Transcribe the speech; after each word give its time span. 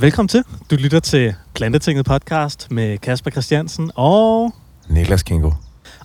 Velkommen 0.00 0.28
til. 0.28 0.44
Du 0.70 0.76
lytter 0.76 1.00
til 1.00 1.34
Plantetinget 1.54 2.06
podcast 2.06 2.70
med 2.70 2.98
Kasper 2.98 3.30
Christiansen 3.30 3.90
og... 3.94 4.54
Niklas 4.88 5.22
Kingo. 5.22 5.50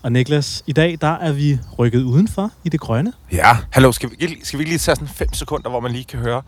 Og 0.03 0.11
Niklas, 0.11 0.63
i 0.67 0.73
dag 0.73 0.97
der 1.01 1.07
er 1.07 1.31
vi 1.31 1.59
rykket 1.79 2.03
udenfor 2.03 2.51
i 2.63 2.69
det 2.69 2.79
grønne. 2.79 3.13
Ja, 3.31 3.57
hallo, 3.69 3.91
skal 3.91 4.09
vi, 4.09 4.39
skal 4.43 4.59
vi 4.59 4.63
lige 4.63 4.77
tage 4.77 4.95
sådan 4.95 5.07
5 5.07 5.33
sekunder, 5.33 5.69
hvor 5.69 5.79
man 5.79 5.91
lige 5.91 6.03
kan 6.03 6.19
høre? 6.19 6.41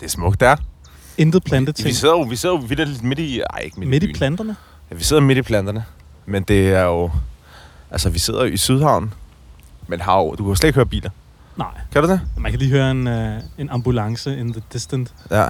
Det 0.00 0.06
er 0.06 0.10
smukt 0.10 0.40
der. 0.40 0.56
Intet 1.18 1.44
planteting. 1.44 1.88
Vi 1.88 1.92
sidder 1.92 2.14
jo, 2.14 2.20
vi 2.22 2.36
sidder 2.36 2.54
jo 2.54 2.64
vidt 2.68 3.02
midt 3.02 3.18
i... 3.18 3.40
Ej, 3.40 3.58
ikke 3.58 3.80
midt, 3.80 3.90
Midt 3.90 4.02
i 4.02 4.06
byen. 4.06 4.16
planterne. 4.16 4.56
Ja, 4.90 4.96
vi 4.96 5.04
sidder 5.04 5.22
midt 5.22 5.38
i 5.38 5.42
planterne. 5.42 5.84
Men 6.26 6.42
det 6.42 6.68
er 6.72 6.82
jo... 6.82 7.10
Altså, 7.90 8.10
vi 8.10 8.18
sidder 8.18 8.44
jo 8.44 8.52
i 8.52 8.56
Sydhavn. 8.56 9.14
Men 9.86 10.00
har 10.00 10.18
jo, 10.18 10.30
du 10.30 10.36
kan 10.36 10.46
jo 10.48 10.54
slet 10.54 10.68
ikke 10.68 10.76
høre 10.76 10.86
biler. 10.86 11.10
Nej, 11.56 11.80
Kan 11.92 12.02
du 12.02 12.08
det? 12.08 12.20
man 12.36 12.50
kan 12.52 12.58
lige 12.58 12.70
høre 12.70 12.90
en, 12.90 13.06
uh, 13.06 13.42
en 13.58 13.70
ambulance 13.70 14.38
in 14.38 14.52
the 14.52 14.62
distant 14.72 15.14
Ja. 15.30 15.48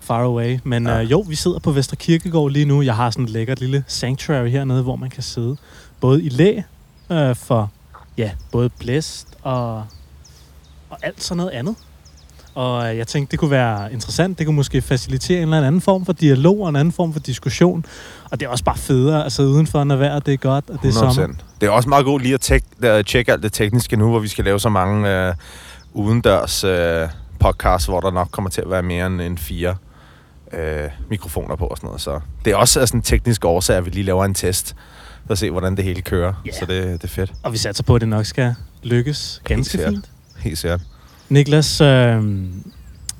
far 0.00 0.22
away. 0.24 0.58
Men 0.64 0.86
Ja. 0.86 1.02
uh, 1.02 1.10
jo, 1.10 1.20
vi 1.28 1.34
sidder 1.34 1.58
på 1.58 1.70
Vester 1.72 1.96
Kirkegård 1.96 2.50
lige 2.50 2.64
nu. 2.64 2.82
Jeg 2.82 2.96
har 2.96 3.10
sådan 3.10 3.24
et 3.24 3.30
lækkert 3.30 3.60
lille 3.60 3.84
sanctuary 3.86 4.48
hernede, 4.48 4.82
hvor 4.82 4.96
man 4.96 5.10
kan 5.10 5.22
sidde. 5.22 5.56
Både 6.00 6.22
i 6.22 6.28
læ 6.28 6.62
uh, 7.10 7.36
for 7.36 7.70
ja, 8.18 8.30
både 8.52 8.68
blæst 8.68 9.28
og, 9.42 9.74
og 10.90 10.98
alt 11.02 11.22
sådan 11.22 11.36
noget 11.36 11.50
andet. 11.50 11.76
Og 12.54 12.90
øh, 12.90 12.96
jeg 12.96 13.06
tænkte, 13.06 13.30
det 13.30 13.38
kunne 13.38 13.50
være 13.50 13.92
interessant. 13.92 14.38
Det 14.38 14.46
kunne 14.46 14.56
måske 14.56 14.82
facilitere 14.82 15.42
en 15.42 15.54
eller 15.54 15.66
anden 15.66 15.80
form 15.80 16.04
for 16.04 16.12
dialog 16.12 16.60
og 16.60 16.68
en 16.68 16.76
anden 16.76 16.92
form 16.92 17.12
for 17.12 17.20
diskussion. 17.20 17.84
Og 18.30 18.40
det 18.40 18.46
er 18.46 18.50
også 18.50 18.64
bare 18.64 18.76
federe 18.76 19.24
at 19.26 19.32
sidde 19.32 19.48
udenfor, 19.48 19.84
når 19.84 19.96
vejret 19.96 20.26
det 20.26 20.34
er 20.34 20.38
godt, 20.38 20.70
og 20.70 20.78
det 20.82 20.88
er 20.88 20.92
100%. 20.92 21.14
sommer. 21.14 21.36
Det 21.60 21.66
er 21.66 21.70
også 21.70 21.88
meget 21.88 22.04
godt 22.04 22.22
lige 22.22 22.34
at 22.34 23.06
tjekke 23.06 23.32
alt 23.32 23.42
det 23.42 23.52
tekniske 23.52 23.96
nu, 23.96 24.10
hvor 24.10 24.18
vi 24.18 24.28
skal 24.28 24.44
lave 24.44 24.60
så 24.60 24.68
mange 24.68 25.28
uh, 25.28 25.34
udendørs 25.92 26.64
uh, 26.64 26.70
podcasts, 27.38 27.86
hvor 27.86 28.00
der 28.00 28.10
nok 28.10 28.28
kommer 28.30 28.50
til 28.50 28.60
at 28.60 28.70
være 28.70 28.82
mere 28.82 29.06
end, 29.06 29.20
end 29.20 29.38
fire 29.38 29.76
uh, 30.52 30.58
mikrofoner 31.10 31.56
på 31.56 31.66
og 31.66 31.76
sådan 31.76 31.86
noget. 31.86 32.00
Så 32.00 32.20
det 32.44 32.52
er 32.52 32.56
også 32.56 32.86
sådan 32.86 32.98
en 32.98 33.02
teknisk 33.02 33.44
årsag, 33.44 33.76
at 33.76 33.84
vi 33.84 33.90
lige 33.90 34.04
laver 34.04 34.24
en 34.24 34.34
test, 34.34 34.76
for 35.26 35.32
at 35.32 35.38
se, 35.38 35.50
hvordan 35.50 35.76
det 35.76 35.84
hele 35.84 36.02
kører. 36.02 36.32
Ja. 36.46 36.52
Så 36.52 36.66
det, 36.66 36.84
det 36.84 37.04
er 37.04 37.08
fedt. 37.08 37.32
Og 37.42 37.52
vi 37.52 37.58
satser 37.58 37.84
på, 37.84 37.94
at 37.94 38.00
det 38.00 38.08
nok 38.08 38.26
skal 38.26 38.54
lykkes 38.82 39.42
ganske 39.44 39.70
sikkert. 39.70 39.92
fint. 39.92 40.10
Helt 40.38 40.58
sikkert. 40.58 40.80
Niklas, 41.32 41.80
øh, 41.80 42.22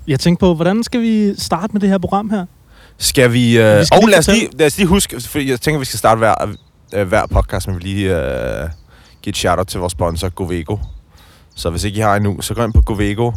jeg 0.07 0.21
tænkte 0.21 0.41
på, 0.41 0.55
hvordan 0.55 0.83
skal 0.83 1.01
vi 1.01 1.35
starte 1.39 1.73
med 1.73 1.81
det 1.81 1.89
her 1.89 1.99
program 1.99 2.31
her? 2.31 2.47
Skal 2.99 3.33
vi... 3.33 3.59
Uh, 3.63 3.79
Vi 3.79 3.85
skal 3.85 3.99
og 4.03 4.09
lad 4.09 4.19
os, 4.19 4.29
lige, 4.29 4.49
lad 4.53 4.67
os 4.67 4.77
lige 4.79 4.87
huske, 4.87 5.21
fordi 5.21 5.51
jeg 5.51 5.61
tænker, 5.61 5.79
vi 5.79 5.85
skal 5.85 5.99
starte 5.99 6.19
hver, 6.19 6.35
uh, 6.97 7.03
hver 7.03 7.27
podcast, 7.27 7.67
men 7.69 7.77
vi 7.77 7.81
lige 7.83 8.11
uh, 8.11 8.71
give 9.23 9.31
et 9.31 9.37
shout-out 9.37 9.67
til 9.67 9.81
vores 9.81 9.91
sponsor, 9.93 10.29
Govego. 10.29 10.77
Så 11.55 11.71
hvis 11.71 11.85
ikke 11.85 11.99
I 11.99 12.01
har 12.01 12.17
endnu, 12.17 12.41
så 12.41 12.55
gå 12.55 12.65
ind 12.65 12.73
på 12.73 12.81
Govego, 12.83 13.33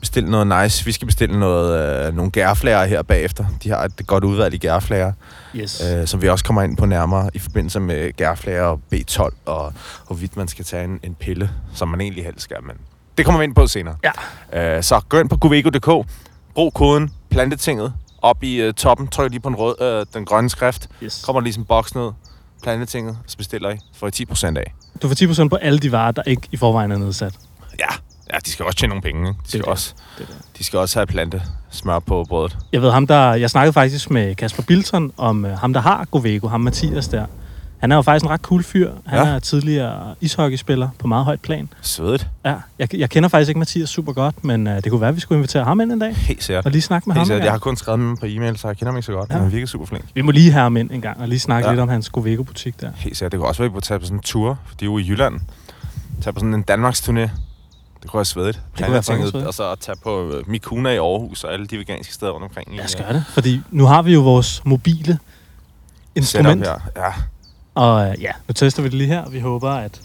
bestil 0.00 0.24
noget 0.24 0.62
nice. 0.62 0.84
Vi 0.84 0.92
skal 0.92 1.06
bestille 1.06 1.38
noget, 1.38 2.08
uh, 2.08 2.16
nogle 2.16 2.30
gærflager 2.30 2.84
her 2.84 3.02
bagefter. 3.02 3.44
De 3.62 3.68
har 3.68 3.84
et 3.84 4.06
godt 4.06 4.24
udvalg 4.24 4.54
i 4.54 4.58
gærflager, 4.58 5.12
Yes. 5.56 5.82
uh, 6.00 6.06
som 6.06 6.22
vi 6.22 6.28
også 6.28 6.44
kommer 6.44 6.62
ind 6.62 6.76
på 6.76 6.86
nærmere 6.86 7.30
i 7.34 7.38
forbindelse 7.38 7.80
med 7.80 8.16
gærflager 8.16 8.62
og 8.62 8.80
B12, 8.94 9.34
og 9.46 9.72
hvorvidt 10.06 10.36
man 10.36 10.48
skal 10.48 10.64
tage 10.64 10.84
en, 10.84 11.00
en 11.02 11.14
pille, 11.20 11.50
som 11.74 11.88
man 11.88 12.00
egentlig 12.00 12.24
helst 12.24 12.40
skal, 12.42 12.56
men 12.62 12.76
det 13.18 13.24
kommer 13.24 13.38
vi 13.38 13.44
ind 13.44 13.54
på 13.54 13.66
senere. 13.66 13.96
Ja. 14.52 14.76
Uh, 14.76 14.82
så 14.82 15.00
gå 15.08 15.18
ind 15.18 15.28
på 15.28 15.36
govego.dk, 15.36 16.08
brug 16.54 16.74
koden 16.74 17.10
plantetinget 17.30 17.92
op 18.22 18.42
i 18.42 18.68
uh, 18.68 18.74
toppen, 18.74 19.08
tryk 19.08 19.30
lige 19.30 19.40
på 19.40 19.48
den, 19.48 19.56
rød, 19.56 20.00
uh, 20.00 20.14
den 20.14 20.24
grønne 20.24 20.50
skrift, 20.50 20.88
yes. 21.02 21.22
kommer 21.24 21.40
der 21.40 21.44
lige 21.44 21.58
en 21.58 21.64
boks 21.64 21.94
ned, 21.94 22.10
plantetinget, 22.62 23.18
så 23.26 23.36
bestiller 23.36 23.70
I, 23.70 23.78
får 23.94 24.06
I 24.06 24.10
10% 24.30 24.46
af. 24.46 24.74
Du 25.02 25.08
får 25.08 25.44
10% 25.44 25.48
på 25.48 25.56
alle 25.56 25.78
de 25.78 25.92
varer, 25.92 26.12
der 26.12 26.22
ikke 26.22 26.48
i 26.52 26.56
forvejen 26.56 26.92
er 26.92 26.98
nedsat. 26.98 27.34
Ja, 27.78 27.94
ja 28.32 28.38
de 28.44 28.50
skal 28.50 28.64
også 28.64 28.78
tjene 28.78 28.88
nogle 28.88 29.02
penge. 29.02 29.28
Ikke? 29.28 29.40
De, 29.44 29.48
skal 29.48 29.60
det. 29.60 29.68
også, 29.68 29.94
Det 30.18 30.28
det. 30.28 30.36
de 30.58 30.64
skal 30.64 30.78
også 30.78 30.98
have 30.98 31.06
plante 31.06 31.42
smør 31.70 31.98
på 31.98 32.24
brødet. 32.28 32.58
Jeg 32.72 32.82
ved 32.82 32.90
ham, 32.90 33.06
der... 33.06 33.34
Jeg 33.34 33.50
snakkede 33.50 33.72
faktisk 33.72 34.10
med 34.10 34.34
Kasper 34.34 34.62
Bilton 34.62 35.12
om 35.16 35.44
øh, 35.44 35.58
ham, 35.58 35.72
der 35.72 35.80
har 35.80 36.04
Govego, 36.10 36.48
ham 36.48 36.60
Mathias 36.60 37.08
der. 37.08 37.26
Han 37.80 37.92
er 37.92 37.96
jo 37.96 38.02
faktisk 38.02 38.24
en 38.24 38.30
ret 38.30 38.40
cool 38.40 38.62
fyr. 38.62 38.92
Han 39.06 39.18
Ja. 39.26 39.34
er 39.34 39.38
tidligere 39.38 40.14
ishockeyspiller 40.20 40.88
på 40.98 41.06
meget 41.06 41.24
højt 41.24 41.40
plan. 41.40 41.68
Svedigt. 41.82 42.28
Ja, 42.44 42.54
jeg, 42.78 42.94
jeg 42.94 43.10
kender 43.10 43.28
faktisk 43.28 43.48
ikke 43.48 43.58
Mathias 43.58 43.88
super 43.90 44.12
godt, 44.12 44.44
men 44.44 44.66
øh, 44.66 44.76
det 44.76 44.90
kunne 44.90 45.00
være, 45.00 45.08
at 45.08 45.14
vi 45.16 45.20
skulle 45.20 45.38
invitere 45.38 45.64
ham 45.64 45.80
ind 45.80 45.92
en 45.92 45.98
dag. 45.98 46.14
Helt 46.16 46.42
sikkert. 46.44 46.64
Og 46.64 46.70
lige 46.70 46.82
snakke 46.82 47.08
med 47.08 47.14
Helt 47.14 47.18
ham. 47.20 47.26
sikkert. 47.26 47.44
Jeg 47.44 47.52
har 47.52 47.58
kun 47.58 47.76
skrevet 47.76 47.98
med 48.00 48.06
ham 48.08 48.16
på 48.16 48.26
e-mail, 48.28 48.56
så 48.58 48.68
jeg 48.68 48.76
kender 48.76 48.92
ham 48.92 48.96
ikke 48.96 49.06
så 49.06 49.12
godt. 49.12 49.30
Ja. 49.30 49.36
Ja. 49.36 49.42
Han 49.42 49.52
virker 49.52 49.66
super 49.66 49.86
flink. 49.86 50.04
Vi 50.14 50.22
må 50.22 50.30
lige 50.30 50.52
have 50.52 50.62
ham 50.62 50.76
ind 50.76 50.90
en 50.90 51.00
gang 51.00 51.20
og 51.20 51.28
lige 51.28 51.40
snakke 51.40 51.68
Ja. 51.68 51.72
lidt 51.74 51.80
om 51.80 51.88
hans 51.88 52.10
Govego-butik 52.10 52.80
der. 52.80 52.90
Helt 52.96 53.16
sikkert. 53.16 53.32
Det 53.32 53.38
kunne 53.40 53.48
også 53.48 53.62
være, 53.62 53.70
at 53.70 53.74
vi 53.76 53.80
tage 53.80 53.98
på 54.00 54.04
sådan 54.06 54.18
en 54.18 54.22
tur, 54.22 54.58
for 54.66 54.74
de 54.74 54.84
er 54.84 54.86
jo 54.86 54.98
i 54.98 55.02
Jylland. 55.08 55.40
Tage 56.22 56.32
på 56.32 56.40
sådan 56.40 56.54
en 56.54 56.62
Danmarks 56.62 57.00
turné. 57.08 57.20
Det 58.02 58.10
kunne 58.10 58.18
være 58.18 58.24
svedigt. 58.24 58.60
kunne 58.78 58.92
være 58.92 59.02
svedigt. 59.02 59.34
Og 59.46 59.54
så 59.54 59.70
at 59.70 59.78
tage 59.78 59.96
på 60.04 60.30
øh, 60.32 60.48
Mikuna 60.50 60.90
i 60.90 60.96
Aarhus 60.96 61.44
og 61.44 61.52
alle 61.52 61.66
de 61.66 61.78
veganske 61.78 62.14
steder 62.14 62.32
rundt 62.32 62.44
omkring. 62.44 62.76
Lad 62.76 62.84
os 62.84 62.94
øh, 62.94 63.00
gøre 63.00 63.12
det, 63.12 63.24
fordi 63.28 63.60
nu 63.70 63.84
har 63.86 64.02
vi 64.02 64.12
jo 64.14 64.20
vores 64.20 64.62
mobile 64.64 65.18
instrument. 66.14 66.66
setup 66.66 66.80
her. 66.96 67.02
Ja, 67.06 67.12
Og 67.74 68.08
øh, 68.08 68.22
ja, 68.22 68.30
nu 68.48 68.52
tester 68.52 68.82
vi 68.82 68.88
det 68.88 68.94
lige 68.94 69.08
her. 69.08 69.28
Vi 69.28 69.40
håber, 69.40 69.70
at 69.70 70.00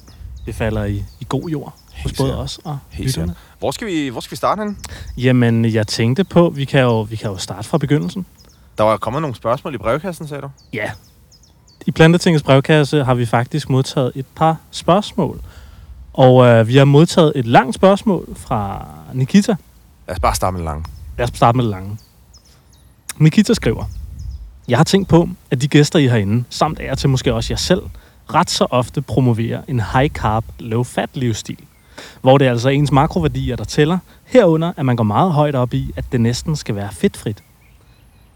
det 0.45 0.55
falder 0.55 0.83
i, 0.83 1.03
i 1.19 1.25
god 1.29 1.49
jord 1.49 1.73
hos 2.03 2.13
både 2.13 2.37
os 2.37 2.59
og 2.63 2.77
lytterne. 2.97 3.35
Hvor 3.59 3.71
skal 3.71 3.87
vi, 3.87 4.07
hvor 4.07 4.21
skal 4.21 4.31
vi 4.31 4.37
starte 4.37 4.59
henne? 4.59 4.75
Jamen, 5.17 5.65
jeg 5.65 5.87
tænkte 5.87 6.23
på, 6.23 6.49
vi 6.49 6.65
kan, 6.65 6.81
jo, 6.81 7.01
vi 7.01 7.15
kan 7.15 7.29
jo 7.29 7.37
starte 7.37 7.67
fra 7.67 7.77
begyndelsen. 7.77 8.25
Der 8.77 8.83
var 8.83 8.97
kommet 8.97 9.21
nogle 9.21 9.35
spørgsmål 9.35 9.75
i 9.75 9.77
brevkassen, 9.77 10.27
sagde 10.27 10.41
du? 10.41 10.49
Ja. 10.73 10.91
I 11.85 11.91
Plantetingets 11.91 12.43
brevkasse 12.43 13.03
har 13.03 13.13
vi 13.13 13.25
faktisk 13.25 13.69
modtaget 13.69 14.11
et 14.15 14.25
par 14.35 14.57
spørgsmål. 14.71 15.41
Og 16.13 16.45
øh, 16.45 16.67
vi 16.67 16.77
har 16.77 16.85
modtaget 16.85 17.33
et 17.35 17.45
langt 17.45 17.75
spørgsmål 17.75 18.27
fra 18.35 18.87
Nikita. 19.13 19.55
Lad 20.07 20.15
os 20.15 20.19
bare 20.19 20.35
starte 20.35 20.51
med 20.51 20.59
det 20.59 20.65
lange. 20.65 20.85
Lad 21.17 21.29
os 21.29 21.37
starte 21.37 21.55
med 21.55 21.65
det 21.65 21.71
lange. 21.71 21.97
Nikita 23.17 23.53
skriver, 23.53 23.85
jeg 24.67 24.77
har 24.77 24.83
tænkt 24.83 25.07
på, 25.09 25.29
at 25.51 25.61
de 25.61 25.67
gæster, 25.67 25.99
I 25.99 26.07
herinde, 26.07 26.43
samt 26.49 26.79
er 26.81 26.95
til 26.95 27.09
måske 27.09 27.33
også 27.33 27.53
jer 27.53 27.57
selv, 27.57 27.81
ret 28.33 28.49
så 28.49 28.67
ofte 28.69 29.01
promoverer 29.01 29.61
en 29.67 29.81
high 29.93 30.09
carb, 30.09 30.45
low 30.59 30.83
fat 30.83 31.09
livsstil. 31.13 31.57
Hvor 32.21 32.37
det 32.37 32.47
er 32.47 32.51
altså 32.51 32.69
ens 32.69 32.91
makroværdier, 32.91 33.55
der 33.55 33.63
tæller, 33.63 33.97
herunder 34.25 34.73
at 34.77 34.85
man 34.85 34.95
går 34.95 35.03
meget 35.03 35.31
højt 35.31 35.55
op 35.55 35.73
i, 35.73 35.91
at 35.95 36.05
det 36.11 36.21
næsten 36.21 36.55
skal 36.55 36.75
være 36.75 36.89
fedtfrit. 36.91 37.43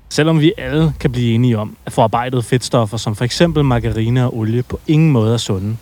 Selvom 0.09 0.39
vi 0.39 0.53
alle 0.57 0.93
kan 0.99 1.11
blive 1.11 1.33
enige 1.33 1.57
om, 1.57 1.77
at 1.85 1.93
forarbejdede 1.93 2.43
fedtstoffer 2.43 2.97
som 2.97 3.15
for 3.15 3.25
eksempel 3.25 3.63
margarine 3.63 4.25
og 4.25 4.37
olie 4.37 4.63
på 4.63 4.79
ingen 4.87 5.11
måde 5.11 5.33
er 5.33 5.37
sunde, 5.37 5.77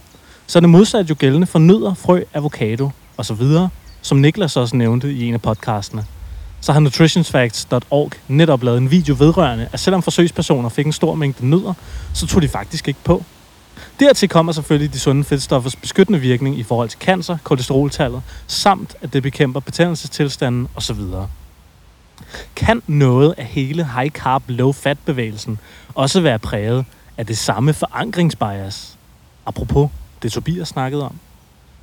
så 0.48 0.60
er 0.60 0.62
det 0.62 0.70
modsat 0.70 1.10
jo 1.10 1.16
gældende 1.20 1.48
for 1.48 1.60
nødder, 1.60 1.94
frø, 1.94 2.24
avocado 2.34 2.90
osv., 3.18 3.44
som 4.02 4.18
Niklas 4.18 4.58
også 4.58 4.76
nævnte 4.76 5.14
i 5.14 5.28
en 5.28 5.34
af 5.34 5.42
podcastene 5.42 6.06
så 6.62 6.74
har 6.74 6.80
nutritionsfacts.org 6.80 8.12
netop 8.28 8.64
lavet 8.64 8.78
en 8.78 8.92
video 8.92 9.16
vedrørende, 9.20 9.70
at 9.74 9.80
selvom 9.80 10.02
forsøgspersoner 10.02 10.70
fik 10.70 10.86
en 10.86 10.94
stor 10.94 11.16
mængde 11.16 11.50
nødder, 11.50 11.74
så 12.14 12.28
tog 12.28 12.42
de 12.42 12.48
faktisk 12.48 12.88
ikke 12.88 13.00
på. 13.04 13.24
Dertil 14.00 14.30
kommer 14.30 14.52
selvfølgelig 14.52 14.94
de 14.94 15.00
sunde 15.00 15.24
fedtstoffers 15.24 15.76
beskyttende 15.76 16.20
virkning 16.20 16.60
i 16.60 16.64
forhold 16.64 16.90
til 16.90 17.00
cancer, 17.00 17.38
kolesteroltallet, 17.44 18.22
samt 18.48 18.96
at 19.02 19.14
det 19.14 19.24
bekæmper 19.24 19.60
betændelsestilstanden 19.60 20.68
osv. 20.76 21.00
Kan 22.56 22.82
noget 22.88 23.36
af 23.38 23.46
hele 23.46 23.86
high 23.86 24.12
carb 24.12 24.44
low 24.48 24.72
fat 24.72 24.98
bevægelsen 25.06 25.60
også 25.96 26.22
være 26.22 26.40
præget 26.40 26.86
af 27.18 27.26
det 27.26 27.38
samme 27.38 27.74
forankringsbias? 27.74 28.98
Apropos 29.46 29.90
det 30.22 30.32
Tobias 30.32 30.68
snakkede 30.68 31.06
om 31.06 31.20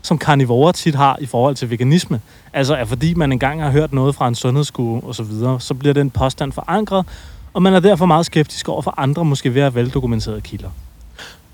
som 0.04 0.19
karnivorer 0.19 0.72
tit 0.72 0.94
har 0.94 1.16
i 1.20 1.26
forhold 1.26 1.54
til 1.54 1.70
veganisme. 1.70 2.20
Altså 2.53 2.75
at 2.75 2.88
fordi 2.88 3.15
man 3.15 3.32
engang 3.32 3.62
har 3.62 3.70
hørt 3.70 3.92
noget 3.92 4.15
fra 4.15 4.28
en 4.28 4.34
sundhedsguru 4.34 5.09
og 5.09 5.15
så 5.15 5.22
videre, 5.22 5.60
så 5.60 5.75
bliver 5.75 5.92
den 5.94 6.10
påstand 6.10 6.53
forankret, 6.53 7.06
og 7.54 7.62
man 7.62 7.75
er 7.75 7.81
derfor 7.81 8.06
meget 8.06 8.26
skeptisk 8.26 8.69
over 8.69 8.82
for 8.82 8.94
andre 8.97 9.25
måske 9.25 9.54
være 9.54 9.75
veldokumenterede 9.75 10.41
kilder. 10.41 10.70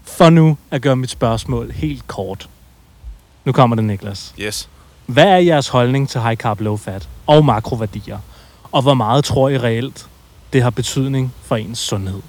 For 0.04 0.30
nu 0.30 0.56
at 0.70 0.82
gøre 0.82 0.96
mit 0.96 1.10
spørgsmål 1.10 1.70
helt 1.72 2.06
kort. 2.06 2.48
Nu 3.44 3.52
kommer 3.52 3.76
det, 3.76 3.84
Niklas. 3.84 4.34
Yes. 4.38 4.68
Hvad 5.06 5.26
er 5.26 5.36
jeres 5.36 5.68
holdning 5.68 6.08
til 6.08 6.20
high 6.20 6.36
carb, 6.36 6.60
low 6.60 6.76
fat 6.76 7.08
og 7.26 7.44
makroværdier? 7.44 8.18
Og 8.72 8.82
hvor 8.82 8.94
meget 8.94 9.24
tror 9.24 9.48
I 9.48 9.58
reelt, 9.58 10.06
det 10.52 10.62
har 10.62 10.70
betydning 10.70 11.34
for 11.42 11.56
ens 11.56 11.78
sundhed? 11.78 12.20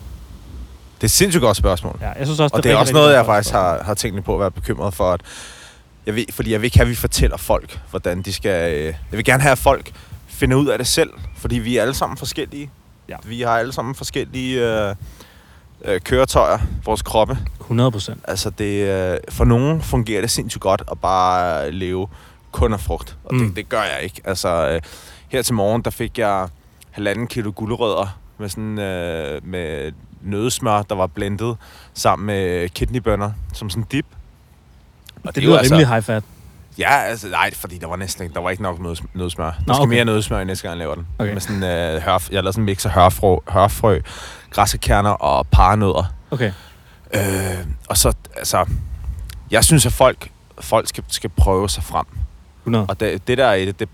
Det 0.95 1.03
er 1.03 1.07
et 1.07 1.11
sindssygt 1.11 1.41
godt 1.41 1.57
spørgsmål. 1.57 1.97
Ja, 2.01 2.09
jeg 2.09 2.27
synes 2.27 2.39
også, 2.39 2.55
Og 2.55 2.63
det 2.63 2.69
er 2.71 2.73
rigtig, 2.73 2.81
også 2.81 2.93
noget, 2.93 3.13
jeg 3.13 3.25
faktisk 3.25 3.53
har, 3.53 3.83
har 3.83 3.93
tænkt 3.93 4.25
på 4.25 4.33
at 4.33 4.39
være 4.39 4.51
bekymret 4.51 4.93
for, 4.93 5.11
at 5.11 5.21
jeg 6.05 6.15
ved, 6.15 6.25
fordi 6.31 6.51
jeg 6.51 6.61
vil 6.61 6.65
ikke 6.65 6.77
have, 6.77 6.85
at 6.85 6.89
vi 6.89 6.95
fortæller 6.95 7.37
folk, 7.37 7.79
hvordan 7.89 8.21
de 8.21 8.33
skal... 8.33 8.73
øh, 8.73 8.85
Jeg 8.85 8.95
vil 9.11 9.23
gerne 9.25 9.41
have, 9.43 9.51
at 9.51 9.57
folk 9.57 9.91
finder 10.27 10.57
ud 10.57 10.67
af 10.67 10.77
det 10.77 10.87
selv, 10.87 11.09
fordi 11.37 11.59
vi 11.59 11.77
er 11.77 11.81
alle 11.81 11.93
sammen 11.93 12.17
forskellige. 12.17 12.69
Ja. 13.09 13.15
Vi 13.25 13.41
har 13.41 13.57
alle 13.57 13.73
sammen 13.73 13.95
forskellige 13.95 14.69
øh, 14.89 14.95
øh, 15.85 16.01
køretøjer, 16.01 16.57
vores 16.85 17.01
kroppe. 17.01 17.37
100 17.59 17.91
procent. 17.91 18.19
Altså, 18.27 18.49
det, 18.49 18.87
øh, 19.13 19.17
for 19.29 19.45
nogen 19.45 19.81
fungerer 19.81 20.21
det 20.21 20.31
sindssygt 20.31 20.61
godt 20.61 20.83
at 20.91 20.99
bare 20.99 21.71
leve 21.71 22.07
kun 22.51 22.73
af 22.73 22.79
frugt, 22.79 23.17
og 23.23 23.35
Mm. 23.35 23.47
det, 23.47 23.55
det 23.55 23.69
gør 23.69 23.81
jeg 23.83 23.99
ikke. 24.03 24.21
Altså, 24.25 24.69
øh, 24.69 24.81
her 25.29 25.41
til 25.41 25.53
morgen, 25.53 25.81
der 25.81 25.89
fik 25.89 26.17
jeg 26.17 26.47
halvanden 26.91 27.27
kilo 27.27 27.51
gulerødder 27.55 28.17
med 28.37 28.49
sådan 28.49 28.79
øh, 28.79 29.45
med 29.47 29.91
nødesmør, 30.21 30.81
der 30.81 30.95
var 30.95 31.07
blendet 31.07 31.57
sammen 31.93 32.25
med 32.25 32.69
kidneybønner 32.69 33.31
som 33.53 33.69
sådan 33.69 33.85
dip. 33.91 34.05
Og 35.23 35.35
Det 35.35 35.43
er 35.43 35.47
jo 35.47 35.55
altså- 35.55 35.73
lyder 35.73 35.79
rimelig 35.79 35.93
high 35.93 36.03
fat. 36.03 36.23
Ja, 36.77 36.97
altså, 37.01 37.27
nej, 37.27 37.53
fordi 37.53 37.77
der 37.77 37.87
var 37.87 37.95
næsten 37.95 38.23
ikke, 38.23 38.33
der 38.33 38.39
var 38.41 38.49
ikke 38.49 38.63
nok 38.63 38.79
nøds, 38.79 39.03
nødsmør. 39.13 39.45
Der 39.45 39.53
Nå, 39.67 39.73
skal 39.73 39.81
okay. 39.81 39.89
mere 39.95 40.05
nødsmør, 40.05 40.43
næste 40.43 40.67
gang 40.67 40.71
jeg 40.71 40.79
laver 40.79 40.95
den. 40.95 41.07
Okay. 41.19 41.33
Med 41.33 41.41
sådan, 41.41 41.63
øh, 41.63 42.01
hør, 42.01 42.13
jeg 42.13 42.21
lavede 42.31 42.53
sådan 42.53 42.61
en 42.61 42.65
mix 42.65 42.85
af 42.85 42.91
hørfrø, 42.91 43.35
hørfrø 43.47 43.99
græssekerner 44.49 45.09
og 45.09 45.47
paranødder. 45.47 46.13
Okay. 46.31 46.51
Øh, 47.13 47.21
og 47.89 47.97
så, 47.97 48.13
altså, 48.37 48.65
jeg 49.51 49.63
synes, 49.63 49.85
at 49.85 49.91
folk, 49.93 50.29
folk 50.59 50.87
skal, 50.87 51.03
skal 51.07 51.29
prøve 51.29 51.69
sig 51.69 51.83
frem. 51.83 52.05
100. 52.63 52.85
Og 52.89 52.99
det, 52.99 53.27
det 53.27 53.37
der 53.37 53.45
er 53.45 53.65
det, 53.65 53.79
det, 53.79 53.89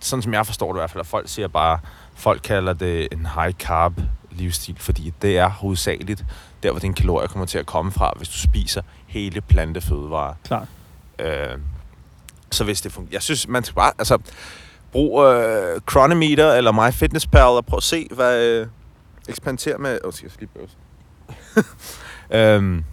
sådan 0.00 0.22
som 0.22 0.34
jeg 0.34 0.46
forstår 0.46 0.72
det 0.72 0.78
i 0.78 0.80
hvert 0.80 0.90
fald, 0.90 1.00
at 1.00 1.06
folk 1.06 1.28
siger 1.28 1.48
bare, 1.48 1.78
folk 2.14 2.40
kalder 2.44 2.72
det 2.72 3.08
en 3.12 3.28
high 3.34 3.52
carb 3.52 3.92
livsstil, 4.30 4.76
fordi 4.78 5.12
det 5.22 5.38
er 5.38 5.48
hovedsageligt 5.48 6.24
der, 6.62 6.70
hvor 6.70 6.80
din 6.80 6.94
kalorier 6.94 7.28
kommer 7.28 7.46
til 7.46 7.58
at 7.58 7.66
komme 7.66 7.92
fra, 7.92 8.12
hvis 8.16 8.28
du 8.28 8.38
spiser 8.38 8.82
hele 9.10 9.40
plantefødevarer. 9.40 10.34
Klart. 10.44 10.68
Øh, 11.18 11.58
så 12.50 12.64
hvis 12.64 12.80
det 12.80 12.92
fungerer. 12.92 13.12
Jeg 13.12 13.22
synes, 13.22 13.48
man 13.48 13.64
skal 13.64 13.74
bare, 13.74 13.92
altså, 13.98 14.18
brug 14.92 15.24
øh, 15.24 15.80
Chronometer 15.90 16.52
eller 16.52 16.72
MyFitnessPal 16.72 17.42
og 17.42 17.66
prøv 17.66 17.76
at 17.76 17.82
se, 17.82 18.08
hvad... 18.10 18.44
Øh, 18.44 18.66
eksperimenter 19.28 19.78
med... 19.78 19.98
Åh, 20.04 20.08
oh, 20.08 20.14
skal 20.14 20.30
jeg 20.30 20.40
lige 20.40 20.50
bøvse. 20.54 20.76
øhm, 22.56 22.84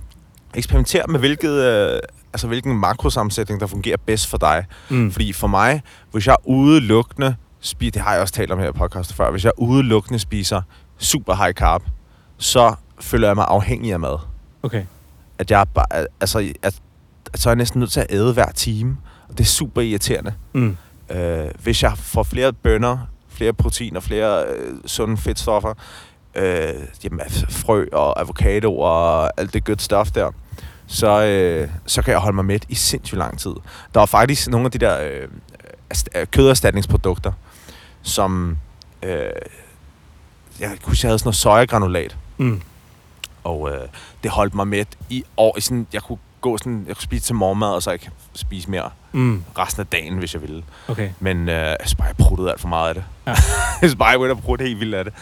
eksperimenter 0.55 1.07
med 1.07 1.19
hvilket, 1.19 1.51
øh, 1.51 1.99
altså, 2.33 2.47
hvilken 2.47 2.77
makrosammensætning, 2.77 3.61
der 3.61 3.67
fungerer 3.67 3.97
bedst 4.05 4.27
for 4.27 4.37
dig. 4.37 4.65
Mm. 4.89 5.11
Fordi 5.11 5.33
for 5.33 5.47
mig, 5.47 5.81
hvis 6.11 6.27
jeg 6.27 6.35
udelukkende 6.45 7.35
spiser, 7.59 7.91
det 7.91 8.01
har 8.01 8.13
jeg 8.13 8.21
også 8.21 8.33
talt 8.33 8.51
om 8.51 8.59
her 8.59 8.69
i 8.69 8.71
podcasten 8.71 9.15
før, 9.15 9.31
hvis 9.31 9.45
jeg 9.45 9.51
udelukkende 9.57 10.19
spiser 10.19 10.61
super 10.97 11.35
high 11.35 11.53
carb, 11.53 11.83
så 12.37 12.75
føler 12.99 13.27
jeg 13.27 13.35
mig 13.35 13.45
afhængig 13.47 13.93
af 13.93 13.99
mad. 13.99 14.17
Okay. 14.63 14.83
At 15.39 15.51
jeg 15.51 15.65
bare, 15.73 15.85
altså, 16.21 16.53
at, 16.63 16.75
at 17.33 17.39
så 17.39 17.49
er 17.49 17.51
jeg 17.51 17.57
næsten 17.57 17.79
nødt 17.79 17.91
til 17.91 17.99
at 17.99 18.07
æde 18.09 18.33
hver 18.33 18.51
time, 18.51 18.97
og 19.29 19.37
det 19.37 19.43
er 19.43 19.47
super 19.47 19.81
irriterende. 19.81 20.33
Mm. 20.53 20.77
Øh, 21.11 21.47
hvis 21.63 21.83
jeg 21.83 21.97
får 21.97 22.23
flere 22.23 22.53
bønner, 22.53 22.97
flere 23.29 23.53
proteiner, 23.53 23.99
flere 23.99 24.45
øh, 24.45 24.73
sunde 24.85 25.17
fedtstoffer, 25.17 25.73
øh, 26.35 26.73
jamen, 27.03 27.19
frø 27.49 27.85
og 27.93 28.19
avocado 28.21 28.79
og 28.79 29.31
alt 29.39 29.53
det 29.53 29.63
good 29.63 29.77
stuff 29.79 30.11
der, 30.11 30.31
så, 30.87 31.25
øh, 31.25 31.69
så 31.85 32.01
kan 32.01 32.11
jeg 32.11 32.19
holde 32.19 32.35
mig 32.35 32.45
mæt 32.45 32.65
i 32.69 32.75
sindssygt 32.75 33.17
lang 33.17 33.39
tid. 33.39 33.53
Der 33.93 33.99
var 33.99 34.05
faktisk 34.05 34.47
nogle 34.49 34.65
af 34.65 34.71
de 34.71 34.77
der 34.77 35.01
øh, 35.01 35.27
øh, 36.15 36.27
køderstatningsprodukter, 36.31 37.31
som... 38.01 38.57
Øh, 39.03 39.11
jeg 40.59 40.77
kunne 40.83 40.97
jeg 41.03 41.09
havde 41.09 41.19
sådan 41.19 41.27
noget 41.27 41.35
sojagranulat, 41.35 42.17
Mm. 42.37 42.61
Og 43.47 43.69
øh, 43.71 43.87
det 44.23 44.31
holdt 44.31 44.53
mig 44.55 44.67
mæt 44.67 44.87
i 45.09 45.23
år. 45.37 45.57
I 45.57 45.61
sådan, 45.61 45.87
jeg 45.93 46.01
kunne 46.01 46.17
gå 46.41 46.57
sådan, 46.57 46.83
jeg 46.87 46.95
kunne 46.95 47.03
spise 47.03 47.23
til 47.25 47.35
morgenmad, 47.35 47.67
og 47.67 47.83
så 47.83 47.91
ikke 47.91 48.09
spise 48.33 48.69
mere 48.69 48.89
Mm. 49.11 49.43
resten 49.57 49.81
af 49.81 49.87
dagen, 49.87 50.17
hvis 50.17 50.33
jeg 50.33 50.41
ville. 50.41 50.63
Okay. 50.87 51.09
Men 51.19 51.49
øh, 51.49 51.55
jeg 51.55 51.77
synes 51.81 51.95
bare, 51.95 52.07
jeg 52.07 52.15
pruttede 52.17 52.51
alt 52.51 52.61
for 52.61 52.67
meget 52.67 52.89
af 52.89 52.95
det. 52.95 53.03
Ja. 53.27 53.31
jeg 53.81 53.89
synes 53.89 53.95
bare, 53.95 54.07
jeg 54.09 54.19
begyndte 54.19 54.37
at 54.37 54.43
prutte 54.43 54.65
helt 54.65 54.79
vildt 54.79 54.95
af 54.95 55.03
det. 55.05 55.13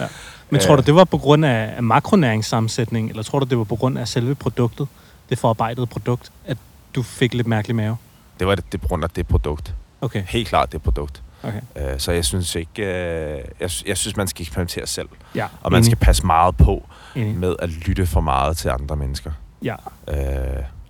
Men 0.50 0.56
Øh. 0.56 0.62
tror 0.62 0.76
du, 0.76 0.82
det 0.82 0.96
var 0.96 1.04
på 1.04 1.18
grund 1.18 1.46
af, 1.46 1.74
af 1.76 1.84
makronæringssammensætning, 1.84 3.10
eller 3.10 3.24
tror 3.24 3.40
du, 3.40 3.46
det 3.46 3.58
var 3.58 3.64
på 3.64 3.76
grund 3.76 3.98
af 4.00 4.08
selve 4.08 4.36
produktet, 4.36 4.88
det 5.30 5.38
forarbejdede 5.40 5.88
produkt, 5.88 6.32
at 6.46 6.58
du 6.96 7.04
fik 7.04 7.34
lidt 7.34 7.48
mærkelig 7.48 7.76
mave? 7.76 7.98
Det 8.40 8.48
var 8.48 8.56
det, 8.56 8.72
det 8.72 8.82
på 8.82 8.88
grund 8.88 9.04
af 9.04 9.10
det 9.10 9.28
produkt. 9.28 9.74
Okay, 10.02 10.24
Helt 10.28 10.48
klart 10.48 10.72
det 10.72 10.82
produkt. 10.82 11.22
Okay. 11.48 11.62
Øh, 11.94 12.00
så 12.00 12.12
jeg 12.12 12.26
synes 12.26 12.56
ikke... 12.56 12.82
Øh, 12.84 13.42
jeg, 13.60 13.70
jeg 13.88 13.98
synes, 13.98 14.18
man 14.18 14.28
skal 14.28 14.42
eksperimentere 14.44 14.88
selv. 14.88 15.10
Ja, 15.36 15.48
Og 15.62 15.72
man 15.72 15.84
skal 15.84 15.98
passe 15.98 16.26
meget 16.26 16.58
på 16.58 16.90
enig. 17.16 17.36
med 17.38 17.56
at 17.60 17.70
lytte 17.70 18.06
for 18.06 18.22
meget 18.22 18.58
til 18.58 18.70
andre 18.70 18.96
mennesker. 18.96 19.32
Ja, 19.64 19.76
Øh, 20.08 20.16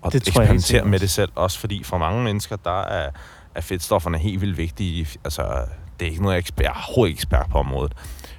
og 0.02 0.14
Det 0.14 0.28
eksperimentere 0.28 0.84
med 0.86 0.94
også. 0.94 1.04
det 1.04 1.10
selv. 1.10 1.32
Også 1.36 1.60
fordi 1.60 1.84
for 1.84 1.98
mange 1.98 2.24
mennesker, 2.24 2.56
der 2.56 2.82
er, 2.82 3.10
er 3.56 3.62
fedtstofferne 3.62 4.18
helt 4.18 4.42
vildt 4.42 4.58
vigtige. 4.58 5.08
Altså, 5.24 5.44
det 6.00 6.06
er 6.06 6.10
ikke 6.10 6.22
noget, 6.22 6.34
jeg 6.34 6.38
er, 6.38 6.40
ekspert, 6.40 6.64
jeg 6.64 6.70
er 6.70 6.74
overhovedet 6.88 7.14
ekspert 7.14 7.46
på 7.52 7.58
området. 7.60 7.94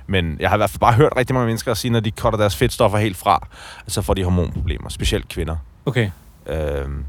Men 0.06 0.36
jeg 0.40 0.48
har 0.50 0.56
i 0.56 0.58
hvert 0.58 0.70
fald 0.70 0.80
bare 0.80 0.92
hørt 0.92 1.12
rigtig 1.16 1.34
mange 1.34 1.46
mennesker 1.46 1.74
sige, 1.74 1.92
når 1.92 2.00
de 2.00 2.10
cutter 2.10 2.38
deres 2.38 2.56
fedtstoffer 2.56 2.98
helt 2.98 3.16
fra, 3.16 3.48
så 3.88 4.02
får 4.02 4.14
de 4.14 4.24
hormonproblemer. 4.24 4.88
Specielt 4.88 5.28
kvinder. 5.28 5.56
okay. 5.86 6.10
Øhm, 6.46 7.04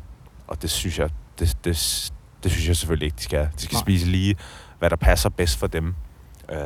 og 0.48 0.62
det 0.62 0.69
synes 0.69 1.00
jeg, 1.00 1.09
det, 1.39 1.57
det, 1.65 2.12
det 2.44 2.51
synes 2.51 2.68
jeg 2.68 2.75
selvfølgelig 2.77 3.06
ikke, 3.06 3.15
de 3.18 3.24
skal. 3.24 3.48
De 3.57 3.62
skal 3.62 3.75
Nej. 3.75 3.81
spise 3.81 4.06
lige, 4.06 4.36
hvad 4.79 4.89
der 4.89 4.95
passer 4.95 5.29
bedst 5.29 5.57
for 5.57 5.68
dem. 5.68 5.95
Øh, 6.51 6.57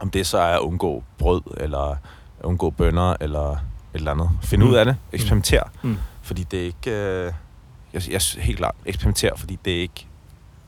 om 0.00 0.10
det 0.10 0.26
så 0.26 0.38
er 0.38 0.54
at 0.56 0.60
undgå 0.60 1.04
brød, 1.18 1.42
eller 1.56 1.96
undgå 2.42 2.70
bønner, 2.70 3.16
eller 3.20 3.50
et 3.52 3.58
eller 3.94 4.10
andet. 4.10 4.30
Find 4.42 4.62
Mm. 4.62 4.68
ud 4.68 4.74
af 4.74 4.84
det. 4.84 4.96
Eksperimenter. 5.12 5.62
Mm. 5.82 5.96
Fordi 6.22 6.42
det 6.42 6.60
er 6.60 6.64
ikke... 6.64 6.90
Øh, 6.90 7.32
jeg, 7.92 8.02
jeg, 8.10 8.20
helt 8.38 8.58
klart, 8.58 8.74
eksperimenter, 8.86 9.36
fordi 9.36 9.58
det 9.64 9.76
er 9.76 9.80
ikke... 9.80 10.06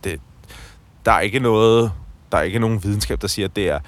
Det, 0.04 0.20
der 1.04 1.12
er 1.12 1.20
ikke 1.20 1.38
noget... 1.38 1.92
Der 2.32 2.38
er 2.38 2.42
ikke 2.42 2.58
nogen 2.58 2.82
videnskab, 2.84 3.20
der 3.22 3.28
siger, 3.28 3.48
at 3.48 3.56
det 3.56 3.68
er 3.68 3.78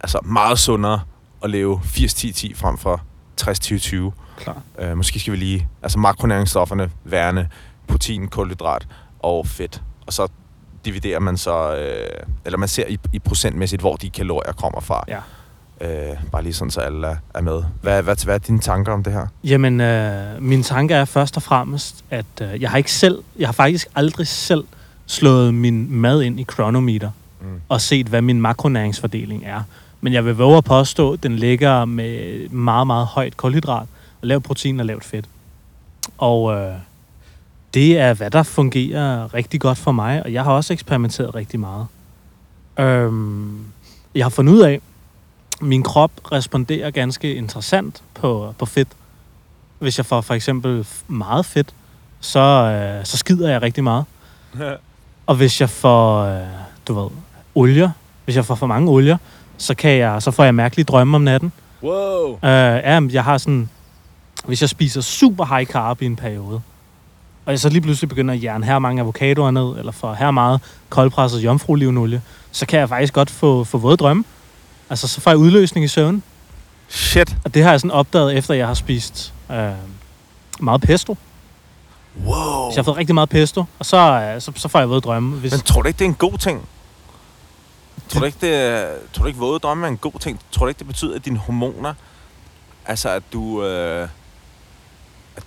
altså 0.00 0.18
meget 0.24 0.58
sundere 0.58 1.00
at 1.44 1.50
leve 1.50 1.80
80-10-10 1.84 2.54
frem 2.54 2.78
for 2.78 3.00
60-20-20. 3.40 4.12
Klar. 4.38 4.62
Øh, 4.78 4.96
måske 4.96 5.20
skal 5.20 5.32
vi 5.32 5.36
lige... 5.38 5.68
Altså 5.82 5.98
makronæringsstofferne 5.98 6.90
værende 7.04 7.48
protein, 7.86 8.28
kulhydrat 8.28 8.86
og 9.18 9.46
fedt. 9.46 9.82
Og 10.06 10.12
så 10.12 10.28
dividerer 10.84 11.20
man 11.20 11.36
så... 11.36 11.76
Øh, 11.76 12.06
eller 12.44 12.58
man 12.58 12.68
ser 12.68 12.86
i, 12.86 12.98
i 13.12 13.18
procentmæssigt, 13.18 13.82
hvor 13.82 13.96
de 13.96 14.10
kalorier 14.10 14.52
kommer 14.52 14.80
fra. 14.80 15.04
Ja. 15.08 15.18
Øh, 15.80 16.16
bare 16.32 16.42
lige 16.42 16.52
sådan, 16.52 16.70
så 16.70 16.80
alle 16.80 17.18
er, 17.34 17.40
med. 17.40 17.62
Hvad, 17.82 18.02
hvad, 18.02 18.24
hvad 18.24 18.34
er 18.34 18.38
dine 18.38 18.58
tanker 18.60 18.92
om 18.92 19.02
det 19.02 19.12
her? 19.12 19.26
Jamen, 19.44 19.80
øh, 19.80 20.42
min 20.42 20.62
tanke 20.62 20.94
er 20.94 21.04
først 21.04 21.36
og 21.36 21.42
fremmest, 21.42 22.04
at 22.10 22.24
øh, 22.42 22.62
jeg 22.62 22.70
har 22.70 22.78
ikke 22.78 22.92
selv, 22.92 23.22
jeg 23.38 23.48
har 23.48 23.52
faktisk 23.52 23.86
aldrig 23.94 24.26
selv 24.26 24.64
slået 25.06 25.54
min 25.54 25.90
mad 25.92 26.22
ind 26.22 26.40
i 26.40 26.44
Chronometer 26.44 27.10
Mm. 27.40 27.60
og 27.68 27.80
set, 27.80 28.06
hvad 28.06 28.22
min 28.22 28.40
makronæringsfordeling 28.40 29.44
er. 29.46 29.62
Men 30.00 30.12
jeg 30.12 30.24
vil 30.24 30.34
våge 30.34 30.56
at 30.56 30.64
påstå, 30.64 31.12
at 31.12 31.22
den 31.22 31.36
ligger 31.36 31.84
med 31.84 32.48
meget, 32.48 32.86
meget 32.86 33.06
højt 33.06 33.36
kulhydrat, 33.36 33.86
og 34.22 34.28
lavt 34.28 34.44
protein 34.44 34.80
og 34.80 34.86
lavt 34.86 35.04
fedt. 35.04 35.24
Og 36.18 36.54
øh, 36.54 36.74
det 37.74 37.98
er, 37.98 38.14
hvad 38.14 38.30
der 38.30 38.42
fungerer 38.42 39.34
rigtig 39.34 39.60
godt 39.60 39.78
for 39.78 39.92
mig, 39.92 40.22
og 40.22 40.32
jeg 40.32 40.44
har 40.44 40.52
også 40.52 40.72
eksperimenteret 40.72 41.34
rigtig 41.34 41.60
meget. 41.60 41.86
Øhm, 42.78 43.64
jeg 44.14 44.24
har 44.24 44.30
fundet 44.30 44.52
ud 44.52 44.60
af, 44.60 44.72
at 44.72 44.80
min 45.60 45.82
krop 45.82 46.10
responderer 46.32 46.90
ganske 46.90 47.34
interessant 47.34 48.02
på, 48.14 48.54
på 48.58 48.66
fedt. 48.66 48.88
Hvis 49.78 49.98
jeg 49.98 50.06
får 50.06 50.20
for 50.20 50.34
eksempel 50.34 50.86
meget 51.08 51.46
fedt, 51.46 51.74
så, 52.20 52.40
øh, 52.40 53.04
så 53.04 53.16
skider 53.16 53.50
jeg 53.50 53.62
rigtig 53.62 53.84
meget. 53.84 54.04
Og 55.26 55.34
hvis 55.34 55.60
jeg 55.60 55.70
får, 55.70 56.22
øh, 56.22 56.46
du 56.88 56.94
ved, 57.00 57.10
olier, 57.54 57.90
hvis 58.24 58.36
jeg 58.36 58.44
får 58.44 58.54
for 58.54 58.66
mange 58.66 58.90
olier, 58.90 59.16
så, 59.58 59.74
kan 59.74 59.90
jeg, 59.90 60.22
så 60.22 60.30
får 60.30 60.44
jeg 60.44 60.54
mærkelige 60.54 60.84
drømme 60.84 61.16
om 61.16 61.22
natten. 61.22 61.52
Wow! 61.82 62.32
Øh, 62.32 62.40
ja, 62.42 63.00
jeg 63.12 63.24
har 63.24 63.38
sådan... 63.38 63.68
Hvis 64.44 64.60
jeg 64.60 64.68
spiser 64.68 65.00
super 65.00 65.44
high 65.44 65.66
carb 65.66 66.02
i 66.02 66.06
en 66.06 66.16
periode, 66.16 66.60
og 67.48 67.52
jeg 67.52 67.60
så 67.60 67.68
lige 67.68 67.80
pludselig 67.80 68.08
begynder 68.08 68.34
at 68.34 68.42
jern 68.42 68.64
her 68.64 68.78
mange 68.78 69.02
avocadoer 69.02 69.50
ned, 69.50 69.78
eller 69.78 69.92
for 69.92 70.14
her 70.14 70.30
meget 70.30 70.60
koldpresset 70.88 71.44
jomfruolivenolie, 71.44 72.22
så 72.52 72.66
kan 72.66 72.80
jeg 72.80 72.88
faktisk 72.88 73.12
godt 73.12 73.30
få, 73.30 73.64
få 73.64 73.78
våde 73.78 73.96
drømme. 73.96 74.24
Altså, 74.90 75.08
så 75.08 75.20
får 75.20 75.30
jeg 75.30 75.38
udløsning 75.38 75.84
i 75.84 75.88
søvn. 75.88 76.22
Shit! 76.88 77.36
Og 77.44 77.54
det 77.54 77.62
har 77.62 77.70
jeg 77.70 77.80
sådan 77.80 77.90
opdaget, 77.90 78.36
efter 78.36 78.54
jeg 78.54 78.66
har 78.66 78.74
spist 78.74 79.34
øh, 79.50 79.70
meget 80.60 80.80
pesto. 80.80 81.16
Wow! 82.24 82.34
Så 82.34 82.72
jeg 82.74 82.76
har 82.76 82.82
fået 82.82 82.96
rigtig 82.96 83.14
meget 83.14 83.28
pesto, 83.28 83.64
og 83.78 83.86
så, 83.86 83.96
øh, 83.96 84.40
så, 84.40 84.52
så 84.56 84.68
får 84.68 84.78
jeg 84.78 84.88
våde 84.88 85.00
drømme. 85.00 85.36
Hvis, 85.36 85.52
Men 85.52 85.60
tror 85.60 85.82
du 85.82 85.88
ikke, 85.88 85.98
det 85.98 86.04
er 86.04 86.08
en 86.08 86.14
god 86.14 86.38
ting? 86.38 86.68
Tror 88.08 88.20
du 88.20 88.26
ikke, 88.26 88.38
det 88.40 88.54
er, 88.54 88.86
tror 89.12 89.22
du 89.22 89.26
ikke 89.26 89.38
våde 89.38 89.58
drømme 89.58 89.86
er 89.86 89.90
en 89.90 89.96
god 89.96 90.20
ting? 90.20 90.40
Tror 90.52 90.64
du 90.64 90.68
ikke, 90.68 90.78
det 90.78 90.86
betyder, 90.86 91.14
at 91.14 91.24
dine 91.24 91.38
hormoner... 91.38 91.94
Altså, 92.86 93.08
at 93.08 93.22
du... 93.32 93.64
Øh, 93.64 94.08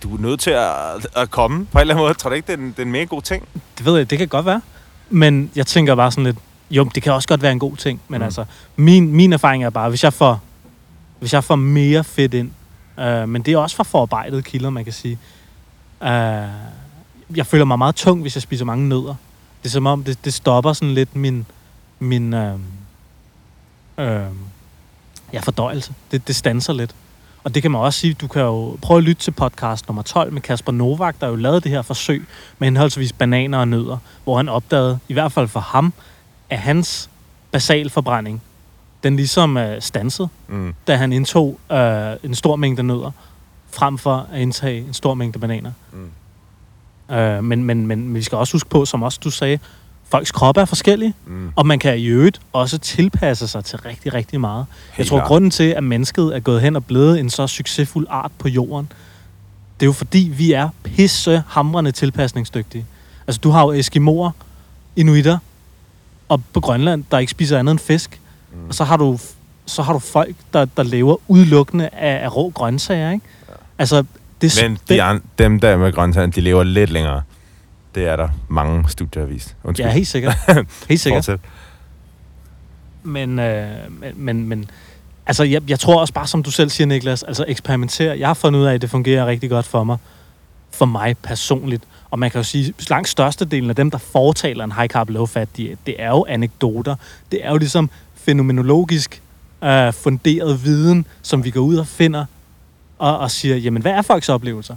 du 0.03 0.15
er 0.15 0.21
nødt 0.21 0.39
til 0.39 0.51
at, 0.51 1.07
at 1.15 1.31
komme 1.31 1.65
på 1.65 1.77
en 1.77 1.81
eller 1.81 1.93
anden 1.93 2.05
måde. 2.05 2.13
Tror 2.13 2.29
du 2.29 2.36
ikke, 2.36 2.48
det 2.48 2.53
er 2.53 2.57
en, 2.63 2.69
det 2.69 2.79
er 2.79 2.83
en 2.83 2.91
mega 2.91 3.03
god 3.03 3.21
ting? 3.21 3.48
Det 3.77 3.86
ved 3.86 3.98
jeg, 3.98 4.10
det 4.10 4.17
kan 4.17 4.27
godt 4.27 4.45
være. 4.45 4.62
Men 5.10 5.51
jeg 5.55 5.67
tænker 5.67 5.95
bare 5.95 6.12
sådan 6.12 6.24
lidt, 6.24 6.38
jo, 6.71 6.83
det 6.95 7.03
kan 7.03 7.13
også 7.13 7.27
godt 7.27 7.41
være 7.41 7.51
en 7.51 7.60
god 7.60 7.77
ting. 7.77 8.01
Men 8.07 8.17
Mm. 8.19 8.25
altså, 8.25 8.45
min, 8.75 9.13
min 9.13 9.33
erfaring 9.33 9.63
er 9.63 9.69
bare, 9.69 9.89
hvis 9.89 10.03
jeg 10.03 10.13
får, 10.13 10.41
hvis 11.19 11.33
jeg 11.33 11.43
får 11.43 11.55
mere 11.55 12.03
fedt 12.03 12.33
ind, 12.33 12.51
øh, 13.00 13.29
men 13.29 13.41
det 13.41 13.53
er 13.53 13.57
også 13.57 13.75
fra 13.75 13.83
forarbejdede 13.83 14.41
kilder, 14.41 14.69
man 14.69 14.83
kan 14.83 14.93
sige. 14.93 15.17
Øh, 16.03 16.10
jeg 17.36 17.45
føler 17.45 17.65
mig 17.65 17.77
meget 17.77 17.95
tung, 17.95 18.21
hvis 18.21 18.36
jeg 18.36 18.41
spiser 18.41 18.65
mange 18.65 18.89
nødder. 18.89 19.15
Det 19.63 19.69
er 19.69 19.71
som 19.71 19.86
om, 19.86 20.03
det, 20.03 20.25
det 20.25 20.33
stopper 20.33 20.74
sådan 20.74 20.93
lidt 20.93 21.15
min, 21.15 21.45
min 22.00 22.33
øh, 22.33 22.53
øh, 23.98 24.21
ja, 25.33 25.39
fordøjelse. 25.39 25.93
Det, 26.12 26.27
det 26.27 26.36
stanser 26.36 26.74
lidt. 26.74 26.95
Og 27.43 27.55
det 27.55 27.62
kan 27.62 27.71
man 27.71 27.81
også 27.81 28.00
sige, 28.00 28.13
du 28.13 28.27
kan 28.27 28.41
jo 28.41 28.77
prøve 28.81 28.98
at 28.98 29.03
lytte 29.03 29.21
til 29.21 29.31
podcast 29.31 29.88
nummer 29.88 30.01
12 30.03 30.33
med 30.33 30.41
Kasper 30.41 30.71
Novak, 30.71 31.21
der 31.21 31.27
jo 31.27 31.36
lavede 31.36 31.62
det 31.62 31.71
her 31.71 31.81
forsøg 31.81 32.25
med 32.60 32.67
henholdsvis 32.67 33.13
bananer 33.13 33.57
og 33.57 33.67
nødder, 33.67 33.98
hvor 34.24 34.38
han 34.38 34.50
opdagede, 34.50 35.00
i 35.07 35.13
hvert 35.13 35.31
fald 35.31 35.48
for 35.48 35.60
ham, 35.60 35.93
at 36.50 36.57
hans 36.60 37.10
basalforbrænding, 37.51 38.41
den 39.03 39.15
ligesom 39.15 39.57
øh, 39.57 39.81
stansede, 39.81 40.29
Mm. 40.48 40.74
da 40.88 40.95
han 40.95 41.13
indtog 41.13 41.60
øh, 41.71 42.13
en 42.24 42.36
stor 42.36 42.55
mængde 42.55 42.83
nødder, 42.83 43.12
frem 43.71 43.98
for 43.98 44.27
at 44.33 44.39
indtage 44.41 44.79
en 44.88 44.93
stor 44.93 45.13
mængde 45.13 45.39
bananer. 45.39 45.71
Mm. 45.93 47.15
Øh, 47.15 47.43
men, 47.43 47.63
men, 47.63 47.88
men 47.88 48.15
vi 48.15 48.21
skal 48.21 48.38
også 48.38 48.53
huske 48.53 48.69
på, 48.69 48.86
som 48.86 49.03
også 49.03 49.19
du 49.24 49.29
sagde, 49.31 49.60
folks 50.12 50.32
kroppe 50.32 50.62
er 50.62 50.65
forskellige, 50.65 51.13
Mm. 51.25 51.51
og 51.56 51.65
man 51.65 51.80
kan 51.80 51.98
i 51.98 52.06
øvrigt 52.06 52.41
også 52.53 52.77
tilpasse 52.77 53.48
sig 53.48 53.65
til 53.65 53.80
rigtig, 53.80 54.13
rigtig 54.13 54.41
meget. 54.41 54.65
Jeg 54.89 54.96
Helt 54.98 55.10
tror, 55.10 55.18
klart. 55.18 55.27
grunden 55.27 55.51
til, 55.51 55.63
at 55.63 55.84
mennesket 55.84 56.36
er 56.36 56.39
gået 56.39 56.62
hen 56.62 56.75
og 56.75 56.86
blevet 56.86 57.20
en 57.20 57.30
så 57.30 57.48
succesfuld 57.48 58.08
art 58.10 58.32
på 58.39 58.48
jorden, 58.48 58.91
det 59.80 59.86
er 59.86 59.88
jo 59.88 59.94
fordi, 59.94 60.32
vi 60.38 60.51
er 60.53 60.70
pisse 60.84 61.44
hamrende 61.48 61.91
tilpasningsdygtige. 61.91 62.86
Altså, 63.27 63.39
du 63.44 63.50
har 63.50 63.62
jo 63.62 63.72
eskimoer, 63.72 64.32
inuitter, 64.96 65.38
og 66.30 66.41
på 66.53 66.60
Grønland, 66.60 67.03
der 67.12 67.18
ikke 67.20 67.32
spiser 67.32 67.60
andet 67.60 67.72
end 67.72 67.80
fisk. 67.80 68.20
Mm. 68.53 68.68
Og 68.68 68.75
så 68.75 68.84
har 68.84 68.98
du, 68.98 69.20
så 69.65 69.82
har 69.82 69.94
du 69.94 70.00
folk, 70.00 70.36
der, 70.53 70.65
der 70.65 70.84
lever 70.84 71.15
udelukkende 71.27 71.89
af, 71.94 72.24
af 72.24 72.36
rå 72.36 72.50
grøntsager, 72.50 73.12
ikke? 73.12 73.25
Ja. 73.50 73.53
Altså, 73.80 74.03
det, 74.41 74.60
Men 74.63 74.77
de 74.89 75.03
an, 75.03 75.22
dem 75.38 75.60
der 75.60 75.77
med 75.77 75.94
grøntsager, 75.94 76.27
de 76.27 76.41
lever 76.41 76.63
lidt 76.63 76.89
længere. 76.89 77.22
Det 77.95 78.07
er 78.07 78.15
der 78.15 78.29
mange 78.48 78.89
studier, 78.89 79.25
vist. 79.25 79.55
Undskyld. 79.63 79.86
Ja, 79.86 79.91
helt 79.91 80.07
sikkert. 80.07 80.36
Helt 80.89 81.01
sikkert. 81.01 81.25
Fortsæt. 81.25 81.39
Men, 83.03 83.39
øh, 83.39 83.67
men, 84.15 84.48
men, 84.48 84.69
altså, 85.25 85.43
jeg, 85.43 85.69
jeg 85.69 85.79
tror 85.79 86.00
også 86.00 86.13
bare, 86.13 86.27
som 86.27 86.43
du 86.43 86.51
selv 86.51 86.69
siger, 86.69 86.88
Niklas, 86.88 87.24
altså 87.24 87.45
eksperimentere. 87.48 88.19
Jeg 88.19 88.29
har 88.29 88.33
fundet 88.33 88.60
ud 88.60 88.65
af, 88.65 88.74
at 88.74 88.81
det 88.81 88.89
fungerer 88.89 89.25
rigtig 89.25 89.50
godt 89.50 89.65
for 89.65 89.83
mig. 89.83 89.98
For 90.71 90.86
mig 90.86 91.17
personligt. 91.17 91.83
Og 92.10 92.19
man 92.19 92.31
kan 92.31 92.39
jo 92.39 92.43
sige, 92.43 92.74
langt 92.89 93.10
størstedelen 93.10 93.69
af 93.69 93.75
dem, 93.75 93.91
der 93.91 93.98
foretaler 93.98 94.63
en 94.63 94.71
high 94.71 94.88
carb 94.88 95.10
low 95.10 95.25
fat 95.25 95.50
diet, 95.57 95.79
det 95.86 95.95
er 96.00 96.10
jo 96.10 96.25
anekdoter. 96.29 96.95
Det 97.31 97.45
er 97.45 97.51
jo 97.51 97.57
ligesom 97.57 97.89
fænomenologisk 98.15 99.21
øh, 99.63 99.93
funderet 99.93 100.63
viden, 100.63 101.05
som 101.21 101.43
vi 101.43 101.51
går 101.51 101.62
ud 101.62 101.75
og 101.75 101.88
finder 101.88 102.25
og, 103.00 103.19
og 103.19 103.31
siger, 103.31 103.55
jamen, 103.55 103.81
hvad 103.81 103.91
er 103.91 104.01
folks 104.01 104.29
oplevelser? 104.29 104.75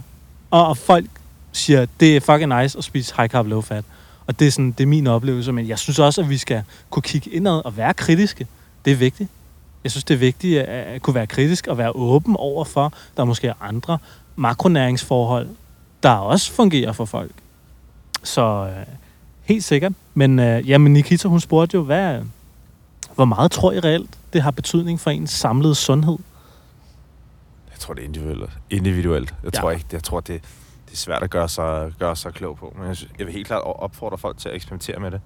Og, 0.51 0.67
og 0.67 0.77
folk 0.77 1.05
siger, 1.55 1.85
det 1.99 2.15
er 2.15 2.19
fucking 2.19 2.61
nice 2.61 2.77
at 2.77 2.83
spise 2.83 3.13
high 3.17 3.29
carb 3.29 3.47
low 3.47 3.61
fat. 3.61 3.85
Og 4.27 4.39
det 4.39 4.47
er, 4.47 4.51
sådan, 4.51 4.71
det 4.71 4.83
er 4.83 4.87
min 4.87 5.07
oplevelse, 5.07 5.51
men 5.51 5.67
jeg 5.67 5.79
synes 5.79 5.99
også, 5.99 6.21
at 6.21 6.29
vi 6.29 6.37
skal 6.37 6.63
kunne 6.89 7.03
kigge 7.03 7.29
indad 7.29 7.65
og 7.65 7.77
være 7.77 7.93
kritiske. 7.93 8.47
Det 8.85 8.93
er 8.93 8.97
vigtigt. 8.97 9.29
Jeg 9.83 9.91
synes, 9.91 10.03
det 10.03 10.13
er 10.13 10.17
vigtigt 10.17 10.61
at, 10.61 11.01
kunne 11.01 11.13
være 11.15 11.27
kritisk 11.27 11.67
og 11.67 11.77
være 11.77 11.91
åben 11.95 12.35
over 12.39 12.65
for, 12.65 12.93
der 13.17 13.21
er 13.23 13.25
måske 13.25 13.53
andre 13.61 13.97
makronæringsforhold, 14.35 15.49
der 16.03 16.09
også 16.09 16.51
fungerer 16.51 16.91
for 16.91 17.05
folk. 17.05 17.31
Så 18.23 18.41
øh, 18.77 18.85
helt 19.43 19.63
sikkert. 19.63 19.93
Men 20.13 20.39
øh, 20.39 20.69
jamen, 20.69 20.93
Nikita, 20.93 21.27
hun 21.27 21.39
spurgte 21.39 21.75
jo, 21.75 21.83
hvad, 21.83 22.21
hvor 23.15 23.25
meget 23.25 23.51
tror 23.51 23.71
I 23.71 23.79
reelt, 23.79 24.09
det 24.33 24.41
har 24.41 24.51
betydning 24.51 24.99
for 24.99 25.09
ens 25.09 25.31
samlede 25.31 25.75
sundhed? 25.75 26.17
Jeg 27.71 27.79
tror, 27.79 27.93
det 27.93 28.01
er 28.01 28.05
individuelt. 28.05 28.51
individuelt. 28.69 29.33
Jeg, 29.43 29.53
Ja. 29.55 29.59
tror 29.61 29.71
ikke, 29.71 29.85
jeg 29.91 30.03
tror, 30.03 30.19
det 30.19 30.41
er 30.95 30.99
svært 30.99 31.23
at 31.23 31.29
gøre 31.29 31.49
sig, 31.49 31.91
gøre 31.99 32.15
sig 32.15 32.33
klog 32.33 32.57
på. 32.57 32.73
Men 32.77 32.87
jeg, 32.87 32.95
synes, 32.95 33.11
jeg 33.19 33.25
vil 33.25 33.33
helt 33.33 33.47
klart 33.47 33.61
opfordre 33.65 34.17
folk 34.17 34.37
til 34.37 34.49
at 34.49 34.55
eksperimentere 34.55 34.99
med 34.99 35.11
det. 35.11 35.21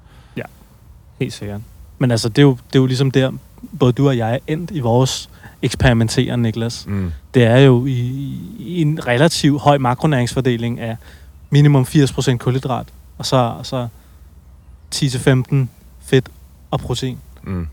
Helt 1.20 1.34
sikkert. 1.34 1.62
Men 1.98 2.12
altså, 2.12 2.30
det 2.30 2.38
er 2.38 2.42
jo, 2.44 2.52
det 2.52 2.76
er 2.76 2.80
jo 2.80 2.86
ligesom 2.86 3.12
der, 3.12 3.32
både 3.80 3.92
du 3.94 4.08
og 4.08 4.18
jeg 4.18 4.34
er 4.34 4.38
endt 4.48 4.72
i 4.72 4.80
vores 4.80 5.30
eksperimenteren, 5.62 6.42
Niklas. 6.42 6.86
Mm. 6.88 7.12
det 7.34 7.44
er 7.44 7.58
jo 7.58 7.86
i, 7.86 7.92
i 8.60 8.82
en 8.82 9.08
relativ 9.08 9.60
høj 9.60 9.78
makronæringsfordeling 9.78 10.80
af 10.80 10.98
minimum 11.50 11.84
80% 11.84 12.38
kulhydrat, 12.38 12.88
og 13.18 13.26
så, 13.26 13.36
og 13.36 13.66
så 13.66 13.88
10-15 14.96 15.56
fedt 16.02 16.30
og 16.72 16.80
protein. 16.80 17.18
Mm. 17.44 17.68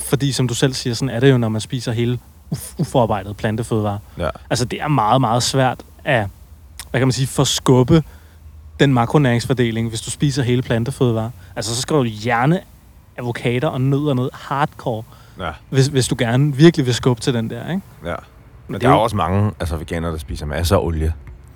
Fordi 0.00 0.32
som 0.32 0.48
du 0.48 0.54
selv 0.54 0.74
siger, 0.74 0.94
sådan 0.94 1.14
er 1.14 1.20
det 1.20 1.30
jo, 1.30 1.38
når 1.38 1.48
man 1.48 1.60
spiser 1.60 1.92
hele 1.92 2.18
uf- 2.54 2.74
uforarbejdet 2.78 3.36
plantefødevarer. 3.36 3.98
Ja. 4.18 4.28
Altså 4.50 4.64
det 4.64 4.80
er 4.82 4.88
meget, 4.88 5.20
meget 5.20 5.42
svært 5.42 5.82
at, 6.04 6.26
hvad 6.90 7.00
kan 7.00 7.06
man 7.08 7.12
sige, 7.12 7.26
forskubbe 7.26 8.02
den 8.80 8.94
makronæringsfordeling, 8.94 9.88
hvis 9.88 10.00
du 10.00 10.10
spiser 10.10 10.42
hele 10.42 10.62
plantefødevarer. 10.62 11.30
Altså 11.56 11.74
så 11.74 11.82
skal 11.82 11.96
du 11.96 12.04
hjerne 12.04 12.60
avocader 13.18 13.68
og 13.68 13.80
nødder 13.80 14.14
ned 14.14 14.30
hardcore, 14.34 15.02
Ja. 15.40 15.50
hvis, 15.70 15.86
hvis 15.86 16.08
du 16.08 16.14
gerne 16.18 16.56
virkelig 16.56 16.86
vil 16.86 16.94
skubbe 16.94 17.22
til 17.22 17.34
den 17.34 17.50
der, 17.50 17.70
ikke? 17.70 17.82
ja. 18.06 18.14
Men 18.66 18.74
det 18.74 18.82
der 18.82 18.88
er 18.88 18.92
jo- 18.92 19.00
også 19.02 19.16
mange 19.16 19.52
altså, 19.60 19.76
veganere, 19.76 20.12
der 20.12 20.18
spiser 20.18 20.46
masser 20.46 20.76
af 20.76 20.80
olie. 20.84 21.12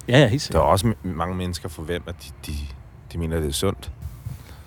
Ja, 0.09 0.19
ja, 0.19 0.27
helt 0.29 0.31
Der 0.31 0.35
er 0.35 0.39
sikkert. 0.39 0.63
også 0.63 0.93
mange 1.03 1.35
mennesker 1.35 1.69
for 1.69 1.83
hvem, 1.83 2.03
at 2.07 2.15
de, 2.23 2.53
de, 2.53 2.57
de 3.13 3.19
mener, 3.19 3.41
det 3.41 3.49
er 3.49 3.53
sundt. 3.53 3.91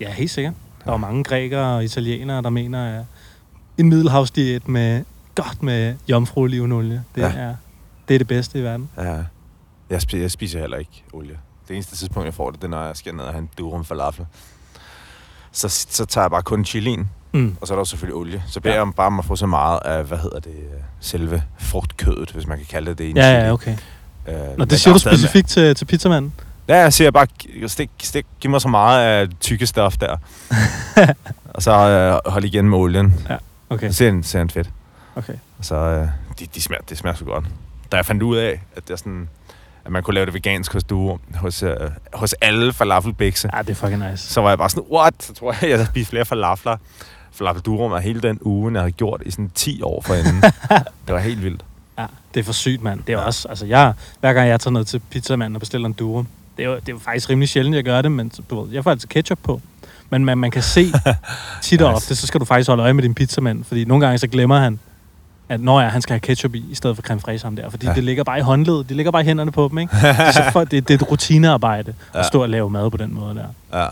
Ja, 0.00 0.12
helt 0.12 0.30
sikkert. 0.30 0.54
Der 0.84 0.92
er 0.92 0.96
mange 0.96 1.24
grækere 1.24 1.76
og 1.76 1.84
italienere, 1.84 2.42
der 2.42 2.50
mener, 2.50 2.98
at 2.98 3.04
en 3.78 3.88
middelhavsdiæt 3.88 4.68
med 4.68 5.04
godt 5.34 5.62
med 5.62 5.94
jomfruolivenolie, 6.08 7.04
det, 7.14 7.20
ja. 7.22 7.26
er, 7.28 7.54
det 8.08 8.14
er 8.14 8.18
det 8.18 8.28
bedste 8.28 8.58
i 8.58 8.62
verden. 8.62 8.88
Ja. 8.98 9.16
Jeg, 9.90 10.00
spi- 10.02 10.16
jeg 10.18 10.30
spiser 10.30 10.60
heller 10.60 10.76
ikke 10.76 11.04
olie. 11.12 11.38
Det 11.68 11.74
eneste 11.74 11.96
tidspunkt, 11.96 12.24
jeg 12.26 12.34
får 12.34 12.50
det, 12.50 12.60
det 12.62 12.66
er, 12.66 12.70
når 12.70 12.84
jeg 12.86 12.96
skal 12.96 13.14
ned 13.14 13.24
og 13.24 13.32
have 13.32 13.38
en 13.42 13.50
durum 13.58 13.84
falafel. 13.84 14.26
Så, 15.52 15.68
så 15.68 16.04
tager 16.04 16.24
jeg 16.24 16.30
bare 16.30 16.42
kun 16.42 16.64
chilien, 16.64 17.10
Mm. 17.32 17.56
og 17.60 17.66
så 17.66 17.74
er 17.74 17.76
der 17.76 17.80
jo 17.80 17.84
selvfølgelig 17.84 18.16
olie. 18.16 18.42
Så 18.46 18.60
beder 18.60 18.74
Ja. 18.74 18.80
ja. 18.80 18.86
jeg 18.86 18.94
bare 18.94 19.06
om 19.06 19.18
at 19.18 19.24
få 19.24 19.36
så 19.36 19.46
meget 19.46 19.80
af, 19.84 20.04
hvad 20.04 20.18
hedder 20.18 20.40
det, 20.40 20.54
selve 21.00 21.42
frugtkødet, 21.58 22.30
hvis 22.30 22.46
man 22.46 22.58
kan 22.58 22.66
kalde 22.70 22.90
det 22.90 22.98
det 22.98 23.04
i 23.04 23.10
en 23.10 23.16
Ja, 23.16 23.22
chili. 23.22 23.44
ja, 23.46 23.52
okay. 23.52 23.76
Øh, 24.28 24.58
Nå, 24.58 24.64
det 24.64 24.80
siger 24.80 24.92
du 24.94 24.98
specifikt 25.00 25.48
til, 25.48 25.74
til 25.74 25.84
pizzamanden? 25.84 26.32
Ja, 26.68 26.76
jeg 26.76 26.92
siger 26.92 27.10
bare, 27.10 27.26
stik, 27.66 27.90
stik, 28.02 28.26
giv 28.40 28.50
mig 28.50 28.60
så 28.60 28.68
meget 28.68 29.02
af 29.06 29.28
tykke 29.40 29.66
stof 29.66 29.96
der. 29.96 30.16
og 31.54 31.62
så 31.62 31.72
øh, 31.72 32.32
hold 32.32 32.44
igen 32.44 32.68
med 32.68 32.78
olien. 32.78 33.28
Okay, 33.70 33.88
Så 33.90 33.96
ser 33.96 34.10
han, 34.10 34.22
ser 34.22 34.38
han 34.38 34.50
fedt. 34.50 34.70
okay. 35.16 35.34
Og 35.58 35.64
så, 35.64 35.74
øh, 35.74 36.08
de, 36.38 36.46
de 36.54 36.62
smager, 36.62 36.82
det 36.88 36.98
smager 36.98 37.16
så 37.16 37.24
godt. 37.24 37.44
Da 37.92 37.96
jeg 37.96 38.06
fandt 38.06 38.22
ud 38.22 38.36
af, 38.36 38.60
at, 38.76 38.88
det 38.88 38.92
er 38.92 38.96
sådan, 38.96 39.28
at 39.88 39.92
man 39.92 40.02
kunne 40.02 40.14
lave 40.14 40.26
det 40.26 40.34
vegansk 40.34 40.72
hos 40.72 40.84
du, 40.84 41.18
hos, 41.34 41.62
øh, 41.62 41.76
hos 42.14 42.32
alle 42.32 42.72
falafelbikse, 42.72 43.50
Ja, 43.56 43.62
det 43.62 43.70
er 43.70 43.74
fucking 43.74 44.10
nice. 44.10 44.28
så 44.32 44.40
var 44.40 44.48
jeg 44.48 44.58
bare 44.58 44.70
sådan, 44.70 44.84
what? 44.92 45.14
Så 45.20 45.34
tror 45.34 45.52
jeg, 45.60 45.68
jeg 45.70 45.76
havde 45.78 45.86
spist 45.88 46.10
flere 46.10 46.24
falafler. 46.24 46.76
Falafel 47.32 47.62
durum 47.62 47.92
er 47.92 47.98
hele 47.98 48.20
den 48.20 48.38
uge, 48.42 48.72
jeg 48.72 48.80
havde 48.80 48.92
gjort 48.92 49.22
i 49.26 49.30
sådan 49.30 49.50
10 49.54 49.82
år 49.82 50.02
forinden. 50.06 50.42
det 51.06 51.14
var 51.14 51.18
helt 51.18 51.42
vildt. 51.42 51.64
Ja, 51.98 52.06
det 52.34 52.40
er 52.40 52.44
for 52.44 52.52
sygt, 52.52 52.82
mand. 52.82 53.00
Det 53.06 53.12
er 53.12 53.18
Ja. 53.18 53.24
også, 53.24 53.48
altså 53.48 53.66
jeg, 53.66 53.92
hver 54.20 54.32
gang 54.32 54.48
jeg 54.48 54.60
tager 54.60 54.72
ned 54.72 54.84
til 54.84 54.98
pizzamanden 55.10 55.56
og 55.56 55.60
bestiller 55.60 55.86
en 55.86 55.92
durum, 55.92 56.28
det 56.56 56.64
er 56.64 56.68
jo, 56.68 56.74
det 56.76 56.88
er 56.88 56.92
jo 56.92 56.98
faktisk 56.98 57.30
rimelig 57.30 57.48
sjældent, 57.48 57.76
jeg 57.76 57.84
gør 57.84 58.02
det, 58.02 58.12
men 58.12 58.32
du 58.50 58.62
ved, 58.62 58.72
jeg 58.72 58.84
får 58.84 58.90
altid 58.90 59.08
ketchup 59.08 59.38
på. 59.42 59.60
Men 60.10 60.24
man, 60.24 60.38
man 60.38 60.50
kan 60.50 60.62
se 60.62 60.92
tit 61.62 61.82
og 61.82 61.92
Nice. 61.92 61.96
ofte, 61.96 62.16
så 62.16 62.26
skal 62.26 62.40
du 62.40 62.44
faktisk 62.44 62.68
holde 62.68 62.82
øje 62.82 62.92
med 62.92 63.02
din 63.02 63.14
pizzamand, 63.14 63.64
fordi 63.64 63.84
nogle 63.84 64.04
gange 64.06 64.18
så 64.18 64.26
glemmer 64.26 64.58
han, 64.58 64.80
at 65.48 65.60
når 65.60 65.80
ja, 65.80 65.88
han 65.88 66.02
skal 66.02 66.12
have 66.12 66.20
ketchup 66.20 66.54
i, 66.54 66.64
i 66.70 66.74
stedet 66.74 66.96
for 66.96 67.02
creme 67.02 67.20
fraiche 67.20 67.46
ham 67.46 67.56
der, 67.56 67.70
fordi 67.70 67.86
ja. 67.86 67.90
Ja. 67.90 67.96
det 67.96 68.04
ligger 68.04 68.24
bare 68.24 68.38
i 68.38 68.42
håndledet, 68.42 68.88
det 68.88 68.96
ligger 68.96 69.12
bare 69.12 69.22
i 69.22 69.24
hænderne 69.24 69.52
på 69.52 69.68
dem, 69.70 69.78
ikke? 69.78 69.96
Det 70.02 70.04
er, 70.08 70.30
så 70.32 70.42
for, 70.52 70.60
det, 70.64 70.88
det 70.88 70.90
er 70.90 70.98
et 71.04 71.10
rutinearbejde 71.10 71.94
at 72.12 72.18
Ja. 72.18 72.22
stå 72.26 72.42
og 72.42 72.48
lave 72.48 72.70
mad 72.70 72.90
på 72.90 72.96
den 72.96 73.14
måde 73.14 73.34
der. 73.34 73.78
Ja, 73.80 73.86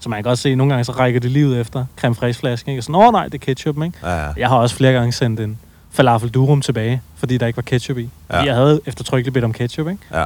Så 0.00 0.08
man 0.08 0.22
kan 0.22 0.30
også 0.30 0.42
se, 0.42 0.48
at 0.50 0.58
nogle 0.58 0.72
gange 0.72 0.84
så 0.84 0.92
rækker 0.92 1.20
det 1.20 1.30
livet 1.30 1.60
efter 1.60 1.84
creme 2.00 2.14
fraiche 2.14 2.40
flasken, 2.40 2.70
ikke? 2.70 2.80
Og 2.80 2.84
sådan, 2.84 2.94
åh 2.94 3.12
nej, 3.12 3.24
det 3.24 3.34
er 3.34 3.38
ketchup, 3.38 3.76
ikke? 3.82 3.98
ja, 4.02 4.24
ja. 4.26 4.32
Jeg 4.36 4.48
har 4.48 4.56
også 4.56 4.76
flere 4.76 4.92
gange 4.92 5.12
sendt 5.12 5.40
en 5.40 5.58
falafel 5.90 6.28
durum 6.28 6.62
tilbage, 6.62 7.02
fordi 7.16 7.38
der 7.38 7.46
ikke 7.46 7.56
var 7.56 7.62
ketchup 7.62 7.98
i. 7.98 8.08
Fordi 8.26 8.38
Ja. 8.38 8.46
jeg 8.46 8.54
havde 8.54 8.80
eftertrykkeligt 8.86 9.34
bedt 9.34 9.44
om 9.44 9.52
ketchup, 9.52 9.88
ikke? 9.88 10.02
ja. 10.14 10.24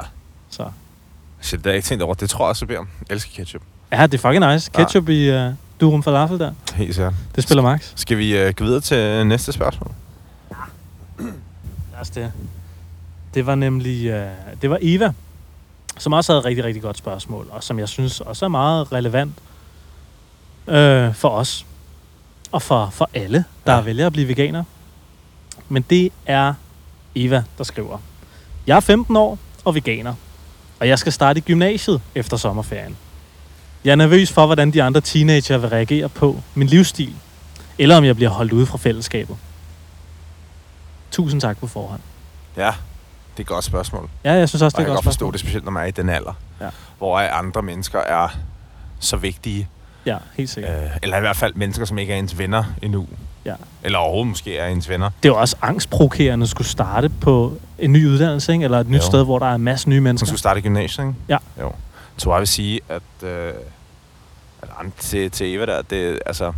Så 0.50 0.64
Shit, 1.41 1.59
det 1.59 1.67
har 1.67 1.71
jeg 1.71 1.76
ikke 1.76 1.87
tænkt 1.87 2.02
over. 2.02 2.14
Det 2.14 2.31
tror 2.31 2.45
jeg 2.45 2.49
også, 2.49 2.64
jeg 2.64 2.69
beder 2.69 2.81
om. 2.81 2.88
Jeg 3.09 3.14
elsker 3.14 3.31
ketchup. 3.37 3.62
ja, 3.93 4.07
det 4.07 4.14
er 4.14 4.19
fucking 4.19 4.52
nice. 4.52 4.71
Ketchup 4.75 5.09
i 5.09 5.31
uh, 5.47 5.52
durum 5.81 6.02
falafel 6.02 6.38
der. 6.38 6.52
Helt 6.75 6.95
sikkert. 6.95 7.14
Det 7.37 7.45
spiller 7.45 7.62
max. 7.62 7.93
Skal 7.97 8.19
vi 8.19 8.43
uh, 8.47 8.50
gå 8.55 8.64
videre 8.64 8.81
til 8.81 9.26
næste 9.26 9.52
spørgsmål? 9.52 9.91
Altså 12.02 12.21
det. 12.21 12.32
Det 13.35 13.47
var 13.47 13.54
nemlig, 13.54 14.14
uh, 14.14 14.30
det 14.62 14.71
var 14.71 14.78
Eva, 14.80 15.12
som 15.99 16.12
også 16.12 16.32
havde 16.32 16.40
et 16.40 16.44
rigtig, 16.44 16.64
rigtig 16.64 16.82
godt 16.82 16.99
spørgsmål, 16.99 17.49
og 17.50 17.64
som 17.64 17.78
jeg 17.78 17.88
synes 17.88 18.21
også 18.21 18.44
er 18.44 18.49
meget 18.49 18.92
relevant 18.92 19.35
uh, 20.66 21.14
for 21.14 21.28
os, 21.28 21.66
og 22.52 22.62
for, 22.62 22.90
for 22.92 23.11
alle, 23.14 23.44
der 23.66 23.75
ja. 23.75 23.80
vælger 23.80 24.06
at 24.06 24.12
blive 24.12 24.28
veganer. 24.28 24.64
Men 25.68 25.85
det 25.90 26.12
er 26.26 26.54
Eva, 27.14 27.44
der 27.59 27.64
skriver. 27.64 27.99
Jeg 28.66 28.76
er 28.76 28.80
15 28.80 29.16
år 29.16 29.38
og 29.64 29.75
veganer, 29.75 30.14
og 30.80 30.88
jeg 30.88 30.99
skal 30.99 31.12
starte 31.12 31.38
i 31.38 31.40
gymnasiet 31.40 32.00
efter 32.14 32.37
sommerferien. 32.37 32.97
Jeg 33.85 33.92
er 33.92 33.97
nervøs 33.97 34.32
for, 34.32 34.47
hvordan 34.47 34.71
de 34.71 34.82
andre 34.82 35.00
teenager 35.00 35.59
vil 35.59 35.68
reagere 35.68 36.09
på 36.09 36.40
min 36.54 36.68
livsstil, 36.68 37.14
eller 37.78 37.97
om 37.97 38.04
jeg 38.04 38.16
bliver 38.16 38.30
holdt 38.30 38.52
ude 38.52 38.66
fra 38.66 38.78
fællesskabet. 38.78 39.37
Tusind 41.12 41.40
tak 41.40 41.59
på 41.59 41.66
forhånd. 41.66 42.00
Ja, 42.57 42.62
det 42.66 43.37
er 43.37 43.40
et 43.40 43.47
godt 43.47 43.64
spørgsmål. 43.64 44.09
Ja, 44.25 44.33
jeg 44.33 44.49
synes 44.49 44.62
også, 44.62 44.76
Og 44.76 44.78
det 44.78 44.78
jeg 44.78 44.83
er 44.83 44.87
kan 44.87 44.95
godt 44.95 45.04
godt 45.04 45.14
forstå 45.14 45.31
det, 45.31 45.40
specielt 45.40 45.64
når 45.64 45.73
man 45.73 45.83
er 45.83 45.87
i 45.87 45.90
den 45.90 46.09
alder. 46.09 46.33
Ja. 46.61 46.69
Hvor 46.99 47.19
andre 47.19 47.62
mennesker 47.62 47.99
er 47.99 48.28
så 49.00 49.16
vigtige. 49.16 49.69
Ja, 50.07 50.16
helt 50.37 50.50
sikkert. 50.50 50.85
Øh, 50.85 50.90
eller 51.02 51.16
i 51.16 51.21
hvert 51.21 51.37
fald 51.37 51.54
mennesker, 51.54 51.85
som 51.85 51.99
ikke 51.99 52.12
er 52.12 52.16
ens 52.19 52.38
venner 52.38 52.64
endnu. 52.83 53.07
Ja. 53.45 53.54
Eller 53.83 53.99
overhovedet 53.99 54.28
måske 54.28 54.59
er 54.59 54.66
ens 54.66 54.88
venner. 54.88 55.11
Det 55.23 55.28
er 55.28 55.33
jo 55.33 55.40
også 55.40 55.57
angstprovokerende 55.62 56.42
at 56.45 56.49
skulle 56.50 56.69
starte 56.69 57.09
på 57.09 57.57
en 57.78 57.92
ny 57.92 58.07
uddannelse, 58.09 58.52
ikke? 58.52 58.64
eller 58.64 58.81
et 58.81 58.88
nyt 58.88 58.97
Jo. 58.99 59.07
sted, 59.07 59.25
hvor 59.25 59.38
der 59.38 59.47
er 59.47 59.54
en 59.54 59.61
masse 59.62 59.88
nye 59.88 59.97
Som 59.97 60.02
mennesker. 60.02 60.26
skulle 60.26 60.38
starte 60.38 60.61
i 60.61 60.62
gymnasiet, 60.62 61.04
ikke? 61.07 61.14
Ja. 61.28 61.38
Jo. 61.61 61.64
Jeg 61.64 62.19
tror, 62.19 62.33
jeg 62.35 62.40
vil 62.40 62.49
sige, 62.49 62.81
at, 62.88 63.28
øh, 63.28 63.52
at 64.62 64.69
til, 64.99 65.31
til 65.31 65.54
Eva 65.54 65.66
der, 65.66 65.83
det, 65.83 66.19
altså, 66.26 66.52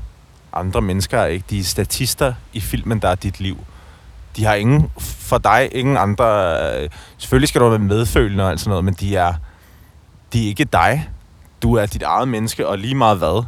andre 0.52 0.80
mennesker 0.82 1.18
er 1.18 1.26
ikke 1.26 1.44
de 1.50 1.64
statister 1.64 2.34
i 2.52 2.60
filmen, 2.60 2.98
der 2.98 3.08
er 3.08 3.14
dit 3.14 3.40
liv. 3.40 3.58
De 4.36 4.44
har 4.44 4.54
ingen, 4.54 4.90
for 4.98 5.38
dig, 5.38 5.68
ingen 5.72 5.96
andre... 5.96 6.56
Øh, 6.82 6.90
selvfølgelig 7.18 7.48
skal 7.48 7.60
du 7.60 7.68
være 7.68 7.78
medfølende 7.78 8.44
og 8.44 8.50
alt 8.50 8.60
sådan 8.60 8.70
noget, 8.70 8.84
men 8.84 8.94
de 8.94 9.16
er, 9.16 9.34
de 10.32 10.44
er 10.44 10.48
ikke 10.48 10.64
dig. 10.64 11.10
Du 11.62 11.74
er 11.74 11.86
dit 11.86 12.02
eget 12.02 12.28
menneske, 12.28 12.68
og 12.68 12.78
lige 12.78 12.94
meget 12.94 13.18
hvad, 13.18 13.44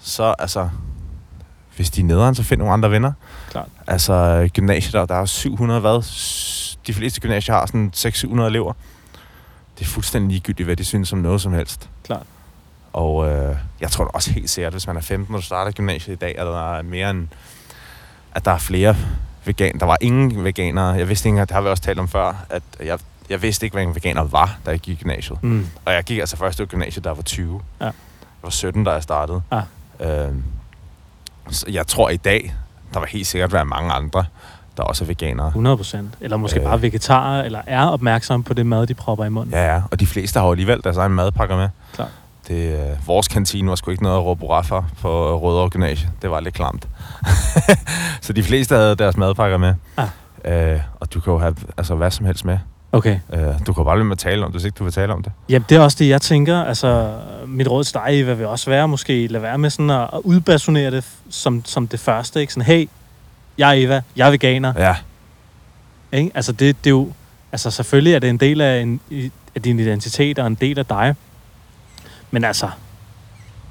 så 0.00 0.34
altså, 0.38 0.68
hvis 1.76 1.90
de 1.90 2.00
er 2.00 2.04
nederen, 2.04 2.34
så 2.34 2.42
find 2.42 2.58
nogle 2.58 2.72
andre 2.72 2.90
venner. 2.90 3.12
Klart. 3.50 3.68
Altså, 3.86 4.48
gymnasiet, 4.54 4.92
der, 4.92 5.06
der 5.06 5.14
er 5.14 5.24
700, 5.24 5.80
hvad? 5.80 6.02
De 6.86 6.94
fleste 6.94 7.20
gymnasier 7.20 7.54
har 7.54 7.66
sådan 7.66 7.92
600-700 7.96 8.42
elever. 8.42 8.72
Det 9.78 9.84
er 9.84 9.88
fuldstændig 9.88 10.30
ligegyldigt, 10.30 10.66
hvad 10.66 10.76
de 10.76 10.84
synes 10.84 11.12
om 11.12 11.18
noget 11.18 11.40
som 11.40 11.52
helst. 11.52 11.90
Klart. 12.04 12.26
Og 12.92 13.28
øh, 13.28 13.56
jeg 13.80 13.90
tror 13.90 14.04
da 14.04 14.10
også 14.14 14.30
helt 14.30 14.50
sikkert, 14.50 14.72
hvis 14.72 14.86
man 14.86 14.96
er 14.96 15.00
15, 15.00 15.34
og 15.34 15.40
du 15.40 15.46
starter 15.46 15.72
gymnasiet 15.72 16.14
i 16.14 16.18
dag, 16.18 16.38
at 16.38 16.46
der 16.46 16.74
er 16.74 16.82
mere 16.82 17.10
end, 17.10 17.28
at 18.34 18.44
der 18.44 18.50
er 18.50 18.58
flere 18.58 18.96
vegan. 19.44 19.78
Der 19.80 19.86
var 19.86 19.96
ingen 20.00 20.44
veganere. 20.44 20.86
Jeg 20.86 21.08
vidste 21.08 21.28
ikke, 21.28 21.40
at 21.40 21.48
det 21.48 21.54
har 21.54 21.60
vi 21.60 21.68
også 21.68 21.82
talt 21.82 21.98
om 21.98 22.08
før, 22.08 22.44
at 22.50 22.62
jeg, 22.84 22.98
jeg 23.30 23.42
vidste 23.42 23.66
ikke, 23.66 23.74
hvad 23.74 23.82
en 23.82 23.94
veganer 23.94 24.24
var, 24.24 24.58
da 24.66 24.70
jeg 24.70 24.78
gik 24.80 25.00
i 25.00 25.02
gymnasiet. 25.02 25.42
Mm. 25.42 25.66
Og 25.84 25.92
jeg 25.92 26.04
gik 26.04 26.18
altså 26.18 26.36
først 26.36 26.60
ud 26.60 26.66
i 26.66 26.68
gymnasiet, 26.68 27.06
jeg 27.06 27.16
var 27.16 27.22
20. 27.22 27.60
Ja. 27.80 27.84
Jeg 27.84 27.92
var 28.42 28.50
17, 28.50 28.84
da 28.84 28.90
jeg 28.90 29.02
startede. 29.02 29.42
Ah. 29.50 29.62
Øhm, 30.00 30.42
så 31.50 31.66
jeg 31.68 31.86
tror 31.86 32.08
i 32.10 32.16
dag, 32.16 32.54
der 32.94 32.98
var 33.00 33.06
helt 33.06 33.26
sikkert 33.26 33.52
være 33.52 33.64
mange 33.64 33.92
andre, 33.92 34.24
der 34.76 34.82
også 34.82 35.04
er 35.04 35.06
veganere. 35.08 35.46
100 35.46 35.76
procent. 35.76 36.14
Eller 36.20 36.36
måske 36.36 36.60
Øh. 36.60 36.66
bare 36.66 36.82
vegetarer, 36.82 37.42
eller 37.44 37.60
er 37.66 37.86
opmærksomme 37.86 38.44
på 38.44 38.54
det 38.54 38.66
mad, 38.66 38.86
de 38.86 38.94
propper 38.94 39.24
i 39.24 39.28
munden. 39.28 39.54
Ja, 39.54 39.74
ja. 39.74 39.82
Og 39.90 40.00
de 40.00 40.06
fleste 40.06 40.38
har 40.40 40.46
jo 40.46 40.52
alligevel 40.52 40.80
deres 40.84 40.96
egen 40.96 41.12
madpakker 41.12 41.56
med. 41.56 41.68
Klart. 41.94 42.08
Det, 42.48 42.72
øh, 42.80 43.06
vores 43.06 43.28
kantine 43.28 43.68
var 43.68 43.74
sgu 43.74 43.90
ikke 43.90 44.02
noget 44.02 44.16
at 44.16 44.24
råbe 44.24 44.40
hurra 44.40 44.62
for 44.62 44.86
på 45.00 45.38
Rødovre 45.38 45.68
Gymnasie. 45.70 46.10
Det 46.22 46.30
var 46.30 46.40
lidt 46.40 46.54
klamt. 46.54 46.88
så 48.22 48.32
de 48.32 48.42
fleste 48.42 48.74
havde 48.74 48.96
deres 48.96 49.16
madpakker 49.16 49.58
med. 49.58 49.74
Ah. 49.96 50.08
Øh, 50.44 50.80
og 51.00 51.14
du 51.14 51.20
kan 51.20 51.32
jo 51.32 51.38
have 51.38 51.54
altså, 51.76 51.94
hvad 51.94 52.10
som 52.10 52.26
helst 52.26 52.44
med. 52.44 52.58
Okay. 52.92 53.18
Øh, 53.32 53.40
du 53.66 53.72
kan 53.72 53.84
bare 53.84 53.96
lade 53.96 54.04
med 54.04 54.12
at 54.12 54.18
tale 54.18 54.44
om 54.44 54.52
det, 54.52 54.60
hvis 54.60 54.64
ikke 54.64 54.76
du 54.76 54.84
vil 54.84 54.92
tale 54.92 55.12
om 55.12 55.22
det. 55.22 55.32
Jamen, 55.48 55.66
det 55.68 55.76
er 55.76 55.80
også 55.80 55.96
det, 56.00 56.08
jeg 56.08 56.22
tænker. 56.22 56.62
Altså, 56.62 57.12
mit 57.46 57.68
råd 57.68 57.84
til 57.84 57.94
dig, 57.94 58.38
vil 58.38 58.46
også 58.46 58.70
være 58.70 58.88
måske 58.88 59.26
lade 59.26 59.42
være 59.42 59.58
med 59.58 59.70
sådan 59.70 59.90
at, 59.90 60.10
at 60.12 60.20
udbasonere 60.24 60.90
det 60.90 61.04
som, 61.30 61.64
som 61.64 61.88
det 61.88 62.00
første. 62.00 62.40
Ikke? 62.40 62.52
Sådan, 62.52 62.66
hey, 62.66 62.88
jeg 63.58 63.68
er 63.78 63.86
Eva, 63.86 64.02
jeg 64.16 64.26
er 64.26 64.30
veganer. 64.30 64.72
Ja, 64.76 64.96
Ikke? 66.18 66.30
Altså, 66.34 66.52
det, 66.52 66.76
det 66.84 66.86
er 66.86 66.94
jo... 66.94 67.12
Altså, 67.52 67.70
selvfølgelig 67.70 68.14
er 68.14 68.18
det 68.18 68.30
en 68.30 68.36
del 68.36 68.60
af, 68.60 68.80
en, 68.80 69.00
af 69.54 69.62
din 69.62 69.80
identitet 69.80 70.38
og 70.38 70.46
en 70.46 70.54
del 70.54 70.78
af 70.78 70.86
dig. 70.86 71.14
Men 72.30 72.44
altså, 72.44 72.68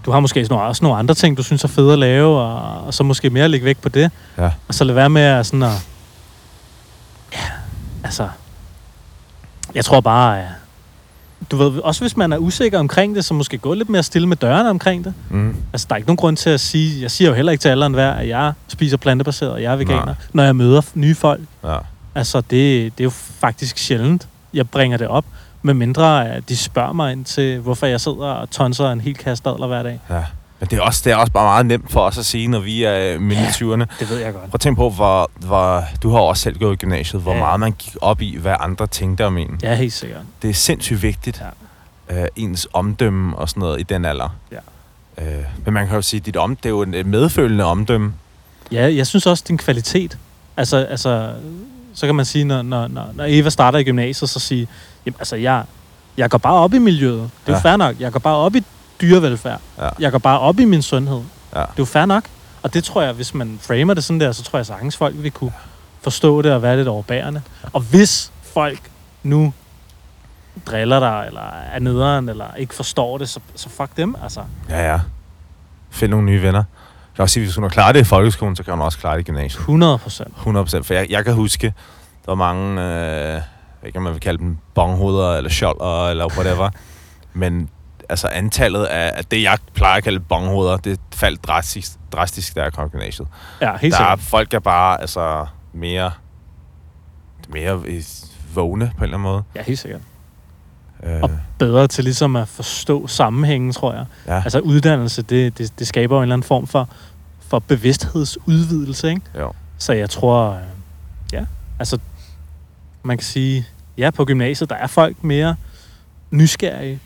du 0.06 0.12
har 0.12 0.20
måske 0.20 0.48
også 0.52 0.84
nogle 0.84 0.98
andre 0.98 1.16
ting, 1.16 1.38
du 1.38 1.44
synes 1.44 1.64
er 1.64 1.68
fede 1.68 1.94
at 1.94 2.00
lave, 2.00 2.40
og, 2.40 2.86
og 2.86 2.94
så 2.94 3.04
måske 3.04 3.30
mere 3.30 3.48
lægge 3.50 3.66
vægt 3.66 3.82
på 3.82 3.90
det. 3.90 4.12
ja. 4.38 4.52
Og 4.68 4.74
så 4.74 4.84
lade 4.84 4.96
være 4.96 5.10
med 5.10 5.22
at 5.22 5.46
sådan 5.46 5.64
at... 5.64 5.88
Ja, 7.34 7.46
altså... 8.04 8.30
Jeg 9.76 9.86
tror 9.86 10.02
bare, 10.02 10.40
at... 10.40 10.46
Du 11.52 11.58
ved, 11.58 11.80
også 11.80 12.02
hvis 12.02 12.18
man 12.18 12.34
er 12.34 12.38
usikker 12.38 12.80
omkring 12.80 13.16
det, 13.16 13.26
så 13.26 13.34
måske 13.34 13.58
gå 13.58 13.74
lidt 13.74 13.90
mere 13.90 14.04
stille 14.04 14.28
med 14.28 14.38
dørene 14.38 14.70
omkring 14.70 15.06
det. 15.06 15.14
Mm. 15.30 15.56
Altså, 15.74 15.86
der 15.90 15.96
er 15.96 15.98
ikke 15.98 16.08
nogen 16.08 16.18
grund 16.18 16.38
til 16.38 16.50
at 16.50 16.60
sige... 16.60 17.02
Jeg 17.02 17.12
siger 17.12 17.30
jo 17.30 17.36
heller 17.36 17.52
ikke 17.52 17.62
til 17.62 17.70
alle 17.70 17.84
og 17.86 17.88
enhver, 17.88 18.12
at 18.12 18.28
jeg 18.28 18.54
spiser 18.68 18.98
plantebaseret, 18.98 19.52
og 19.52 19.62
jeg 19.64 19.72
er 19.72 19.76
veganer, 19.76 20.06
Nej. 20.06 20.16
når 20.34 20.44
jeg 20.44 20.56
møder 20.56 20.82
nye 20.94 21.16
folk. 21.16 21.42
ja. 21.64 21.78
Altså, 22.16 22.42
det, 22.42 22.52
det 22.98 23.00
er 23.00 23.04
jo 23.04 23.10
faktisk 23.40 23.78
sjældent, 23.78 24.28
jeg 24.54 24.70
bringer 24.70 24.98
det 24.98 25.08
op, 25.08 25.26
med 25.62 25.74
mindre 25.74 26.30
at 26.30 26.50
de 26.50 26.58
spørger 26.58 26.94
mig 26.94 27.12
ind 27.12 27.26
til, 27.26 27.60
hvorfor 27.60 27.86
jeg 27.86 28.02
sidder 28.02 28.26
og 28.28 28.50
tonser 28.50 28.92
en 28.92 29.02
hel 29.02 29.16
kasse 29.16 29.44
dadler 29.44 29.68
hver 29.68 29.84
dag. 29.84 30.00
ja. 30.10 30.24
Men 30.62 30.70
det 30.70 30.78
er, 30.78 30.82
også, 30.82 31.02
det 31.06 31.12
er 31.12 31.16
også 31.16 31.32
bare 31.34 31.46
meget 31.46 31.66
nemt 31.66 31.92
for 31.92 32.02
os 32.02 32.18
at 32.18 32.26
sige, 32.26 32.48
når 32.48 32.60
vi 32.60 32.84
er 32.84 33.20
midt 33.20 33.40
i 33.40 33.42
Ja. 33.42 33.50
20'erne. 33.50 33.86
Det 34.00 34.10
ved 34.10 34.18
jeg 34.18 34.34
godt. 34.34 34.44
Prøv 34.44 34.52
at 34.54 34.60
tænke 34.60 34.78
på, 34.78 34.90
hvor, 34.90 35.32
hvor, 35.36 35.84
du 36.04 36.12
har 36.12 36.20
også 36.20 36.44
selv 36.44 36.60
gået 36.60 36.74
i 36.74 36.76
gymnasiet, 36.76 37.22
hvor 37.22 37.34
Ja. 37.34 37.40
meget 37.40 37.60
man 37.60 37.72
gik 37.72 37.96
op 38.02 38.22
i, 38.22 38.38
hvad 38.38 38.56
andre 38.60 38.88
tænkte 38.88 39.26
om 39.26 39.38
en. 39.38 39.60
Ja, 39.64 39.76
helt 39.76 39.94
sikkert. 39.94 40.22
Det 40.42 40.50
er 40.50 40.54
sindssygt 40.54 41.02
vigtigt, 41.04 41.42
ja. 42.10 42.22
øh, 42.22 42.28
ens 42.36 42.68
omdømme 42.74 43.38
og 43.38 43.50
sådan 43.50 43.62
noget 43.62 43.80
i 43.80 43.84
den 43.84 44.06
alder. 44.06 44.36
Ja. 44.52 44.58
Øh, 45.26 45.44
men 45.66 45.74
man 45.74 45.88
kan 45.88 45.96
jo 45.96 46.02
sige, 46.02 46.20
at 46.20 46.26
dit 46.26 46.38
om, 46.38 46.56
det 46.56 46.66
er 46.66 46.70
jo 46.70 46.82
et 46.82 47.06
medfølende 47.06 47.64
omdømme. 47.66 48.14
Ja, 48.72 48.96
jeg 48.96 49.08
synes 49.08 49.26
også, 49.26 49.44
din 49.48 49.58
kvalitet. 49.58 50.18
Altså, 50.58 50.78
altså 50.78 51.34
så 51.94 52.06
kan 52.06 52.16
man 52.16 52.26
sige, 52.26 52.46
når, 52.46 52.62
når, 52.62 52.88
når, 52.88 53.10
når 53.14 53.26
Eva 53.28 53.50
starter 53.50 53.80
i 53.80 53.84
gymnasiet, 53.84 54.30
så 54.30 54.40
sige, 54.40 54.68
jamen, 55.10 55.20
altså, 55.20 55.36
jeg, 55.36 55.64
jeg 56.18 56.30
går 56.30 56.38
bare 56.38 56.54
op 56.54 56.74
i 56.74 56.78
miljøet. 56.78 57.30
Det 57.46 57.54
er 57.54 57.58
ja. 57.58 57.70
Fair 57.70 57.78
nok. 57.78 58.00
Jeg 58.00 58.12
går 58.12 58.20
bare 58.20 58.36
op 58.36 58.56
i 58.56 58.64
dyrevelfærd. 59.02 59.62
Ja. 59.78 59.90
Jeg 60.00 60.12
går 60.12 60.20
bare 60.20 60.40
op 60.40 60.60
i 60.60 60.66
min 60.66 60.82
sundhed. 60.82 61.22
Ja. 61.56 61.60
Det 61.60 61.68
er 61.68 61.74
jo 61.78 61.86
fair 61.86 62.06
nok. 62.06 62.24
Og 62.64 62.74
det 62.74 62.84
tror 62.84 63.02
jeg, 63.02 63.14
hvis 63.14 63.34
man 63.34 63.60
framer 63.62 63.94
det 63.94 64.04
sådan 64.04 64.20
der, 64.20 64.32
så 64.32 64.44
tror 64.44 64.60
jeg 64.60 64.66
sagtens 64.66 64.98
folk 64.98 65.16
vil 65.18 65.32
kunne 65.32 65.54
forstå 66.02 66.42
det 66.42 66.52
og 66.54 66.62
være 66.62 66.78
lidt 66.78 66.88
overbærende. 66.88 67.42
Og 67.74 67.82
hvis 67.82 68.32
folk 68.54 68.80
nu 69.24 69.54
driller 70.66 71.00
dig, 71.00 71.24
eller 71.28 71.42
er 71.74 71.80
nederen, 71.80 72.30
eller 72.30 72.54
ikke 72.58 72.76
forstår 72.76 73.18
det, 73.18 73.30
så, 73.30 73.40
så 73.56 73.70
fuck 73.70 73.98
dem, 73.98 74.16
altså. 74.24 74.42
Ja, 74.70 74.92
ja. 74.92 75.00
Find 75.90 76.12
nogle 76.12 76.26
nye 76.26 76.42
venner. 76.42 76.60
Jeg 76.60 77.16
kan 77.16 77.24
også 77.24 77.34
sige, 77.34 77.44
hvis 77.44 77.56
hun 77.56 77.64
har 77.64 77.70
klaret 77.70 77.96
det 77.96 78.02
i 78.02 78.04
folkeskolen, 78.04 78.56
så 78.56 78.64
kan 78.64 78.74
hun 78.74 78.82
også 78.82 78.98
klare 78.98 79.14
det 79.16 79.22
i 79.22 79.24
gymnasiet. 79.24 79.60
100 79.60 79.98
procent. 79.98 80.34
100% 80.36 80.82
For 80.82 80.94
jeg, 80.94 81.08
jeg 81.10 81.26
kan 81.26 81.34
huske, 81.34 81.74
der 82.26 82.32
var 82.32 82.36
mange, 82.36 82.82
øh, 82.82 83.42
jeg 83.82 83.88
ikke 83.88 83.98
om 83.98 84.04
man 84.04 84.14
vil 84.14 84.22
kalde 84.22 84.38
dem 84.40 84.58
bonghoveder, 84.76 85.36
eller 85.38 85.50
skjolder, 85.50 86.10
eller 86.10 86.26
whatever. 86.38 86.70
Men 87.34 87.70
altså 88.10 88.28
antallet 88.28 88.86
af, 88.86 89.12
af 89.18 89.26
det, 89.26 89.44
jeg 89.44 89.58
plejer 89.74 89.98
at 89.98 90.04
kalde 90.04 90.20
bonghoveder, 90.20 90.78
det 90.78 91.00
faldt 91.14 91.44
drastisk, 91.44 91.92
drastisk 92.12 92.58
kom 92.74 92.86
i 92.86 92.90
gymnasiet. 92.90 93.28
Ja, 93.62 93.78
helt 93.78 93.94
der 93.94 94.00
er, 94.00 94.16
sikkert. 94.16 94.20
folk 94.20 94.54
er 94.54 94.60
bare 94.60 95.02
altså, 95.02 95.46
mere, 95.74 96.12
mere 97.50 97.82
vågne 98.54 98.92
på 98.98 98.98
en 98.98 99.04
eller 99.04 99.18
anden 99.18 99.32
måde. 99.32 99.44
Ja, 99.56 99.64
helt 99.64 99.80
sikkert. 99.80 100.02
Øh, 101.04 101.22
Og 101.22 101.32
bedre 101.58 101.88
til 101.88 102.04
ligesom 102.04 102.36
at 102.36 102.48
forstå 102.48 103.08
sammenhængen, 103.08 103.72
tror 103.72 103.94
jeg. 103.94 104.06
ja, 104.28 104.42
Altså 104.44 104.60
uddannelse, 104.60 105.22
det, 105.22 105.58
det, 105.58 105.80
det 105.80 105.88
skaber 105.88 106.16
jo 106.16 106.20
en 106.20 106.24
eller 106.24 106.34
anden 106.36 106.48
form 106.48 106.68
for, 106.68 106.90
for 107.40 107.60
bevidsthedsudvidelse, 107.60 109.10
ikke? 109.10 109.22
jo. 109.40 109.52
Så 109.78 109.94
jeg 109.94 110.10
tror, 110.10 110.50
øh, 110.52 110.60
ja, 111.34 111.46
altså 111.80 112.00
man 113.04 113.18
kan 113.18 113.26
sige, 113.26 113.66
ja, 113.98 114.10
på 114.12 114.26
gymnasiet, 114.26 114.70
der 114.70 114.76
er 114.76 114.88
folk 114.88 115.24
mere 115.24 115.56
nysgerrige, 116.32 117.00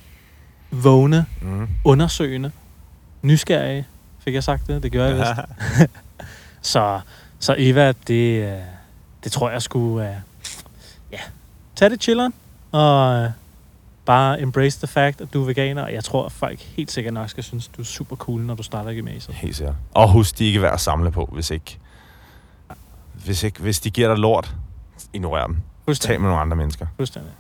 vågne, 0.71 1.25
Mm. 1.41 1.67
undersøgende, 1.83 2.51
nysgerrige. 3.21 3.85
Fik 4.19 4.33
jeg 4.33 4.43
sagt 4.43 4.67
det? 4.67 4.83
Det 4.83 4.91
gjorde 4.91 5.07
jeg 5.15 5.17
vist. 5.17 5.89
Så, 6.61 6.99
så 7.39 7.55
Eva, 7.57 7.91
det, 8.07 8.43
øh, 8.53 8.59
det 9.23 9.31
tror 9.31 9.49
jeg 9.49 9.61
skulle, 9.61 10.09
øh, 10.09 10.15
ja, 11.11 11.19
tag 11.75 11.89
det 11.89 12.03
chilleren, 12.03 12.33
og 12.71 13.15
øh, 13.23 13.29
bare 14.05 14.41
embrace 14.41 14.77
the 14.79 14.87
fact, 14.87 15.21
at 15.21 15.33
du 15.33 15.41
er 15.41 15.45
veganer, 15.45 15.83
og 15.83 15.93
jeg 15.93 16.03
tror, 16.03 16.25
at 16.25 16.31
folk 16.31 16.59
helt 16.59 16.91
sikkert 16.91 17.13
nok 17.13 17.29
skal 17.29 17.43
synes, 17.43 17.67
du 17.67 17.81
er 17.81 17.85
super 17.85 18.15
cool, 18.15 18.41
når 18.41 18.55
du 18.55 18.63
starter 18.63 18.89
i 18.89 18.95
gymnasiet. 18.95 19.35
Helt 19.35 19.55
sikkert. 19.55 19.75
Og 19.93 20.11
husk, 20.11 20.37
de 20.39 20.43
er 20.43 20.47
ikke 20.47 20.61
værd 20.61 20.73
at 20.73 20.79
samle 20.81 21.11
på, 21.11 21.29
hvis 21.33 21.51
ikke, 21.51 21.77
hvis, 23.13 23.43
ikke, 23.43 23.59
hvis 23.59 23.79
de 23.79 23.89
giver 23.89 24.07
dig 24.07 24.17
lort, 24.17 24.55
ignorer 25.13 25.47
dem. 25.47 25.57
Tag 25.87 26.21
med 26.21 26.27
nogle 26.29 26.41
andre 26.41 26.57
mennesker. 26.57 26.85
Fuldstændig. 26.95 27.31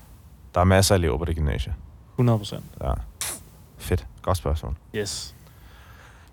Der 0.55 0.61
er 0.61 0.65
masser 0.65 0.95
af 0.95 0.99
elever 0.99 1.17
på 1.17 1.25
det 1.25 1.35
gymnasie. 1.35 1.73
100 2.15 2.37
procent. 2.39 2.63
Ja. 2.83 2.91
Fedt. 3.77 4.05
Godt 4.21 4.37
spørgsmål. 4.37 4.75
Yes. 4.95 5.35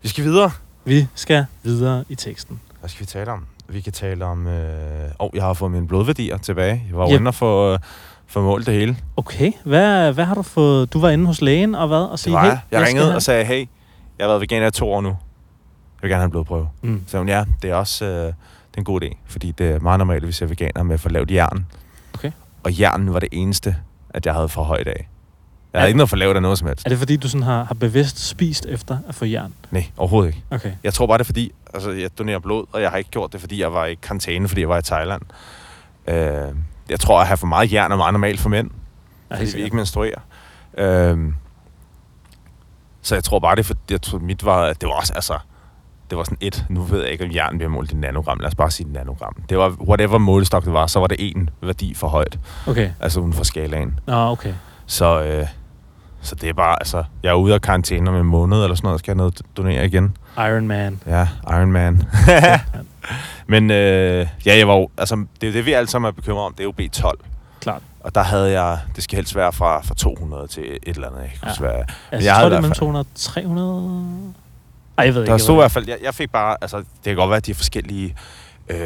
Vi 0.03 0.09
skal 0.09 0.25
videre. 0.25 0.51
Vi 0.85 1.07
skal 1.15 1.47
videre 1.63 2.05
i 2.09 2.15
teksten. 2.15 2.61
Hvad 2.81 2.89
skal 2.91 3.01
vi 3.01 3.07
tale 3.07 3.33
om? 3.33 3.47
Vi 3.69 3.81
kan 3.81 3.93
tale 3.93 4.25
om... 4.25 4.47
Øh... 4.47 5.11
Oh, 5.19 5.31
jeg 5.35 5.43
har 5.43 5.53
fået 5.55 5.71
mine 5.73 5.87
blodværdier 5.89 6.39
tilbage. 6.39 6.85
Jeg 6.89 6.97
var 6.99 7.11
Yep. 7.13 7.21
inde 7.21 7.33
få, 7.33 7.73
øh, 7.73 7.79
få 8.27 8.43
målt 8.43 8.67
det 8.67 8.75
hele. 8.75 8.97
Okay, 9.17 9.53
hvad, 9.65 10.13
hvad 10.13 10.25
har 10.25 10.35
du 10.35 10.43
fået? 10.43 10.93
Du 10.93 11.01
var 11.01 11.11
inde 11.11 11.27
hos 11.27 11.41
lægen 11.41 11.75
og 11.75 11.89
hvad? 11.89 11.99
Og 11.99 12.11
Det 12.11 12.21
sige, 12.21 12.33
var 12.35 12.43
hey, 12.43 12.49
jeg. 12.51 12.61
Jeg 12.71 12.83
ringede 12.87 13.05
have- 13.07 13.17
og 13.17 13.23
sagde, 13.23 13.45
hey, 13.45 13.59
jeg 14.19 14.25
har 14.25 14.29
været 14.29 14.41
veganer 14.41 14.67
i 14.67 14.71
to 14.71 14.93
år 14.93 15.01
nu. 15.01 15.09
Jeg 15.09 15.17
vil 16.03 16.11
gerne 16.11 16.21
have 16.21 16.25
en 16.25 16.31
blodprøve. 16.31 16.69
Mm. 16.83 17.03
Så 17.07 17.19
hun, 17.19 17.29
ja, 17.29 17.45
det 17.63 17.71
er 17.71 17.75
også 17.75 18.05
øh, 18.05 18.11
det 18.27 18.33
er 18.75 18.79
en 18.79 18.85
god 18.85 19.03
idé, 19.03 19.17
fordi 19.27 19.51
det 19.53 19.71
er 19.71 19.81
meget 19.81 19.99
normalt, 19.99 20.23
at 20.23 20.27
vi 20.27 20.33
ser 20.33 20.47
veganer 20.47 20.83
med 20.83 20.99
for 20.99 21.09
lavt 21.09 21.31
jern. 21.31 21.67
Og 22.63 22.81
jernen 22.81 23.13
var 23.15 23.21
det 23.21 23.29
eneste, 23.33 23.77
at 24.11 24.27
jeg 24.27 24.35
havde 24.35 24.49
for 24.49 24.63
højt 24.63 24.89
af. 24.89 24.93
Jeg 24.97 25.05
Ja. 25.75 25.79
havde 25.79 25.89
ikke 25.91 25.97
noget 25.97 26.11
for 26.11 26.17
lavt 26.17 26.37
af 26.37 26.43
noget 26.43 26.59
som 26.59 26.69
helst. 26.69 26.87
Er 26.87 26.89
det 26.89 26.99
fordi, 26.99 27.17
du 27.17 27.29
sådan 27.29 27.43
har, 27.43 27.65
har 27.65 27.75
bevidst 27.75 28.29
spist 28.29 28.67
efter 28.67 28.99
at 29.09 29.15
få 29.15 29.25
jern? 29.25 29.55
Nej, 29.71 29.87
overhovedet 29.97 30.29
ikke. 30.29 30.43
Okay. 30.51 30.73
Jeg 30.85 30.95
tror 30.95 31.07
bare, 31.07 31.19
det 31.19 31.25
er 31.25 31.27
fordi, 31.27 31.53
altså, 31.75 31.91
jeg 31.91 32.19
donerer 32.19 32.39
blod, 32.39 32.65
og 32.73 32.83
jeg 32.83 32.91
har 32.91 32.97
ikke 32.97 33.11
gjort 33.11 33.33
det, 33.33 33.41
fordi 33.41 33.61
jeg 33.61 33.73
var 33.73 33.87
i 33.87 33.95
karantæne, 33.95 34.49
fordi 34.49 34.61
jeg 34.61 34.69
var 34.69 34.79
i 34.79 34.83
Thailand. 34.83 35.23
Øh, 36.07 36.55
jeg 36.89 37.01
tror, 37.01 37.21
at 37.21 37.27
have 37.27 37.37
for 37.37 37.47
meget 37.47 37.73
jern 37.73 37.93
er 37.93 37.97
meget 37.97 38.13
normalt 38.13 38.41
for 38.41 38.49
mænd, 38.49 38.71
Ja, 39.31 39.37
fordi 39.39 39.57
vi 39.57 39.63
ikke 39.63 39.77
menstruerer. 39.77 40.21
Øh, 40.79 41.19
så 43.03 43.15
jeg 43.15 43.25
tror 43.25 43.39
bare, 43.39 43.57
det 43.57 43.67
for, 43.67 43.75
jeg 43.91 44.03
tror, 44.03 44.19
mit 44.19 44.45
var, 44.45 44.73
det 44.73 44.89
var 44.89 44.95
også, 44.95 45.13
altså, 45.15 45.39
det 46.11 46.19
var 46.19 46.25
sådan 46.25 46.39
et, 46.41 46.65
nu 46.69 46.83
ved 46.83 47.03
jeg 47.03 47.11
ikke, 47.13 47.25
om 47.25 47.31
jern 47.35 47.59
bliver 47.59 47.71
målt 47.71 47.93
i 47.93 47.95
nanogram, 47.97 48.39
lad 48.39 48.49
os 48.49 48.55
bare 48.55 48.71
sige 48.71 48.93
nanogram. 48.93 49.35
Det 49.49 49.59
var, 49.59 49.69
whatever 49.81 50.19
målestok 50.19 50.65
det 50.65 50.73
var, 50.73 50.87
så 50.87 51.01
var 51.01 51.07
det 51.07 51.17
en 51.19 51.51
værdi 51.63 51.95
for 51.95 52.09
højt, 52.09 52.39
Okay. 52.67 52.91
altså 53.01 53.21
uden 53.21 53.33
for 53.33 53.45
skalaen. 53.45 53.99
Nå, 54.07 54.15
okay. 54.31 54.55
Så, 54.87 55.23
øh, 55.23 55.47
så 56.23 56.35
det 56.35 56.49
er 56.49 56.53
bare, 56.53 56.77
altså, 56.81 57.05
jeg 57.23 57.31
er 57.31 57.35
ude 57.35 57.55
af 57.55 57.61
karantæne 57.61 58.11
om 58.11 58.17
en 58.17 58.27
måned, 58.27 58.63
eller 58.63 58.75
sådan 58.75 58.87
noget, 58.87 58.99
skal 58.99 59.13
jeg 59.13 59.17
noget 59.17 59.43
donere 59.57 59.87
igen. 59.87 60.17
Iron 60.39 60.67
Man. 60.67 61.01
Ja, 61.07 61.29
Iron 61.49 61.73
Man. 61.73 62.03
Men 63.47 63.71
øh, 63.71 64.27
ja, 64.47 64.59
jeg 64.59 64.69
var 64.69 64.75
jo, 64.75 64.89
altså, 64.99 65.17
det 65.41 65.47
er 65.47 65.47
jo 65.47 65.53
det, 65.53 65.67
vi 65.67 65.73
alle 65.73 65.89
sammen 65.89 66.09
er 66.09 66.13
bekymret 66.13 66.45
om, 66.45 66.55
det 66.55 66.61
er 66.61 66.65
jo 66.65 66.73
B12. 67.11 67.13
Klart. 67.61 67.83
Og 68.01 68.15
der 68.15 68.23
havde 68.23 68.61
jeg, 68.63 68.79
det 68.97 69.05
skal 69.05 69.17
helst 69.17 69.37
være 69.37 69.53
fra, 69.53 69.81
fra 69.83 69.95
200 69.95 70.47
til 70.49 70.63
et 70.83 70.95
eller 70.97 71.09
andet. 71.09 71.25
Ikke 71.25 71.39
Ja. 71.47 71.53
hvad, 71.59 71.71
Altså, 72.11 72.29
jeg 72.31 72.37
tror, 72.41 72.49
det 72.49 72.57
er 72.57 72.61
mellem 72.61 72.65
fald- 72.73 72.79
200 72.79 73.03
og 73.03 73.07
300... 73.15 74.03
Ej, 75.01 75.07
jeg 75.07 75.15
ved 75.15 75.23
ikke. 75.23 75.27
Der 75.27 75.33
jeg 75.33 75.41
stod 75.41 75.55
i 75.55 75.57
hvert 75.61 75.71
fald, 75.73 75.89
jeg, 75.89 75.97
jeg 76.03 76.15
fik 76.15 76.31
bare, 76.33 76.57
altså 76.61 76.77
det 76.79 76.87
kan 77.05 77.17
godt 77.17 77.31
være, 77.31 77.37
at 77.37 77.47
de 77.47 77.51
har 77.53 77.57
forskellige 77.57 78.15
øh, 78.69 78.77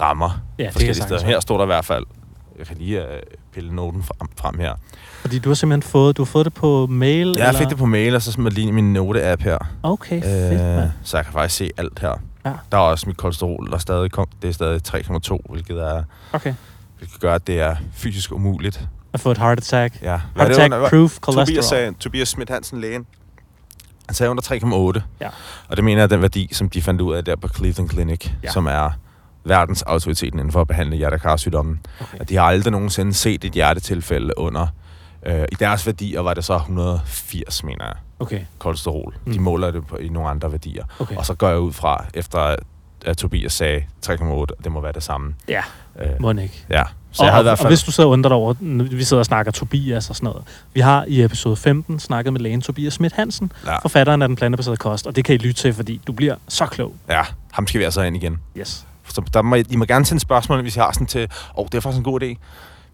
rammer 0.00 0.30
ikke. 0.30 0.42
Ja, 0.58 0.64
det 0.64 0.72
forskellige 0.72 1.02
steder. 1.02 1.24
Her 1.26 1.40
stod 1.40 1.56
der 1.58 1.62
i 1.64 1.66
hvert 1.66 1.84
fald, 1.84 2.04
jeg 2.58 2.66
kan 2.66 2.76
lige 2.76 3.02
øh, 3.06 3.22
pille 3.54 3.74
noten 3.74 4.02
frem, 4.02 4.28
frem 4.36 4.58
her. 4.58 4.74
Fordi 5.20 5.38
du 5.38 5.48
har 5.50 5.54
simpelthen 5.54 5.90
fået, 5.90 6.16
du 6.16 6.22
har 6.22 6.26
fået 6.26 6.44
det 6.44 6.54
på 6.54 6.86
mail? 6.86 7.26
Ja, 7.28 7.42
jeg 7.42 7.48
eller? 7.48 7.58
fik 7.60 7.68
det 7.68 7.78
på 7.78 7.86
mail, 7.86 8.14
og 8.14 8.22
så 8.22 8.32
smidt 8.32 8.54
lige 8.54 8.72
min 8.72 8.92
note-app 8.92 9.42
her. 9.42 9.58
Okay, 9.82 10.22
fedt, 10.22 10.52
Øh, 10.60 10.76
mand. 10.76 10.90
så 11.02 11.16
jeg 11.16 11.24
kan 11.24 11.32
faktisk 11.32 11.56
se 11.56 11.70
alt 11.76 11.98
her. 11.98 12.12
Ja. 12.44 12.52
Der 12.72 12.78
er 12.78 12.82
også 12.82 13.06
mit 13.06 13.16
kolesterol, 13.16 13.68
der 13.70 13.78
stadig 13.78 14.10
kom, 14.10 14.26
det 14.42 14.48
er 14.48 14.52
stadig 14.52 14.80
3,2, 14.88 15.38
hvilket, 15.50 15.78
er, 15.82 16.02
Okay. 16.32 16.54
hvilket 16.98 17.20
gør, 17.20 17.34
at 17.34 17.46
det 17.46 17.60
er 17.60 17.76
fysisk 17.92 18.32
umuligt. 18.32 18.88
At 19.12 19.20
få 19.20 19.30
et 19.30 19.38
heart 19.38 19.58
attack. 19.58 20.02
Ja. 20.02 20.20
Heart 20.36 20.50
attack 20.50 20.74
proof 20.90 21.18
cholesterol. 21.22 21.46
Tobias, 21.46 21.64
sagde, 21.64 21.94
Tobias 22.00 22.28
Schmidt 22.28 22.50
Hansen, 22.50 22.80
lægen, 22.80 23.06
han 24.06 24.14
sagde 24.14 24.30
under 24.30 24.42
3,8. 24.96 25.02
Ja. 25.20 25.28
Og 25.68 25.76
det 25.76 25.84
mener 25.84 25.98
jeg 25.98 26.04
er 26.04 26.08
den 26.08 26.22
værdi, 26.22 26.48
som 26.52 26.68
de 26.68 26.82
fandt 26.82 27.00
ud 27.00 27.14
af 27.14 27.24
der 27.24 27.36
på 27.36 27.48
Cleveland 27.48 27.90
Clinic, 27.90 28.30
Ja. 28.42 28.50
som 28.50 28.66
er 28.66 28.90
verdens 29.44 29.82
autoritet 29.82 30.32
inden 30.34 30.52
for 30.52 30.60
at 30.60 30.68
behandle 30.68 30.96
hjertekarsygdommen. 30.96 31.80
Okay. 32.00 32.18
At 32.20 32.28
de 32.28 32.36
har 32.36 32.42
aldrig 32.44 32.70
nogensinde 32.72 33.14
set 33.14 33.44
et 33.44 33.52
hjertetilfælde 33.52 34.38
under. 34.38 34.66
Øh, 35.26 35.44
I 35.52 35.54
deres 35.60 35.86
værdier 35.86 36.20
var 36.20 36.34
det 36.34 36.44
så 36.44 36.54
180, 36.56 37.64
mener 37.64 37.84
jeg, 37.84 37.94
Okay, 38.18 38.40
kolesterol. 38.58 39.14
Mm. 39.24 39.32
De 39.32 39.40
måler 39.40 39.70
det 39.70 39.86
på, 39.86 39.96
i 39.96 40.08
nogle 40.08 40.28
andre 40.30 40.52
værdier. 40.52 40.84
okay. 40.98 41.16
Og 41.16 41.26
så 41.26 41.34
går 41.34 41.48
jeg 41.48 41.58
ud 41.58 41.72
fra, 41.72 42.04
efter 42.14 42.56
at, 43.06 43.16
Tobias 43.18 43.52
sagde 43.52 43.84
3,8, 44.06 44.44
det 44.64 44.72
må 44.72 44.80
være 44.80 44.92
det 44.92 45.02
samme. 45.02 45.34
Ja, 45.48 45.62
Øh, 46.00 46.08
må 46.20 46.30
ikke. 46.30 46.64
ja. 46.70 46.82
Så 47.16 47.22
og, 47.22 47.26
jeg 47.26 47.32
havde 47.34 47.42
i 47.42 47.44
hvert 47.44 47.52
og 47.52 47.58
fald... 47.58 47.70
hvis 47.70 47.82
du 47.82 47.92
sidder 47.92 48.06
og 48.08 48.12
undrer 48.12 48.28
dig 48.28 48.36
over, 48.36 48.54
vi 48.96 49.04
sidder 49.04 49.20
og 49.20 49.26
snakker 49.26 49.52
Tobias 49.52 50.10
og 50.10 50.16
sådan 50.16 50.26
noget. 50.26 50.42
Vi 50.74 50.80
har 50.80 51.04
i 51.08 51.22
episode 51.24 51.56
15 51.56 51.98
snakket 52.00 52.32
med 52.32 52.40
lægen 52.40 52.60
Tobias 52.60 52.92
Schmidt 52.92 53.12
Hansen, 53.12 53.52
Ja, 53.66 53.78
forfatteren 53.78 54.22
af 54.22 54.28
den 54.28 54.36
plantebaserede 54.36 54.76
kost, 54.76 55.06
og 55.06 55.16
det 55.16 55.24
kan 55.24 55.34
I 55.34 55.38
lytte 55.38 55.60
til, 55.60 55.72
fordi 55.74 56.00
du 56.06 56.12
bliver 56.12 56.34
så 56.48 56.66
klog. 56.66 56.94
ja, 57.08 57.22
ham 57.52 57.66
skal 57.66 57.78
vi 57.78 57.84
altså 57.84 58.02
ind 58.02 58.16
igen. 58.16 58.36
Yes. 58.58 58.86
Så 59.08 59.22
der 59.34 59.42
må, 59.42 59.54
I 59.54 59.76
må 59.76 59.84
gerne 59.84 60.04
sende 60.04 60.20
spørgsmål, 60.20 60.62
hvis 60.62 60.76
I 60.76 60.78
har 60.78 60.92
sådan 60.92 61.06
til, 61.06 61.22
åh, 61.22 61.28
oh, 61.54 61.66
det 61.72 61.74
er 61.74 61.80
faktisk 61.80 61.98
en 61.98 62.04
god 62.04 62.22
idé. 62.22 62.34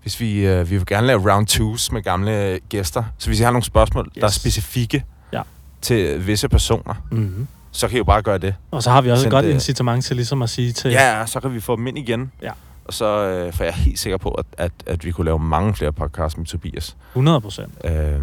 Hvis 0.02 0.20
vi, 0.20 0.46
øh, 0.46 0.70
vi 0.70 0.76
vil 0.76 0.86
gerne 0.86 1.06
lave 1.06 1.32
round 1.34 1.46
twos 1.46 1.92
med 1.92 2.02
gamle 2.02 2.60
gæster. 2.68 3.04
Så 3.18 3.28
hvis 3.28 3.40
I 3.40 3.42
har 3.42 3.50
nogle 3.50 3.64
spørgsmål, 3.64 4.06
yes. 4.06 4.20
der 4.20 4.26
er 4.26 4.30
specifikke 4.30 5.04
Ja. 5.32 5.42
til 5.82 6.26
visse 6.26 6.48
personer, 6.48 6.94
Mm-hmm. 7.10 7.46
så 7.72 7.88
kan 7.88 7.94
I 7.96 7.98
jo 7.98 8.04
bare 8.04 8.22
gøre 8.22 8.38
det. 8.38 8.54
Og 8.70 8.82
så 8.82 8.90
har 8.90 9.00
vi 9.00 9.10
også 9.10 9.20
et 9.20 9.22
Send 9.22 9.30
godt 9.30 9.44
det- 9.44 9.50
incitament 9.52 10.04
til 10.04 10.16
ligesom 10.16 10.42
at 10.42 10.50
sige 10.50 10.72
til... 10.72 10.90
Ja, 10.90 11.18
ja, 11.18 11.26
så 11.26 11.40
kan 11.40 11.54
vi 11.54 11.60
få 11.60 11.76
dem 11.76 11.86
ind 11.86 11.98
igen. 11.98 12.32
Ja. 12.42 12.50
Og 12.84 12.92
så 12.92 13.04
øh, 13.06 13.52
for 13.52 13.64
jeg 13.64 13.70
er 13.70 13.76
helt 13.76 13.98
sikker 13.98 14.16
på, 14.16 14.30
at, 14.30 14.46
at, 14.58 14.72
at 14.86 15.04
vi 15.04 15.10
kunne 15.10 15.24
lave 15.24 15.38
mange 15.38 15.74
flere 15.74 15.92
podcasts 15.92 16.38
med 16.38 16.46
Tobias. 16.46 16.96
100 17.12 17.40
procent. 17.40 17.72
Øh, 17.84 18.20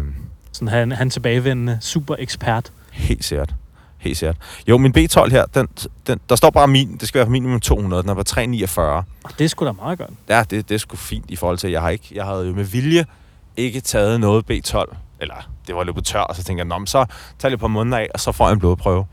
Sådan 0.52 0.68
han, 0.68 0.92
han 0.92 1.10
tilbagevendende 1.10 1.78
super 1.80 2.14
ekspert. 2.18 2.72
helt 2.92 3.24
sikkert. 3.24 3.54
Helt 3.98 4.16
sikkert. 4.16 4.36
Jo, 4.68 4.78
min 4.78 4.94
B12 4.98 5.30
her, 5.30 5.46
den, 5.46 5.68
den, 6.06 6.20
der 6.28 6.36
står 6.36 6.50
bare 6.50 6.68
min, 6.68 6.96
det 6.96 7.08
skal 7.08 7.18
være 7.18 7.28
minimum 7.30 7.60
200, 7.60 8.02
den 8.02 8.10
er 8.10 8.14
på 8.14 8.22
349. 8.22 9.04
Og 9.24 9.30
det 9.38 9.50
sgu 9.50 9.66
da 9.66 9.72
meget 9.72 9.98
godt. 9.98 10.10
Ja, 10.28 10.44
det, 10.50 10.68
det 10.68 10.74
er 10.74 10.78
sgu 10.78 10.96
fint 10.96 11.24
i 11.30 11.36
forhold 11.36 11.58
til, 11.58 11.70
jeg 11.70 11.80
har 11.80 11.88
ikke, 11.90 12.08
jeg 12.14 12.24
havde 12.24 12.46
jo 12.46 12.54
med 12.54 12.64
vilje 12.64 13.04
ikke 13.56 13.80
taget 13.80 14.20
noget 14.20 14.50
B12, 14.50 14.96
eller 15.20 15.34
det 15.66 15.74
var 15.74 15.84
løbet 15.84 16.04
tør, 16.04 16.20
og 16.20 16.36
så 16.36 16.42
tænkte 16.44 16.58
jeg, 16.60 16.78
Nå, 16.78 16.86
så 16.86 16.98
tager 16.98 17.04
jeg 17.42 17.50
det 17.50 17.60
på 17.60 17.68
måneder 17.68 17.98
af, 17.98 18.08
og 18.14 18.20
så 18.20 18.32
får 18.32 18.46
jeg 18.46 18.52
en 18.52 18.58
blodprøve. 18.58 19.06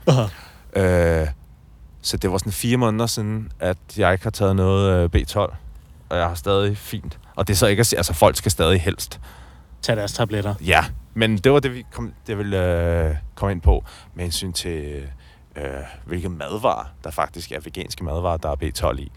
Øh, 0.73 1.27
så 2.07 2.17
det 2.17 2.31
var 2.31 2.37
sådan 2.37 2.51
fire 2.51 2.77
måneder 2.77 3.05
siden, 3.05 3.51
at 3.59 3.77
jeg 3.97 4.13
ikke 4.13 4.25
har 4.25 4.31
taget 4.31 4.55
noget 4.55 5.13
øh, 5.15 5.21
B12, 5.21 5.37
og 6.09 6.17
jeg 6.17 6.27
har 6.27 6.35
stadig 6.35 6.77
fint. 6.77 7.19
Og 7.35 7.47
det 7.47 7.53
er 7.53 7.57
så 7.57 7.67
ikke 7.67 7.79
at 7.79 7.87
sige, 7.87 7.99
altså 7.99 8.13
folk 8.13 8.35
skal 8.35 8.51
stadig 8.51 8.81
helst. 8.81 9.19
Tag 9.81 9.97
deres 9.97 10.13
tabletter. 10.13 10.55
Ja, 10.65 10.85
men 11.13 11.37
det 11.37 11.51
var 11.51 11.59
det, 11.59 11.73
vi 11.73 11.85
kom, 11.91 12.13
det 12.27 12.37
ville 12.37 12.83
øh, 13.07 13.15
komme 13.35 13.51
ind 13.51 13.61
på 13.61 13.83
med 14.15 14.23
hensyn 14.23 14.53
til, 14.53 15.03
øh, 15.55 15.63
hvilke 16.05 16.29
madvarer, 16.29 16.85
der 17.03 17.11
faktisk 17.11 17.51
er 17.51 17.59
veganske 17.63 18.03
madvarer, 18.03 18.37
der 18.37 18.49
er 18.49 18.55
B12 18.55 18.99
i. 18.99 19.11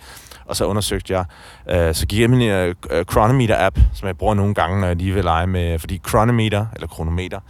Og 0.44 0.56
så 0.56 0.64
undersøgte 0.64 1.12
jeg, 1.12 1.24
øh, 1.68 1.94
så 1.94 2.06
gik 2.06 2.20
jeg 2.20 2.30
min 2.30 2.42
øh, 2.42 2.74
Chronometer-app, 3.10 3.80
som 3.94 4.06
jeg 4.06 4.18
bruger 4.18 4.34
nogle 4.34 4.54
gange, 4.54 4.80
når 4.80 4.86
jeg 4.86 4.96
lige 4.96 5.14
vil 5.14 5.24
lege 5.24 5.46
med, 5.46 5.78
fordi 5.78 6.00
Chronometer, 6.08 6.66
eller 6.74 6.88
Chronometer, 6.88 7.40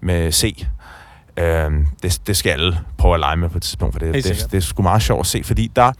med 0.00 0.32
C, 0.32 0.66
øh, 1.36 1.70
det, 2.02 2.20
det 2.26 2.36
skal 2.36 2.50
alle 2.50 2.80
prøve 2.98 3.14
at 3.14 3.20
lege 3.20 3.36
med 3.36 3.48
på 3.48 3.56
et 3.58 3.62
tidspunkt, 3.62 3.94
for 3.94 3.98
det, 3.98 4.14
det, 4.14 4.24
sikkert. 4.24 4.50
det 4.50 4.56
er 4.56 4.60
sgu 4.62 4.82
meget 4.82 5.02
sjovt 5.02 5.20
at 5.20 5.26
se, 5.26 5.42
fordi 5.44 5.70
der, 5.76 5.92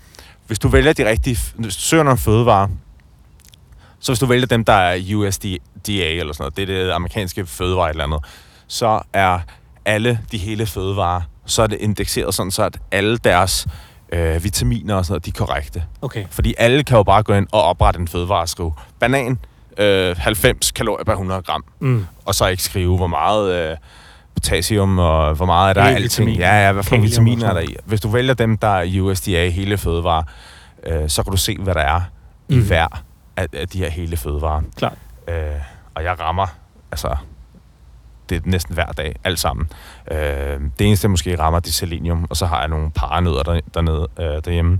hvis 0.46 0.58
du 0.58 0.68
vælger 0.68 0.92
de 0.92 1.08
rigtige, 1.08 1.38
hvis 1.54 1.76
du 1.76 1.80
søger 1.82 2.02
nogle 2.02 2.18
fødevarer, 2.18 2.68
så 4.00 4.12
hvis 4.12 4.18
du 4.18 4.26
vælger 4.26 4.46
dem, 4.46 4.64
der 4.64 4.72
er 4.72 5.14
USDA 5.16 5.58
eller 5.88 6.32
sådan 6.32 6.42
noget, 6.42 6.56
det 6.56 6.62
er 6.62 6.84
det 6.84 6.90
amerikanske 6.92 7.46
fødevare 7.46 7.90
eller 7.90 8.04
andet, 8.04 8.20
så 8.66 9.00
er 9.12 9.38
alle 9.84 10.20
de 10.32 10.38
hele 10.38 10.66
fødevarer, 10.66 11.20
så 11.46 11.62
er 11.62 11.66
det 11.66 11.78
indekseret 11.80 12.34
sådan, 12.34 12.50
så 12.50 12.62
at 12.62 12.78
alle 12.90 13.16
deres 13.18 13.66
øh, 14.12 14.44
vitaminer 14.44 14.94
og 14.94 15.04
sådan 15.04 15.12
noget, 15.12 15.24
de 15.24 15.30
er 15.30 15.46
korrekte. 15.46 15.84
Okay. 16.02 16.24
Fordi 16.30 16.54
alle 16.58 16.84
kan 16.84 16.96
jo 16.96 17.02
bare 17.02 17.22
gå 17.22 17.34
ind 17.34 17.46
og 17.52 17.62
oprette 17.62 18.00
en 18.00 18.08
fødevare 18.08 18.40
og 18.40 18.48
skrive 18.48 18.72
banan, 19.00 19.38
øh, 19.78 20.16
90 20.18 20.70
kalorier 20.70 21.04
per 21.04 21.12
100 21.12 21.42
gram, 21.42 21.64
Mm. 21.80 22.06
og 22.24 22.34
så 22.34 22.46
ikke 22.46 22.62
skrive, 22.62 22.96
hvor 22.96 23.06
meget 23.06 23.70
øh, 23.70 23.76
potassium 24.34 24.98
og 24.98 25.34
hvor 25.34 25.46
meget 25.46 25.70
er 25.70 25.74
der 25.82 25.88
af 25.90 25.94
alting. 25.94 26.30
Ja, 26.30 26.66
ja, 26.66 26.72
hvad 26.72 26.82
for 26.82 26.96
vitaminer 26.96 27.48
er 27.48 27.52
der 27.54 27.60
i. 27.60 27.76
Hvis 27.84 28.00
du 28.00 28.08
vælger 28.08 28.34
dem, 28.34 28.56
der 28.58 28.68
er 28.68 29.00
USDA 29.02 29.48
hele 29.48 29.78
fødevarer, 29.78 30.22
øh, 30.86 31.08
så 31.08 31.22
kan 31.22 31.30
du 31.30 31.36
se, 31.36 31.56
hvad 31.58 31.74
der 31.74 31.80
er 31.80 32.00
i 32.48 32.56
Mm. 32.56 32.66
hver 32.66 33.02
af, 33.36 33.46
af 33.52 33.68
de 33.68 33.78
her 33.78 33.90
hele 33.90 34.16
fødevarer. 34.16 34.62
Klart. 34.76 34.94
Øh, 35.28 35.34
og 35.94 36.04
jeg 36.04 36.20
rammer, 36.20 36.46
altså, 36.92 37.16
det 38.28 38.36
er 38.36 38.40
næsten 38.44 38.74
hver 38.74 38.86
dag, 38.86 39.16
alt 39.24 39.38
sammen. 39.38 39.68
Øh, 40.10 40.18
det 40.78 40.86
eneste, 40.86 41.04
jeg 41.04 41.10
måske 41.10 41.38
rammer, 41.38 41.60
det 41.60 41.68
er 41.68 41.72
selenium, 41.72 42.26
og 42.30 42.36
så 42.36 42.46
har 42.46 42.58
jeg 42.60 42.68
nogle 42.68 42.90
paranødder 42.90 43.42
der, 43.42 43.60
dernede, 43.74 44.08
øh, 44.20 44.24
derhjemme, 44.44 44.78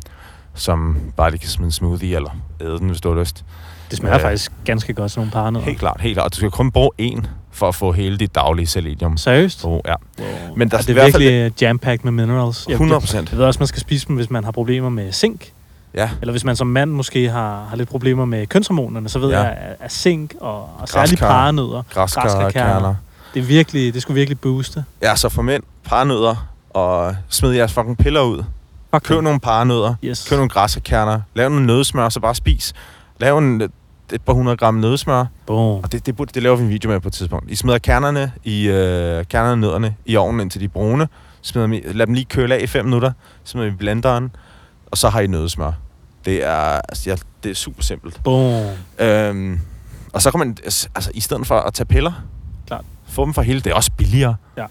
som 0.54 0.96
bare 1.16 1.30
lige 1.30 1.40
kan 1.40 1.48
smide 1.48 1.66
en 1.66 1.72
smoothie, 1.72 2.16
eller 2.16 2.30
æde 2.60 2.78
den, 2.78 2.88
hvis 2.88 3.00
du 3.00 3.12
har 3.14 3.20
lyst. 3.20 3.44
Det 3.90 3.98
smager 3.98 4.14
Øh, 4.16 4.20
faktisk 4.22 4.52
ganske 4.64 4.94
godt, 4.94 5.10
sådan 5.10 5.20
nogle 5.20 5.32
paranødder. 5.32 5.66
Helt 5.66 5.78
klart, 5.78 6.00
helt 6.00 6.14
klart. 6.16 6.24
Og 6.24 6.32
du 6.32 6.36
skal 6.36 6.50
kun 6.50 6.70
bruge 6.70 6.90
én 7.02 7.26
for 7.54 7.68
at 7.68 7.74
få 7.74 7.92
hele 7.92 8.16
dit 8.16 8.34
daglige 8.34 8.66
selenium. 8.66 9.16
Seriøst? 9.16 9.64
Oh, 9.64 9.80
ja. 9.86 9.94
Wow. 10.18 10.56
Men 10.56 10.70
der 10.70 10.76
er 10.76 10.80
det 10.80 10.88
i 10.88 10.90
er 10.90 10.94
hvert 10.94 11.12
fald 11.12 11.22
virkelig 11.22 11.62
jam-packed 11.62 12.00
med 12.04 12.12
minerals. 12.26 12.64
Jeg, 12.68 12.72
100 12.72 12.94
jeg, 12.96 13.00
procent. 13.02 13.30
jeg 13.30 13.38
ved 13.38 13.44
også, 13.46 13.60
man 13.60 13.66
skal 13.66 13.80
spise 13.80 14.06
dem, 14.08 14.16
hvis 14.16 14.30
man 14.30 14.44
har 14.44 14.50
problemer 14.50 14.88
med 14.88 15.12
zink. 15.12 15.50
Ja, 15.94 16.10
Eller 16.20 16.32
hvis 16.32 16.44
man 16.44 16.56
som 16.56 16.66
mand 16.66 16.90
måske 16.90 17.30
har, 17.30 17.64
har 17.68 17.76
lidt 17.76 17.88
problemer 17.88 18.24
med 18.24 18.46
kønshormonerne, 18.46 19.08
så 19.08 19.18
ved 19.18 19.30
Ja. 19.30 19.40
jeg, 19.40 19.56
at- 19.80 19.92
zink 19.92 20.34
og, 20.40 20.68
og 20.78 20.88
særligt 20.88 21.20
paranødder, 21.20 21.82
græskarkerner. 21.90 22.94
det 23.34 23.40
er 23.40 23.44
virkelig, 23.46 23.94
det 23.94 24.02
skulle 24.02 24.14
virkelig 24.14 24.40
booste. 24.40 24.84
Ja, 25.02 25.16
så 25.16 25.28
for 25.28 25.42
mænd, 25.42 25.62
paranødder, 25.84 26.48
og 26.70 27.16
smid 27.28 27.50
jeres 27.52 27.72
fucking 27.72 27.98
piller 27.98 28.20
ud. 28.20 28.44
Fuck 28.94 29.04
Køb 29.04 29.22
nogle 29.22 29.40
paranødder, 29.40 29.94
Yes. 30.04 30.26
køb 30.28 30.36
nogle 30.36 30.48
græskarkerner, 30.50 31.20
lav 31.34 31.48
nogle 31.48 31.66
nødsmør, 31.66 32.08
så 32.08 32.20
bare 32.20 32.34
spis. 32.34 32.72
Lav 33.20 33.38
en, 33.38 33.62
et 34.12 34.22
par 34.22 34.32
hundrede 34.32 34.56
gram 34.56 34.74
nødsmør, 34.74 35.24
Boom. 35.46 35.82
og 35.82 35.92
det, 35.92 36.06
det, 36.06 36.34
det 36.34 36.42
laver 36.42 36.56
vi 36.56 36.62
en 36.62 36.68
video 36.68 36.90
med 36.90 37.00
på 37.00 37.08
et 37.08 37.14
tidspunkt. 37.14 37.50
I 37.50 37.54
smider 37.54 37.78
kernerne 37.78 38.32
i 38.44 38.68
øh, 38.68 39.24
kernerne 39.24 39.60
nødderne 39.60 39.94
i 40.06 40.16
ovnen 40.16 40.40
indtil 40.40 40.60
de 40.60 40.64
er 40.64 40.68
brune. 40.68 41.08
Smider 41.42 41.66
dem 41.66 41.72
i, 41.72 41.80
lad 41.84 42.06
dem 42.06 42.14
lige 42.14 42.24
køle 42.24 42.54
af 42.56 42.62
i 42.62 42.66
5 42.66 42.84
minutter. 42.84 43.12
Smider 43.44 43.66
dem 43.66 43.74
i 43.74 43.76
blenderen, 43.76 44.30
og 44.90 44.98
så 44.98 45.08
har 45.08 45.20
I 45.20 45.26
nødsmør. 45.26 45.72
Det 46.24 46.44
er, 46.44 46.54
altså, 46.88 47.10
ja, 47.10 47.16
det 47.44 47.50
er 47.50 47.54
super 47.54 47.82
simpelt. 47.82 48.20
Boom. 48.24 48.66
Øhm, 48.98 49.60
og 50.12 50.22
så 50.22 50.30
kan 50.30 50.38
man, 50.38 50.56
altså 50.64 51.10
i 51.14 51.20
stedet 51.20 51.46
for 51.46 51.58
at 51.58 51.74
tage 51.74 51.86
piller, 51.86 52.12
Klart. 52.66 52.84
få 53.08 53.24
dem 53.24 53.34
for 53.34 53.42
hele, 53.42 53.60
det 53.60 53.70
er 53.70 53.74
også 53.74 53.90
billigere. 53.96 54.34
Ja. 54.56 54.66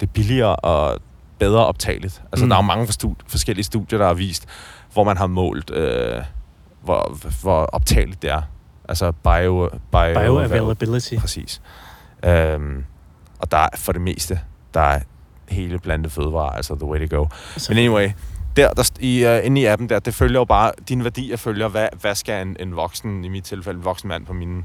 Det 0.00 0.06
er 0.06 0.10
billigere 0.12 0.56
og 0.56 0.98
bedre 1.38 1.66
optageligt. 1.66 2.22
Altså 2.32 2.44
Mm. 2.44 2.48
der 2.48 2.56
er 2.56 2.62
jo 2.62 2.66
mange 2.66 2.86
stud- 2.92 3.14
forskellige 3.26 3.64
studier, 3.64 3.98
der 3.98 4.06
har 4.06 4.14
vist, 4.14 4.46
hvor 4.92 5.04
man 5.04 5.16
har 5.16 5.26
målt, 5.26 5.70
øh, 5.70 6.22
hvor, 6.84 7.18
hvor 7.42 7.62
optageligt 7.62 8.22
det 8.22 8.30
er. 8.30 8.42
Altså 8.88 9.12
bio, 9.12 9.70
bio, 9.92 10.20
Bioavailability. 10.20 11.14
Præcis. 11.16 11.62
Øhm, 12.24 12.84
og 13.38 13.50
der 13.50 13.58
er 13.58 13.68
for 13.76 13.92
det 13.92 14.00
meste, 14.00 14.40
der 14.74 14.80
er 14.80 15.00
hele 15.48 15.78
plante 15.78 16.10
fødevarer, 16.10 16.50
altså 16.50 16.74
the 16.74 16.84
way 16.84 17.08
to 17.08 17.16
go. 17.16 17.26
Altså, 17.54 17.72
Men 17.72 17.78
anyway, 17.78 18.10
der, 18.56 18.72
der 18.72 18.90
i, 19.00 19.26
uh, 19.26 19.46
inde 19.46 19.60
i 19.60 19.64
appen 19.64 19.88
der, 19.88 19.98
det 19.98 20.14
følger 20.14 20.40
jo 20.40 20.44
bare, 20.44 20.72
dine 20.88 21.04
værdier 21.04 21.36
følger, 21.36 21.68
hvad, 21.68 21.88
hvad 22.00 22.14
skal 22.14 22.46
en, 22.46 22.56
en 22.60 22.76
voksen, 22.76 23.24
i 23.24 23.28
mit 23.28 23.44
tilfælde 23.44 23.78
en 23.78 23.84
voksen 23.84 24.08
mand 24.08 24.26
på 24.26 24.32
min, 24.32 24.64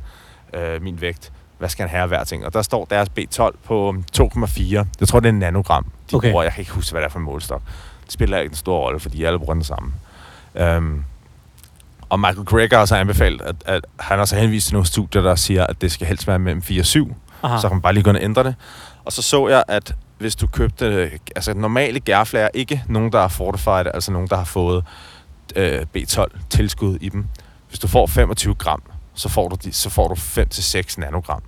øh, 0.54 0.82
min 0.82 1.02
vægt, 1.02 1.32
hvad 1.58 1.70
skal 1.70 1.88
han 1.88 1.98
have 1.98 2.08
hver 2.08 2.24
ting? 2.24 2.46
Og 2.46 2.54
der 2.54 2.62
står 2.62 2.86
deres 2.86 3.10
B12 3.20 3.58
på 3.64 3.96
2,4. 4.18 4.76
Jeg 5.00 5.08
tror, 5.08 5.20
det 5.20 5.30
er 5.30 5.34
en 5.34 5.40
nanogram, 5.40 5.86
de 6.12 6.16
Okay. 6.16 6.32
bruger. 6.32 6.44
Jeg 6.44 6.54
kan 6.54 6.62
ikke 6.62 6.72
huske, 6.72 6.92
hvad 6.92 7.02
det 7.02 7.06
er 7.06 7.12
for 7.12 7.20
en 7.20 7.26
målestok. 7.26 7.62
Det 8.04 8.14
spiller 8.14 8.38
ikke 8.38 8.52
en 8.52 8.56
stor 8.56 8.80
rolle, 8.80 9.00
fordi 9.00 9.24
alle 9.24 9.40
bruger 9.40 9.54
den 9.54 9.64
samme. 9.64 9.94
Um, 10.78 11.06
og 12.10 12.20
Michael 12.20 12.46
Greger 12.46 12.78
har 12.78 12.86
så 12.86 12.96
anbefalet, 12.96 13.42
at, 13.42 13.56
at 13.66 13.86
han 14.00 14.18
har 14.18 14.26
så 14.26 14.36
henvist 14.36 14.68
til 14.68 14.74
nogle 14.74 14.86
studier, 14.88 15.22
der 15.22 15.36
siger, 15.36 15.66
at 15.68 15.82
det 15.82 15.92
skal 15.92 16.08
helst 16.08 16.28
være 16.28 16.40
mellem 16.40 16.62
4 16.62 16.82
og 16.82 16.86
7. 16.86 17.16
aha. 17.44 17.58
Så 17.62 17.68
kan 17.68 17.76
man 17.76 17.82
bare 17.82 17.94
lige 17.94 18.04
gå 18.04 18.10
ind 18.10 18.18
og 18.18 18.24
ændre 18.24 18.44
det. 18.44 18.56
Og 19.06 19.14
så 19.14 19.22
så 19.22 19.48
jeg, 19.48 19.64
at 19.68 19.96
hvis 20.18 20.36
du 20.36 20.48
købte 20.48 21.12
altså 21.36 21.54
normale 21.54 22.00
gærflager, 22.00 22.50
ikke 22.54 22.84
nogen, 22.88 23.12
der 23.12 23.20
er 23.20 23.28
fortified, 23.28 23.86
altså 23.94 24.12
nogen, 24.12 24.28
der 24.28 24.36
har 24.38 24.44
fået 24.44 24.84
øh, 25.56 25.86
B12 25.98 26.26
tilskud 26.50 26.98
i 27.02 27.10
dem. 27.10 27.26
Hvis 27.68 27.80
du 27.80 27.88
får 27.88 28.08
25 28.08 28.56
gram, 28.56 28.82
så 29.14 29.30
får 29.30 29.48
du, 29.48 29.58
de, 29.64 29.74
så 29.74 29.90
får 29.90 30.08
du 30.08 30.14
5-6 30.16 30.94
nanogram. 30.98 31.42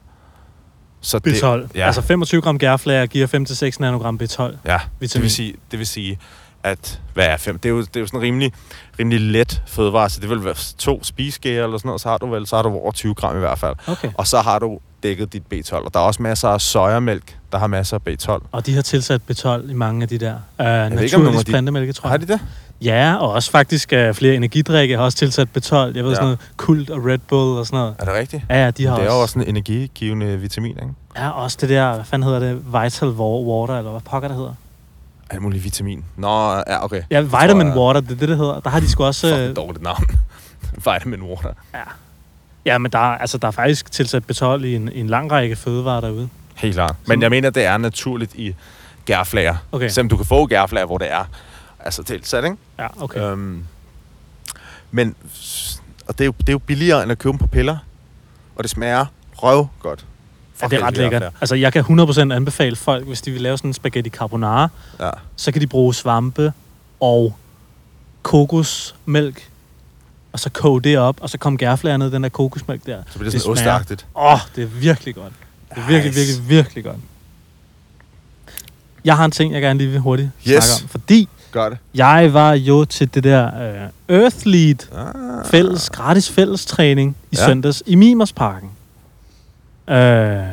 Så 1.01 1.17
B12. 1.27 1.45
Det, 1.47 1.71
ja, 1.75 1.85
Altså 1.85 2.01
25 2.01 2.41
gram 2.41 2.59
gærflager 2.59 3.05
giver 3.05 3.71
5-6 3.73 3.79
nanogram 3.79 4.19
B12. 4.23 4.41
ja. 4.41 4.47
Det 4.65 4.79
vitamin. 4.99 5.23
vil 5.23 5.31
sige, 5.31 5.53
det 5.71 5.79
vil 5.79 5.87
sige 5.87 6.19
at 6.63 7.01
hvad 7.13 7.25
er 7.25 7.37
fem? 7.37 7.59
Det 7.59 7.69
er 7.69 7.73
jo, 7.73 7.79
det 7.81 7.95
er 7.95 7.99
jo 7.99 8.05
sådan 8.07 8.21
rimelig, 8.21 8.53
rimelig 8.99 9.19
let 9.21 9.61
fødevare, 9.67 10.09
så 10.09 10.19
det 10.19 10.29
vil 10.29 10.45
være 10.45 10.55
to 10.77 11.03
spisegærer 11.03 11.63
eller 11.63 11.77
sådan 11.77 11.89
noget, 11.89 12.01
så 12.01 12.09
har 12.09 12.17
du 12.17 12.29
vel, 12.29 12.47
så 12.47 12.55
har 12.55 12.63
du 12.63 12.69
over 12.69 12.91
20 12.91 13.13
gram 13.15 13.35
i 13.35 13.39
hvert 13.39 13.59
fald. 13.59 13.75
Okay. 13.87 14.09
Og 14.17 14.27
så 14.27 14.41
har 14.41 14.59
du 14.59 14.79
dækket 15.03 15.33
dit 15.33 15.43
B12. 15.53 15.73
Og 15.85 15.93
der 15.93 15.99
er 15.99 16.03
også 16.03 16.21
masser 16.21 16.49
af 16.49 16.61
sojamælk, 16.61 17.37
der 17.51 17.57
har 17.57 17.67
masser 17.67 17.97
af 18.05 18.09
B12. 18.13 18.45
Og 18.51 18.65
de 18.65 18.75
har 18.75 18.81
tilsat 18.81 19.21
B12 19.31 19.71
i 19.71 19.73
mange 19.73 20.01
af 20.01 20.07
de 20.09 20.17
der 20.17 20.35
af 20.57 20.91
naturlige 20.91 21.39
de- 21.39 21.43
plantemælke, 21.45 21.93
tror 21.93 22.09
Har 22.09 22.17
jeg. 22.17 22.27
de 22.27 22.33
det? 22.33 22.39
Ja, 22.81 23.15
og 23.15 23.31
også 23.31 23.51
faktisk 23.51 23.93
uh, 24.09 24.15
flere 24.15 24.35
energidrikke 24.35 24.97
har 24.97 25.03
også 25.03 25.17
tilsat 25.17 25.47
B12. 25.57 25.75
Jeg 25.75 25.93
ved 25.93 26.03
Ja. 26.03 26.09
sådan 26.09 26.23
noget 26.23 26.39
kult 26.57 26.89
og 26.89 27.05
Red 27.05 27.17
Bull 27.17 27.57
og 27.59 27.65
sådan 27.65 27.77
noget. 27.79 27.95
Er 27.99 28.05
det 28.05 28.13
rigtigt? 28.13 28.43
Ja, 28.49 28.63
ja, 28.63 28.71
de 28.71 28.85
har 28.85 28.95
det 28.95 29.05
er 29.05 29.09
også. 29.09 29.15
jo 29.15 29.21
også 29.21 29.39
en 29.39 29.47
energigivende 29.47 30.37
vitamin, 30.39 30.71
ikke? 30.71 30.87
Ja, 31.17 31.29
også 31.29 31.57
det 31.61 31.69
der, 31.69 31.95
hvad 31.95 32.05
fanden 32.05 32.29
hedder 32.29 32.39
det? 32.39 32.83
Vital 32.83 33.09
Water, 33.09 33.77
eller 33.77 33.91
hvad 33.91 34.01
pokker 34.01 34.27
det 34.27 34.37
hedder? 34.37 34.53
Alt 35.31 35.41
muligt 35.41 35.63
vitamin. 35.63 36.05
Nå, 36.17 36.53
ja, 36.55 36.83
okay. 36.83 37.03
Ja, 37.09 37.21
Vitamin 37.21 37.67
jeg- 37.67 37.77
Water, 37.77 38.01
det 38.01 38.11
er 38.11 38.15
det, 38.15 38.29
det 38.29 38.37
hedder. 38.37 38.59
Der 38.59 38.69
har 38.69 38.79
de 38.79 38.89
sgu 38.89 39.03
også... 39.03 39.27
Fucking 39.27 39.49
øh, 39.49 39.55
dårligt 39.55 39.83
navn. 39.83 40.05
Vitamin 40.93 41.21
water. 41.21 41.53
Ja. 41.73 41.79
Ja, 42.65 42.77
men 42.77 42.91
der, 42.91 42.99
er- 42.99 43.17
altså, 43.17 43.37
der 43.37 43.47
er 43.47 43.51
faktisk 43.51 43.91
tilsat 43.91 44.23
B12 44.31 44.45
i 44.63 44.75
en, 44.75 44.89
i 44.91 44.99
en 44.99 45.07
lang 45.07 45.31
række 45.31 45.55
fødevarer 45.55 46.01
derude. 46.01 46.29
Helt 46.55 46.73
klart. 46.75 46.95
Men 47.07 47.21
jeg 47.21 47.29
mener, 47.29 47.49
det 47.49 47.65
er 47.65 47.77
naturligt 47.77 48.35
i 48.35 48.55
gærflager. 49.05 49.55
Okay. 49.71 49.89
Selvom 49.89 50.09
du 50.09 50.17
kan 50.17 50.25
få 50.25 50.45
gærflager, 50.45 50.85
hvor 50.85 50.97
det 50.97 51.11
er 51.11 51.23
altså 51.79 52.03
tilsat, 52.03 52.43
ikke? 52.43 52.57
Ja, 52.79 52.87
okay. 53.03 53.19
Øhm, 53.21 53.63
men, 54.91 55.15
og 56.07 56.17
det 56.17 56.21
er, 56.21 56.25
jo, 56.25 56.33
det 56.39 56.49
er 56.49 56.53
jo 56.53 56.59
billigere 56.59 57.03
end 57.03 57.11
at 57.11 57.17
købe 57.19 57.31
dem 57.31 57.37
på 57.39 57.47
piller. 57.47 57.77
Og 58.55 58.63
det 58.63 58.71
smager 58.71 59.05
røv 59.33 59.67
godt. 59.79 60.05
Ja, 60.61 60.67
det 60.67 60.79
er 60.81 60.85
ret 60.87 60.97
lækkert. 60.97 61.23
Altså, 61.41 61.55
jeg 61.55 61.73
kan 61.73 61.81
100% 61.99 62.19
anbefale 62.33 62.75
folk, 62.75 63.07
hvis 63.07 63.21
de 63.21 63.31
vil 63.31 63.41
lave 63.41 63.57
sådan 63.57 63.69
en 63.69 63.73
spaghetti 63.73 64.09
carbonara, 64.09 64.67
Ja. 64.99 65.09
så 65.35 65.51
kan 65.51 65.61
de 65.61 65.67
bruge 65.67 65.93
svampe 65.93 66.53
og 66.99 67.35
kokosmælk, 68.21 69.49
og 70.33 70.39
så 70.39 70.49
koge 70.49 70.81
det 70.81 70.97
op, 70.97 71.17
og 71.21 71.29
så 71.29 71.37
kom 71.37 71.57
gærflager 71.57 71.97
ned 71.97 72.11
den 72.11 72.23
der 72.23 72.29
kokosmælk 72.29 72.85
der. 72.85 72.97
Så 73.09 73.19
bliver 73.19 73.31
det 73.31 73.41
sådan 73.41 73.51
Det 73.55 73.59
smager- 73.59 73.71
osteagtigt. 73.75 74.05
Åh, 74.15 74.33
oh, 74.33 74.39
det 74.55 74.63
er 74.63 74.67
virkelig 74.67 75.15
godt. 75.15 75.33
Det 75.69 75.77
er 75.77 75.87
virkelig, 75.87 76.05
Nice. 76.13 76.19
virkelig, 76.19 76.49
virkelig 76.49 76.83
godt. 76.83 76.95
Jeg 79.05 79.17
har 79.17 79.25
en 79.25 79.31
ting, 79.31 79.53
jeg 79.53 79.61
gerne 79.61 79.77
lige 79.79 79.89
vil 79.89 79.99
hurtigt 79.99 80.29
Yes. 80.47 80.63
snakke 80.63 80.83
om. 80.83 80.89
Fordi 80.89 81.29
Gør 81.51 81.69
det. 81.69 81.77
jeg 81.93 82.33
var 82.33 82.53
jo 82.53 82.85
til 82.85 83.13
det 83.13 83.23
der 83.23 83.47
uh, 84.09 84.15
Earthlead 84.15 84.75
Ah. 84.95 85.45
fælles, 85.51 85.89
gratis 85.89 86.29
fælles 86.29 86.65
træning 86.65 87.15
i 87.31 87.35
Ja. 87.35 87.41
ja. 87.41 87.47
søndags 87.47 87.83
i 87.85 87.95
Mimersparken. 87.95 88.69
Øh, 89.91 90.47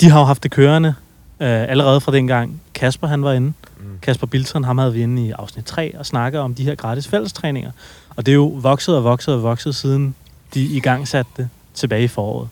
de 0.00 0.10
har 0.10 0.20
jo 0.20 0.24
haft 0.24 0.42
det 0.42 0.50
kørende 0.50 0.94
øh, 1.40 1.70
allerede 1.70 2.00
fra 2.00 2.12
dengang 2.12 2.62
Kasper 2.74 3.06
han 3.06 3.22
var 3.22 3.32
inde. 3.32 3.46
Mm. 3.46 3.98
Kasper 4.02 4.26
Bilton, 4.26 4.64
ham 4.64 4.78
havde 4.78 4.92
vi 4.92 5.02
inde 5.02 5.26
i 5.26 5.30
afsnit 5.30 5.64
3 5.64 5.98
og 5.98 6.06
snakke 6.06 6.40
om 6.40 6.54
de 6.54 6.64
her 6.64 6.74
gratis 6.74 7.08
fællestræninger. 7.08 7.70
Og 8.16 8.26
det 8.26 8.32
er 8.32 8.36
jo 8.36 8.46
vokset 8.46 8.96
og 8.96 9.04
vokset 9.04 9.34
og 9.34 9.42
vokset 9.42 9.74
siden 9.74 10.14
de 10.54 10.64
i 10.64 10.80
gang 10.80 11.08
satte 11.08 11.30
det 11.36 11.48
tilbage 11.74 12.04
i 12.04 12.08
foråret. 12.08 12.48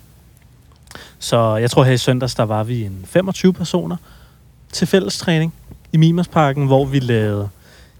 Så 1.19 1.57
jeg 1.57 1.71
tror 1.71 1.85
her 1.85 1.93
i 1.93 1.99
søndags, 1.99 2.35
der 2.35 2.43
var 2.43 2.65
vi 2.65 2.85
en 2.85 3.05
25 3.07 3.53
personer 3.53 3.97
til 4.73 4.87
fællestræning 4.87 5.55
i 5.93 5.97
Mimersparken, 5.97 6.67
hvor 6.67 6.85
vi 6.85 6.99
lavede, 6.99 7.49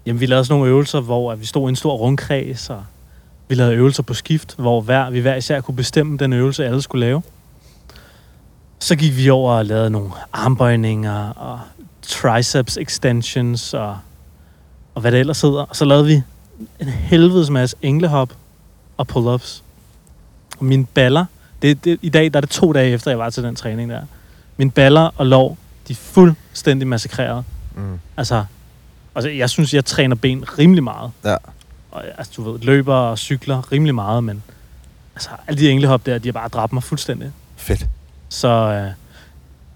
jamen, 0.05 0.19
vi 0.19 0.25
lavede 0.25 0.45
sådan 0.45 0.59
nogle 0.59 0.71
øvelser, 0.71 0.99
hvor 0.99 1.31
at 1.31 1.41
vi 1.41 1.45
stod 1.45 1.67
i 1.67 1.69
en 1.69 1.75
stor 1.75 1.95
rundkreds, 1.95 2.69
og 2.69 2.83
vi 3.47 3.55
lavede 3.55 3.75
øvelser 3.75 4.03
på 4.03 4.13
skift, 4.13 4.55
hvor 4.57 4.81
hver, 4.81 5.09
vi 5.09 5.19
hver 5.19 5.35
især 5.35 5.61
kunne 5.61 5.75
bestemme 5.75 6.17
den 6.17 6.33
øvelse, 6.33 6.65
alle 6.65 6.81
skulle 6.81 7.05
lave. 7.05 7.21
Så 8.85 8.95
gik 8.95 9.17
vi 9.17 9.29
over 9.29 9.53
og 9.53 9.65
lavede 9.65 9.89
nogle 9.89 10.11
armbøjninger 10.33 11.29
og 11.29 11.59
triceps 12.01 12.77
extensions 12.77 13.73
og, 13.73 13.97
og 14.95 15.01
hvad 15.01 15.11
det 15.11 15.19
ellers 15.19 15.41
hedder. 15.41 15.61
Og 15.61 15.75
så 15.75 15.85
lavede 15.85 16.05
vi 16.05 16.21
en 16.79 16.87
helvedes 16.87 17.49
masse 17.49 17.75
englehop 17.81 18.33
og 18.97 19.07
pull-ups. 19.11 19.63
Og 20.57 20.65
mine 20.65 20.85
baller, 20.85 21.25
det, 21.61 21.85
det, 21.85 21.99
i 22.01 22.09
dag 22.09 22.33
der 22.33 22.37
er 22.37 22.41
det 22.41 22.49
to 22.49 22.73
dage 22.73 22.91
efter, 22.91 23.11
jeg 23.11 23.19
var 23.19 23.29
til 23.29 23.43
den 23.43 23.55
træning 23.55 23.89
der. 23.89 24.01
Mine 24.57 24.71
baller 24.71 25.09
og 25.15 25.25
lov, 25.25 25.57
de 25.87 25.93
er 25.93 25.97
fuldstændig 25.97 26.87
massakreret. 26.87 27.43
Mm. 27.75 27.99
Altså, 28.17 28.45
altså, 29.15 29.29
jeg 29.29 29.49
synes, 29.49 29.73
jeg 29.73 29.85
træner 29.85 30.15
ben 30.15 30.57
rimelig 30.59 30.83
meget. 30.83 31.11
Ja. 31.23 31.35
Og, 31.91 32.03
altså, 32.17 32.33
du 32.35 32.51
ved, 32.51 32.59
løber 32.59 32.95
og 32.95 33.17
cykler 33.17 33.71
rimelig 33.71 33.95
meget, 33.95 34.23
men 34.23 34.43
altså, 35.15 35.29
alle 35.47 35.59
de 35.59 35.69
englehop 35.69 36.05
der, 36.05 36.17
de 36.17 36.27
har 36.27 36.33
bare 36.33 36.47
dræbt 36.47 36.73
mig 36.73 36.83
fuldstændig. 36.83 37.31
Fedt. 37.55 37.85
Så 38.35 38.47
øh, 38.47 38.91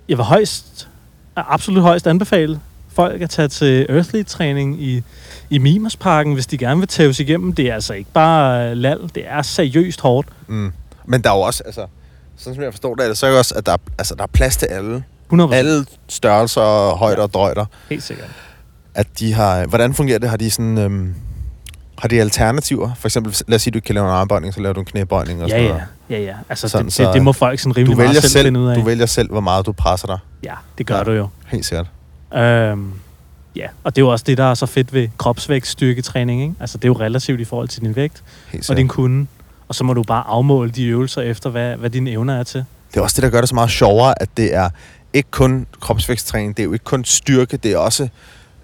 jeg 0.09 0.17
var 0.17 0.23
højst, 0.23 0.87
absolut 1.35 1.81
højst 1.83 2.07
anbefale 2.07 2.59
folk 2.93 3.21
at 3.21 3.29
tage 3.29 3.47
til 3.47 3.85
Earthly-træning 3.89 4.81
i, 4.83 5.03
i 5.49 5.57
Mimersparken, 5.57 6.33
hvis 6.33 6.47
de 6.47 6.57
gerne 6.57 6.79
vil 6.79 6.87
tæves 6.87 7.19
igennem. 7.19 7.53
Det 7.53 7.69
er 7.69 7.73
altså 7.73 7.93
ikke 7.93 8.11
bare 8.13 8.69
øh, 8.71 8.77
lal, 8.77 8.99
det 9.15 9.23
er 9.27 9.41
seriøst 9.41 10.01
hårdt. 10.01 10.27
Mm. 10.47 10.71
Men 11.05 11.21
der 11.21 11.29
er 11.31 11.35
jo 11.35 11.41
også, 11.41 11.63
altså, 11.65 11.85
sådan 12.37 12.55
som 12.55 12.63
jeg 12.63 12.73
forstår 12.73 12.95
det, 12.95 13.03
er 13.03 13.07
det 13.07 13.17
så 13.17 13.37
også, 13.37 13.55
at 13.55 13.65
der, 13.65 13.71
er- 13.73 13.77
altså, 13.97 14.15
der 14.15 14.23
er 14.23 14.27
plads 14.27 14.57
til 14.57 14.65
alle. 14.65 15.03
100 15.25 15.55
Alle 15.55 15.85
størrelser, 16.07 16.61
og 16.61 16.97
højder 16.97 17.21
og 17.23 17.33
drøjder. 17.33 17.65
Helt 17.89 18.03
sikkert. 18.03 18.27
At 18.95 19.07
de 19.19 19.33
har, 19.33 19.65
hvordan 19.65 19.93
fungerer 19.93 20.19
det? 20.19 20.29
Har 20.29 20.37
de 20.37 20.51
sådan, 20.51 20.77
øhm, 20.77 21.15
har 22.01 22.07
de 22.07 22.19
alternativer? 22.21 22.91
For 22.99 23.07
eksempel, 23.07 23.35
lad 23.47 23.55
os 23.55 23.61
sige, 23.61 23.71
du 23.71 23.77
ikke 23.77 23.85
kan 23.85 23.95
lave 23.95 24.05
en 24.07 24.11
armbøjning, 24.13 24.53
så 24.53 24.59
laver 24.61 24.73
du 24.73 24.79
en 24.79 24.85
knæbøjning 24.85 25.43
og 25.43 25.49
Ja, 25.49 25.53
sådan 25.53 25.63
ja. 25.65 25.69
noget. 25.71 25.83
Ja, 26.09 26.19
ja. 26.19 26.33
Altså, 26.49 26.67
Sådan, 26.69 26.85
det, 26.85 26.93
så 26.93 27.03
det, 27.03 27.13
det, 27.13 27.21
må 27.23 27.31
folk 27.33 27.59
sådan 27.59 27.73
Du 27.73 27.77
rimelig 27.79 27.97
vælger, 27.97 28.11
meget 28.11 28.23
selv, 28.23 28.31
selv, 28.31 28.45
finde 28.45 28.59
ud 28.59 28.67
af. 28.69 28.75
du 28.75 28.81
vælger 28.81 29.05
selv, 29.05 29.29
hvor 29.31 29.39
meget 29.39 29.65
du 29.65 29.71
presser 29.71 30.07
dig. 30.07 30.17
Ja, 30.43 30.53
det 30.77 30.85
gør 30.85 30.97
Ja. 30.97 31.03
du 31.03 31.11
jo. 31.11 31.27
Helt 31.47 31.65
sikkert. 31.65 31.87
Øhm, 32.35 32.91
ja, 33.55 33.67
og 33.83 33.95
det 33.95 34.01
er 34.01 34.05
jo 34.05 34.11
også 34.11 34.23
det, 34.27 34.37
der 34.37 34.43
er 34.43 34.53
så 34.53 34.65
fedt 34.65 34.93
ved 34.93 35.07
kropsvægt 35.17 35.67
styrketræning. 35.67 36.41
Ikke? 36.41 36.53
Altså, 36.59 36.77
det 36.77 36.83
er 36.83 36.87
jo 36.89 36.93
relativt 36.99 37.39
i 37.39 37.45
forhold 37.45 37.67
til 37.67 37.81
din 37.81 37.95
vægt 37.95 38.23
og 38.69 38.77
din 38.77 38.87
kunde. 38.87 39.27
Og 39.67 39.75
så 39.75 39.83
må 39.83 39.93
du 39.93 40.03
bare 40.03 40.23
afmåle 40.27 40.71
de 40.71 40.85
øvelser 40.85 41.21
efter, 41.21 41.49
hvad, 41.49 41.75
hvad 41.75 41.89
dine 41.89 42.11
evner 42.11 42.39
er 42.39 42.43
til. 42.43 42.65
Det 42.93 42.97
er 42.97 43.01
også 43.01 43.15
det, 43.15 43.23
der 43.23 43.29
gør 43.29 43.39
det 43.41 43.49
så 43.49 43.55
meget 43.55 43.69
sjovere, 43.71 44.21
at 44.21 44.29
det 44.37 44.55
er 44.55 44.69
ikke 45.13 45.31
kun 45.31 45.67
kropsvæksttræning, 45.79 46.57
det 46.57 46.63
er 46.63 46.65
jo 46.65 46.73
ikke 46.73 46.85
kun 46.85 47.05
styrke, 47.05 47.57
det 47.57 47.71
er 47.71 47.77
også 47.77 48.07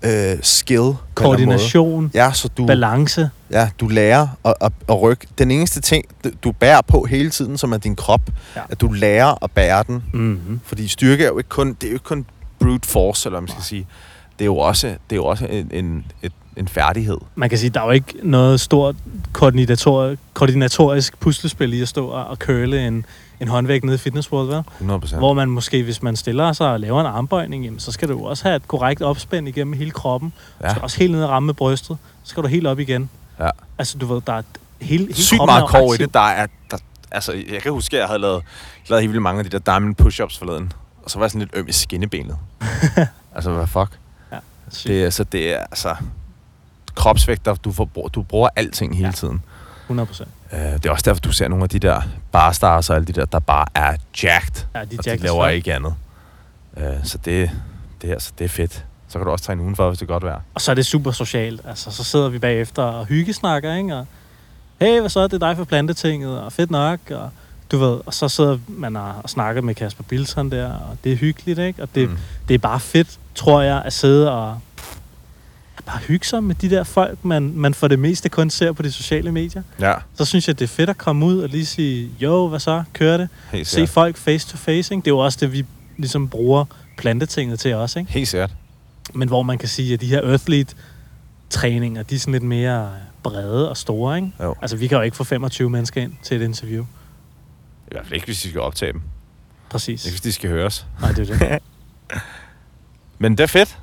øh, 0.03 0.37
skill. 0.41 0.91
Koordination, 1.13 2.11
Ja, 2.13 2.31
så 2.33 2.47
du, 2.57 2.65
balance. 2.65 3.29
ja, 3.51 3.69
du 3.79 3.87
lærer 3.87 4.27
at, 4.45 4.53
at, 4.61 4.71
at 4.89 5.01
rykke. 5.01 5.27
Den 5.37 5.51
eneste 5.51 5.81
ting, 5.81 6.05
du- 6.43 6.51
bærer 6.51 6.81
på 6.81 7.03
hele 7.09 7.29
tiden, 7.29 7.57
som 7.57 7.71
er 7.73 7.77
din 7.77 7.95
krop, 7.95 8.21
Ja. 8.55 8.61
at 8.69 8.81
du 8.81 8.87
lærer 8.91 9.43
at 9.43 9.51
bære 9.51 9.83
den. 9.87 10.03
Mm-hmm. 10.13 10.59
Fordi 10.63 10.87
styrke 10.87 11.23
er 11.23 11.27
jo 11.27 11.37
ikke 11.37 11.49
kun, 11.49 11.73
det 11.73 11.83
er 11.83 11.91
jo 11.91 11.95
ikke 11.95 12.03
kun 12.03 12.25
brute 12.59 12.87
force, 12.87 13.29
eller 13.29 13.39
man 13.39 13.47
skal 13.49 13.63
sige. 13.63 13.87
Det 14.39 14.41
er 14.41 14.45
jo 14.45 14.57
også, 14.57 14.87
det 14.87 14.95
er 15.11 15.15
jo 15.15 15.25
også 15.25 15.45
en, 15.45 15.69
en, 15.73 16.05
et, 16.23 16.31
en 16.57 16.67
færdighed. 16.67 17.17
Man 17.35 17.49
kan 17.49 17.57
sige, 17.57 17.69
der 17.69 17.81
er 17.81 17.85
jo 17.85 17.91
ikke 17.91 18.13
noget 18.23 18.59
stort 18.59 18.95
koordinator, 19.33 20.15
koordinatorisk 20.33 21.19
puslespil 21.19 21.73
i 21.73 21.81
at 21.81 21.87
stå 21.87 22.07
og 22.07 22.25
og 22.27 22.37
curle 22.37 22.87
en, 22.87 23.05
en 23.39 23.47
håndvægt 23.47 23.83
nede 23.83 23.95
i 23.95 23.97
Fitness 23.97 24.31
World, 24.31 24.47
vel? 24.47 24.63
100 24.73 24.99
procent. 24.99 25.19
Hvor 25.21 25.33
man 25.33 25.49
måske, 25.49 25.83
hvis 25.83 26.01
man 26.03 26.15
stiller 26.15 26.53
sig 26.53 26.71
og 26.71 26.79
laver 26.79 27.01
en 27.01 27.07
armbøjning, 27.07 27.63
jamen, 27.65 27.79
så 27.79 27.91
skal 27.91 28.09
du 28.09 28.25
også 28.27 28.43
have 28.43 28.55
et 28.55 28.67
korrekt 28.67 29.01
opspænd 29.01 29.47
igennem 29.47 29.73
hele 29.73 29.91
kroppen. 29.91 30.33
Du 30.61 30.65
Ja. 30.65 30.69
skal 30.69 30.81
også 30.81 30.97
helt 30.99 31.11
ned 31.11 31.23
og 31.23 31.29
ramme 31.29 31.45
med 31.47 31.53
brystet. 31.53 31.97
Så 32.23 32.29
skal 32.29 32.43
du 32.43 32.47
helt 32.47 32.67
op 32.67 32.79
igen. 32.79 33.09
Ja. 33.39 33.49
Altså, 33.77 33.97
du 33.97 34.05
ved, 34.05 34.21
der 34.27 34.33
er 34.33 34.41
hele, 34.81 35.03
hele 35.03 35.15
Sygt 35.15 35.41
meget 35.45 35.67
kår 35.69 35.93
i 35.93 35.97
det. 35.97 36.13
Der 36.13 36.19
er, 36.19 36.47
der, 36.71 36.77
altså, 37.11 37.31
jeg 37.53 37.61
kan 37.61 37.71
huske, 37.71 37.95
at 37.97 37.99
jeg 37.99 38.07
havde 38.07 38.19
lavet, 38.19 38.43
lavet 38.89 39.01
helt 39.01 39.11
vildt 39.11 39.23
mange 39.23 39.39
af 39.39 39.45
de 39.45 39.59
der 39.59 39.71
diamond 39.73 39.95
push-ups 40.01 40.39
forleden. 40.39 40.73
Og 41.03 41.11
så 41.11 41.17
var 41.19 41.25
jeg 41.25 41.31
sådan 41.31 41.39
lidt 41.39 41.51
øm 41.53 41.67
i 41.67 41.71
skinnebenet. 41.71 42.37
altså, 43.35 43.51
hvad 43.51 43.67
fuck? 43.67 43.99
Sygt. 44.71 44.87
Det, 44.87 45.03
er- 45.03 45.09
så 45.09 45.23
det 45.23 45.53
er 45.53 45.57
altså 45.59 45.95
kropsvægt, 46.95 47.47
du, 47.65 47.71
får, 47.71 47.85
du 48.13 48.21
bruger 48.21 48.49
alting 48.55 48.95
hele 48.95 49.07
Ja. 49.07 49.11
tiden. 49.11 49.43
100 49.85 50.07
procent. 50.07 50.29
Uh, 50.51 50.57
det 50.59 50.85
er 50.85 50.91
også 50.91 51.03
derfor, 51.05 51.19
du 51.21 51.31
ser 51.31 51.47
nogle 51.47 51.63
af 51.63 51.69
de 51.69 51.79
der 51.79 52.01
barstars 52.31 52.89
og 52.89 52.95
alle 52.95 53.05
de 53.05 53.13
der, 53.13 53.25
der 53.25 53.39
bare 53.39 53.65
er 53.75 53.95
jacked. 54.23 54.65
Ja, 54.75 54.79
de, 54.83 54.85
og 54.99 55.05
jacked 55.05 55.17
de 55.19 55.23
laver 55.23 55.47
ikke 55.47 55.73
andet. 55.73 55.93
Uh, 56.77 56.83
så 57.03 57.17
det, 57.17 57.51
det, 58.01 58.09
er, 58.09 58.13
altså, 58.13 58.31
det 58.39 58.45
er 58.45 58.49
fedt. 58.49 58.85
Så 59.07 59.19
kan 59.19 59.25
du 59.25 59.31
også 59.31 59.45
træne 59.45 59.61
udenfor, 59.63 59.87
hvis 59.89 59.99
det 59.99 60.07
godt 60.07 60.23
vejr. 60.23 60.39
Og 60.53 60.61
så 60.61 60.71
er 60.71 60.75
det 60.75 60.85
super 60.85 61.11
socialt. 61.11 61.61
Altså, 61.67 61.91
så 61.91 62.03
sidder 62.03 62.29
vi 62.29 62.39
bagefter 62.39 62.83
og 62.83 63.05
hyggesnakker, 63.05 63.75
ikke? 63.75 63.95
Og, 63.95 64.07
hey, 64.81 64.99
hvad 64.99 65.09
så? 65.09 65.23
Det 65.23 65.33
er 65.33 65.37
dig 65.47 65.57
for 65.57 65.63
plantetinget, 65.63 66.39
og 66.41 66.53
fedt 66.53 66.71
nok, 66.71 66.99
og 67.11 67.29
du 67.71 67.77
ved, 67.77 67.99
og 68.05 68.13
så 68.13 68.29
sidder 68.29 68.57
man 68.67 68.95
og, 68.95 69.13
og 69.23 69.29
snakker 69.29 69.61
med 69.61 69.75
Kasper 69.75 70.03
Bilson 70.03 70.51
der, 70.51 70.65
og 70.71 70.97
det 71.03 71.11
er 71.11 71.15
hyggeligt, 71.15 71.59
ikke? 71.59 71.81
Og 71.83 71.89
det, 71.95 72.09
Mm. 72.09 72.17
det 72.47 72.53
er 72.53 72.57
bare 72.57 72.79
fedt, 72.79 73.19
tror 73.35 73.61
jeg, 73.61 73.81
at 73.85 73.93
sidde 73.93 74.31
og 74.31 74.59
bare 75.85 75.99
hygge 75.99 76.25
sig 76.25 76.43
med 76.43 76.55
de 76.55 76.69
der 76.69 76.83
folk, 76.83 77.25
man, 77.25 77.51
man 77.55 77.73
for 77.73 77.87
det 77.87 77.99
meste 77.99 78.29
kun 78.29 78.49
ser 78.49 78.71
på 78.71 78.83
de 78.83 78.91
sociale 78.91 79.31
medier. 79.31 79.61
Ja, 79.79 79.93
Så 80.15 80.25
synes 80.25 80.47
jeg, 80.47 80.59
det 80.59 80.65
er 80.65 80.69
fedt 80.69 80.89
at 80.89 80.97
komme 80.97 81.25
ud 81.25 81.39
og 81.39 81.49
lige 81.49 81.65
sige, 81.65 82.11
jo, 82.19 82.47
hvad 82.47 82.59
så, 82.59 82.83
kør 82.93 83.17
det. 83.17 83.29
helt 83.51 83.67
Se 83.67 83.87
folk 83.87 84.17
face 84.17 84.47
to 84.47 84.57
face, 84.57 84.93
ikke? 84.93 85.05
Det 85.05 85.07
er 85.07 85.15
jo 85.15 85.17
også 85.19 85.37
det, 85.41 85.51
vi 85.51 85.65
ligesom 85.97 86.29
bruger 86.29 86.65
plantetinget 86.97 87.59
til 87.59 87.75
også, 87.75 87.99
ikke? 87.99 88.11
Helt 88.11 88.27
sikkert. 88.27 88.51
Men 89.13 89.27
hvor 89.27 89.43
man 89.43 89.57
kan 89.57 89.69
sige, 89.69 89.93
at 89.93 90.01
de 90.01 90.07
her 90.07 90.21
earthlead 90.21 90.65
træninger, 91.49 92.03
de 92.03 92.15
er 92.15 92.19
sådan 92.19 92.31
lidt 92.31 92.43
mere 92.43 92.91
brede 93.23 93.69
og 93.69 93.77
store, 93.77 94.15
ikke? 94.17 94.31
Jo. 94.43 94.55
Altså, 94.61 94.77
vi 94.77 94.87
kan 94.87 94.95
jo 94.97 95.01
ikke 95.01 95.17
få 95.17 95.23
25 95.23 95.69
mennesker 95.69 96.01
ind 96.01 96.13
til 96.23 96.41
et 96.41 96.45
interview. 96.45 96.83
I 96.83 97.87
hvert 97.91 98.03
fald 98.05 98.13
ikke, 98.13 98.25
hvis 98.25 98.41
de 98.41 98.49
skal 98.49 98.61
optage 98.61 98.93
dem. 98.93 99.01
Præcis. 99.69 100.05
Ikke, 100.05 100.13
hvis 100.13 100.21
de 100.21 100.31
skal 100.31 100.49
høres. 100.49 100.85
Nej, 101.01 101.11
det 101.11 101.29
er 101.29 101.37
det. 101.37 101.59
Men 103.19 103.31
det 103.31 103.43
er 103.43 103.47
fedt. 103.47 103.77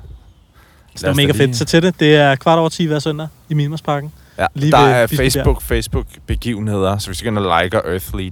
Så 0.95 1.05
det 1.07 1.11
er 1.11 1.15
mega 1.15 1.25
lige- 1.31 1.37
fedt. 1.37 1.55
Så 1.55 1.65
til 1.65 1.81
det, 1.83 1.99
det 1.99 2.15
er 2.15 2.35
kvart 2.35 2.59
over 2.59 2.69
10 2.69 2.85
hver 2.85 2.99
søndag 2.99 3.27
i 3.49 3.53
Mimersparken. 3.53 4.11
Ja, 4.37 4.45
Lige 4.53 4.71
der 4.71 4.77
er 4.77 5.07
Bispebjerg. 5.07 5.33
Facebook, 5.33 5.61
Facebook-begivenheder, 5.61 6.97
så 6.97 7.07
hvis 7.07 7.17
du 7.17 7.27
og 7.39 7.63
liker 7.63 7.79
Earthlead 7.85 8.31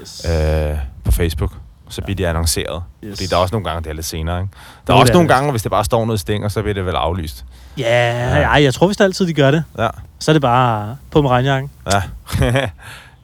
Yes. 0.00 0.26
øh, 0.30 0.78
på 1.04 1.10
Facebook, 1.12 1.52
så 1.88 2.02
bliver 2.02 2.16
de 2.16 2.28
annonceret. 2.28 2.82
yes. 3.04 3.10
Fordi 3.18 3.26
der 3.26 3.36
er 3.36 3.40
også 3.40 3.54
nogle 3.54 3.68
gange, 3.68 3.82
det 3.84 3.90
er 3.90 3.94
lidt 3.94 4.06
senere, 4.06 4.40
ikke? 4.40 4.52
Der 4.86 4.92
Jo, 4.92 4.96
er 4.96 5.00
også 5.00 5.12
nogle 5.12 5.28
gange, 5.28 5.50
hvis 5.50 5.62
det 5.62 5.70
bare 5.70 5.84
står 5.84 6.04
noget 6.04 6.20
sting, 6.20 6.44
og 6.44 6.50
så 6.52 6.62
bliver 6.62 6.74
det 6.74 6.86
vel 6.86 6.94
aflyst. 6.94 7.44
Ja, 7.78 8.38
ja, 8.40 8.50
jeg 8.50 8.74
tror 8.74 8.86
vist 8.86 9.00
altid, 9.00 9.26
de 9.26 9.34
gør 9.34 9.50
det. 9.50 9.64
Ja. 9.78 9.88
Så 10.18 10.30
er 10.30 10.32
det 10.32 10.42
bare 10.42 10.96
på 11.10 11.22
med 11.22 11.30
regnjakken. 11.30 11.70
Ja. 11.92 12.02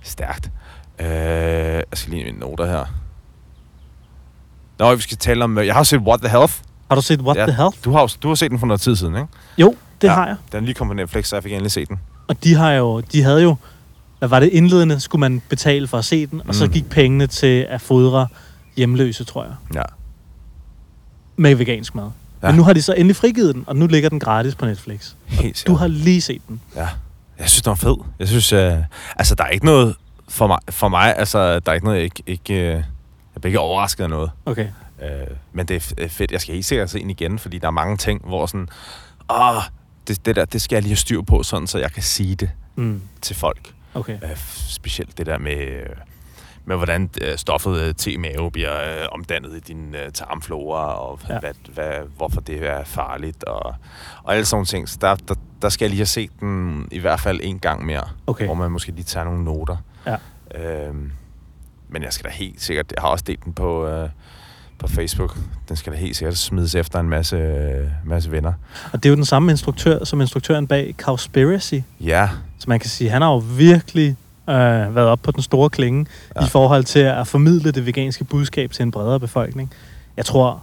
Stærkt. 0.02 0.50
Øh, 0.98 1.06
jeg 1.08 1.82
skal 1.92 2.12
lige 2.12 2.24
mine 2.24 2.38
noter 2.38 2.66
her. 2.66 2.84
Nå, 4.78 4.94
vi 4.94 5.02
skal 5.02 5.16
tale 5.16 5.44
om... 5.44 5.58
øh, 5.58 5.66
Jeg 5.66 5.74
har 5.74 5.82
set 5.82 6.00
What 6.00 6.20
the 6.20 6.28
Health. 6.28 6.54
Har 6.92 6.96
du 6.96 7.02
set 7.02 7.20
What 7.20 7.36
Ja. 7.36 7.46
the 7.46 7.52
Hell? 7.56 7.70
Du 7.84 7.92
har, 7.92 8.14
du 8.22 8.28
har 8.28 8.34
set 8.34 8.50
den 8.50 8.58
for 8.58 8.66
noget 8.66 8.80
tid 8.80 8.96
siden, 8.96 9.14
ikke? 9.14 9.26
Jo, 9.58 9.74
det 10.02 10.08
Ja. 10.08 10.12
har 10.14 10.26
jeg. 10.26 10.36
Den 10.52 10.64
lige 10.64 10.74
kommet 10.74 10.94
på 10.94 10.96
Netflix, 10.96 11.26
så 11.28 11.36
jeg 11.36 11.42
fik 11.42 11.52
endelig 11.52 11.72
set 11.72 11.88
den. 11.88 12.00
Og 12.28 12.44
de 12.44 12.54
har 12.54 12.72
jo, 12.72 13.00
de 13.00 13.22
havde 13.22 13.42
jo, 13.42 13.56
hvad 14.18 14.28
var 14.28 14.40
det 14.40 14.48
indledende, 14.48 15.00
skulle 15.00 15.20
man 15.20 15.42
betale 15.48 15.86
for 15.86 15.98
at 15.98 16.04
se 16.04 16.26
den, 16.26 16.42
og 16.48 16.54
så 16.54 16.66
Mm. 16.66 16.72
gik 16.72 16.90
pengene 16.90 17.26
til 17.26 17.66
at 17.68 17.80
fodre 17.80 18.26
hjemløse, 18.76 19.24
tror 19.24 19.44
jeg, 19.44 19.52
Ja. 19.74 19.82
med 21.36 21.54
vegansk 21.54 21.94
mad. 21.94 22.10
Ja. 22.42 22.46
Men 22.46 22.56
nu 22.56 22.62
har 22.62 22.72
de 22.72 22.82
så 22.82 22.92
endelig 22.92 23.16
frigivet 23.16 23.54
den, 23.54 23.64
og 23.66 23.76
nu 23.76 23.86
ligger 23.86 24.08
den 24.08 24.20
gratis 24.20 24.54
på 24.54 24.66
Netflix. 24.66 25.12
Helt. 25.26 25.64
Du 25.66 25.74
har 25.74 25.86
lige 25.86 26.20
set 26.20 26.42
den. 26.48 26.60
Ja. 26.76 26.88
Jeg 27.38 27.48
synes, 27.50 27.62
den 27.62 27.70
var 27.70 27.74
fed. 27.74 27.94
Jeg 28.18 28.28
synes, 28.28 28.52
øh, 28.52 28.72
altså, 29.16 29.34
der 29.34 29.44
er 29.44 29.48
ikke 29.48 29.64
noget 29.64 29.94
for 30.28 30.46
mig, 30.46 30.58
for 30.70 30.88
mig 30.88 31.16
altså, 31.16 31.58
der 31.58 31.70
er 31.70 31.74
ikke 31.74 31.84
noget, 31.86 31.96
jeg 31.98 32.04
ikke, 32.04 32.22
ikke, 32.26 32.54
øh, 32.54 32.60
jeg 32.70 32.82
bliver 33.40 33.46
ikke 33.50 33.60
overrasket 33.60 34.04
af 34.04 34.10
noget. 34.10 34.30
Okay. 34.46 34.66
Øh, 35.02 35.36
men 35.52 35.68
det 35.68 35.76
er 35.76 35.94
øh, 36.04 36.08
fedt. 36.08 36.32
Jeg 36.32 36.40
skal 36.40 36.54
helt 36.54 36.66
sikkert 36.66 36.90
se 36.90 36.98
den 36.98 37.10
igen, 37.10 37.38
fordi 37.38 37.58
der 37.58 37.66
er 37.66 37.70
mange 37.70 37.96
ting, 37.96 38.20
hvor 38.26 38.46
sådan, 38.46 38.68
åh, 39.30 39.62
det, 40.08 40.26
det 40.26 40.36
der, 40.36 40.44
det 40.44 40.62
skal 40.62 40.76
jeg 40.76 40.82
lige 40.82 40.90
have 40.90 40.96
styr 40.96 41.22
på, 41.22 41.42
sådan, 41.42 41.66
så 41.66 41.78
jeg 41.78 41.92
kan 41.92 42.02
sige 42.02 42.34
det 42.34 42.50
Mm. 42.76 43.02
til 43.22 43.36
folk. 43.36 43.74
Okay. 43.94 44.18
Øh, 44.22 44.36
specielt 44.68 45.18
det 45.18 45.26
der 45.26 45.38
med, 45.38 45.56
øh, 45.56 45.86
med 46.64 46.76
hvordan 46.76 47.10
øh, 47.20 47.36
stoffet 47.36 47.80
øh, 47.80 47.94
T-mave 48.00 48.50
bliver 48.50 49.00
øh, 49.02 49.08
omdannet 49.12 49.56
i 49.56 49.60
din 49.60 49.94
øh, 49.94 50.12
tarmflora, 50.12 50.94
og 50.94 51.20
Ja. 51.28 51.38
hvad, 51.40 51.52
hvad, 51.74 51.92
hvorfor 52.16 52.40
det 52.40 52.66
er 52.66 52.84
farligt, 52.84 53.44
og, 53.44 53.74
og 54.22 54.32
alle 54.34 54.44
sådan 54.44 54.56
nogle 54.56 54.66
ting. 54.66 54.88
Så 54.88 54.98
der, 55.00 55.14
der, 55.14 55.34
der 55.62 55.68
skal 55.68 55.84
jeg 55.84 55.90
lige 55.90 55.98
have 55.98 56.06
set 56.06 56.30
den 56.40 56.88
i 56.92 56.98
hvert 56.98 57.20
fald 57.20 57.40
en 57.42 57.58
gang 57.58 57.86
mere, 57.86 58.04
Okay. 58.26 58.44
hvor 58.44 58.54
man 58.54 58.70
måske 58.70 58.92
lige 58.92 59.04
tager 59.04 59.24
nogle 59.24 59.44
noter. 59.44 59.76
Ja. 60.06 60.16
Øhm, 60.54 61.12
men 61.88 62.02
jeg 62.02 62.12
skal 62.12 62.30
da 62.30 62.34
helt 62.34 62.62
sikkert, 62.62 62.92
jeg 62.96 63.02
har 63.02 63.08
også 63.08 63.24
delt 63.26 63.44
den 63.44 63.52
på, 63.54 63.86
øh, 63.86 64.08
på 64.82 64.88
Facebook, 64.88 65.38
den 65.68 65.76
skal 65.76 65.92
da 65.92 65.98
helt 65.98 66.16
sikkert 66.16 66.36
smides 66.36 66.74
efter 66.74 67.00
en 67.00 67.08
masse, 67.08 67.38
masse 68.04 68.30
venner. 68.30 68.52
Og 68.92 69.02
det 69.02 69.08
er 69.08 69.10
jo 69.10 69.16
den 69.16 69.24
samme 69.24 69.50
instruktør, 69.50 70.04
som 70.04 70.20
instruktøren 70.20 70.66
bag 70.66 70.94
Cowspiracy. 70.98 71.74
Ja, 72.00 72.28
Så 72.58 72.64
man 72.68 72.80
kan 72.80 72.90
sige, 72.90 73.10
han 73.10 73.22
har 73.22 73.28
jo 73.28 73.42
virkelig 73.56 74.16
øh, 74.48 74.54
været 74.94 75.08
op 75.08 75.22
på 75.22 75.30
den 75.30 75.42
store 75.42 75.70
klinge 75.70 76.06
ja. 76.36 76.44
I 76.44 76.48
forhold 76.48 76.84
til 76.84 76.98
at 76.98 77.26
formidle 77.26 77.70
det 77.70 77.86
veganske 77.86 78.24
budskab 78.24 78.70
til 78.70 78.82
en 78.82 78.90
bredere 78.90 79.20
befolkning. 79.20 79.72
Jeg 80.16 80.24
tror, 80.24 80.62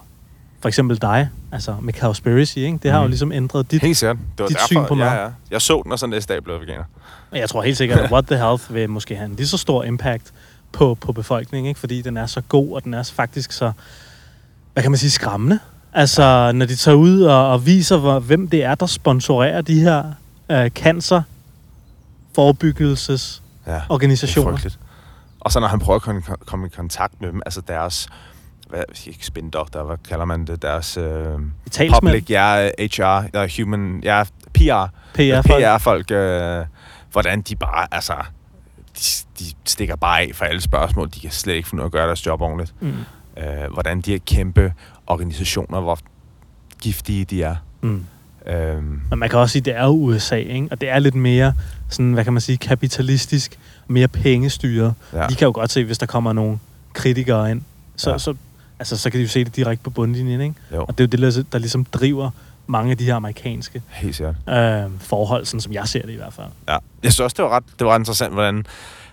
for 0.59 0.67
eksempel 0.67 1.01
dig, 1.01 1.29
altså 1.51 1.75
med 1.81 1.93
Cowspiracy, 1.93 2.57
ikke? 2.57 2.79
det 2.83 2.91
har 2.91 2.99
mm. 2.99 3.03
jo 3.03 3.07
ligesom 3.07 3.31
ændret 3.31 3.71
dit... 3.71 3.81
helt 3.81 3.97
sikkert. 3.97 4.17
Det 4.17 4.43
var 4.43 4.47
dit 4.47 4.57
derfor, 4.57 4.67
syn 4.67 4.85
på 4.87 4.95
mad. 4.95 5.07
Ja, 5.07 5.23
ja. 5.23 5.29
Jeg 5.51 5.61
så 5.61 5.81
den, 5.83 5.91
og 5.91 5.99
så 5.99 6.07
næste 6.07 6.33
dag 6.33 6.43
blev 6.43 6.55
jeg 6.55 6.61
veganer. 6.61 6.83
Jeg 7.31 7.49
tror 7.49 7.61
helt 7.61 7.77
sikkert, 7.77 7.99
at 7.99 8.11
What 8.13 8.25
the 8.25 8.37
Health 8.37 8.73
vil 8.73 8.89
måske 8.89 9.15
have 9.15 9.25
en 9.25 9.35
lige 9.35 9.47
så 9.47 9.57
stor 9.57 9.83
impact 9.83 10.33
på, 10.71 10.95
på 10.95 11.11
befolkningen, 11.11 11.69
ikke? 11.69 11.79
fordi 11.79 12.01
den 12.01 12.17
er 12.17 12.25
så 12.25 12.41
god, 12.41 12.71
og 12.73 12.83
den 12.83 12.93
er 12.93 13.03
faktisk 13.03 13.51
så, 13.51 13.71
hvad 14.79 14.83
kan 14.83 14.91
man 14.91 14.97
sige, 14.97 15.11
skræmmende. 15.11 15.59
Altså, 15.93 16.51
når 16.51 16.65
de 16.65 16.75
tager 16.75 16.95
ud 16.95 17.21
og, 17.21 17.51
og 17.51 17.65
viser, 17.65 17.97
hvor, 17.97 18.19
hvem 18.19 18.47
det 18.47 18.63
er, 18.63 18.75
der 18.75 18.85
sponsorerer 18.85 19.61
de 19.61 19.79
her 19.79 20.03
øh, 20.51 20.69
cancer 20.69 21.21
forebyggelses 22.35 23.43
Ja. 23.67 23.81
Det 24.63 24.73
er. 24.73 24.77
Og 25.39 25.51
så 25.51 25.59
når 25.59 25.67
han 25.67 25.79
prøver 25.79 25.95
at 25.95 26.01
komme, 26.45 26.67
i 26.67 26.69
kontakt 26.69 27.21
med 27.21 27.31
dem, 27.31 27.41
altså 27.45 27.61
deres, 27.61 28.09
hvad, 28.69 28.83
ikke 29.05 29.25
spin 29.25 29.49
doctor, 29.49 29.83
hvad 29.83 29.97
kalder 30.09 30.25
man 30.25 30.47
det, 30.47 30.61
deres 30.61 30.97
øh, 30.97 31.03
Talsmænd, 31.71 31.93
public, 32.01 32.29
ja, 32.29 32.69
HR, 32.79 33.23
ja, 33.33 33.47
human, 33.57 34.01
ja, 34.03 34.23
PR, 34.53 34.87
PR-folk. 35.13 35.63
PR-folk, 35.63 36.11
øh, 36.11 36.65
hvordan 37.11 37.41
de 37.41 37.55
bare, 37.55 37.87
altså, 37.91 38.13
de, 38.97 39.03
de 39.39 39.45
stikker 39.65 39.95
bare 39.95 40.21
af 40.21 40.31
for 40.33 40.45
alle 40.45 40.61
spørgsmål, 40.61 41.09
de 41.15 41.19
kan 41.19 41.31
slet 41.31 41.53
ikke 41.53 41.69
finde 41.69 41.81
ud 41.81 41.85
af 41.85 41.87
at 41.87 41.91
gøre 41.91 42.07
deres 42.07 42.25
job 42.25 42.41
ordentligt. 42.41 42.73
Mm. 42.79 42.93
Øh, 43.39 43.73
hvordan 43.73 44.01
de 44.01 44.11
her 44.11 44.19
kæmpe 44.25 44.73
organisationer, 45.07 45.79
hvor 45.81 45.99
giftige 46.81 47.25
de 47.25 47.43
er. 47.43 47.55
Mm. 47.81 48.05
Øhm, 48.47 49.01
Men 49.09 49.19
man 49.19 49.29
kan 49.29 49.39
også 49.39 49.51
sige, 49.53 49.61
at 49.61 49.65
det 49.65 49.75
er 49.75 49.87
USA, 49.87 50.35
ikke? 50.35 50.67
og 50.71 50.81
det 50.81 50.89
er 50.89 50.99
lidt 50.99 51.15
mere, 51.15 51.53
sådan, 51.89 52.13
hvad 52.13 52.23
kan 52.23 52.33
man 52.33 52.41
sige, 52.41 52.57
kapitalistisk, 52.57 53.59
mere 53.87 54.07
pengestyret. 54.07 54.93
ja. 55.13 55.27
De 55.27 55.35
kan 55.35 55.45
jo 55.45 55.51
godt 55.55 55.71
se, 55.71 55.83
hvis 55.85 55.97
der 55.97 56.05
kommer 56.05 56.33
nogle 56.33 56.59
kritikere 56.93 57.51
ind, 57.51 57.61
så, 57.95 58.11
Ja. 58.11 58.17
så, 58.17 58.35
altså, 58.79 58.97
så 58.97 59.09
kan 59.09 59.17
de 59.17 59.23
jo 59.23 59.29
se 59.29 59.43
det 59.43 59.55
direkte 59.55 59.83
på 59.83 59.89
bundlinjen. 59.89 60.41
Ikke? 60.41 60.55
Jo, 60.73 60.81
Og 60.81 60.97
det 60.97 61.03
er 61.15 61.17
jo 61.19 61.25
det, 61.27 61.35
der- 61.35 61.43
der 61.51 61.57
ligesom 61.57 61.85
driver 61.85 62.29
mange 62.67 62.91
af 62.91 62.97
de 62.97 63.03
her 63.05 63.15
amerikanske 63.15 63.81
helt 63.89 64.15
sikkert. 64.15 64.35
øh, 64.49 64.91
forhold, 64.99 65.45
sådan 65.45 65.61
som 65.61 65.73
jeg 65.73 65.87
ser 65.87 66.01
det 66.01 66.09
i 66.13 66.15
hvert 66.15 66.33
fald. 66.33 66.47
Ja. 66.67 66.77
Jeg 67.03 67.11
synes 67.13 67.19
også, 67.19 67.35
det 67.37 67.43
var 67.45 67.49
ret, 67.49 67.63
det 67.79 67.87
var 67.87 67.93
ret 67.93 67.99
interessant, 67.99 68.33
hvordan 68.33 68.65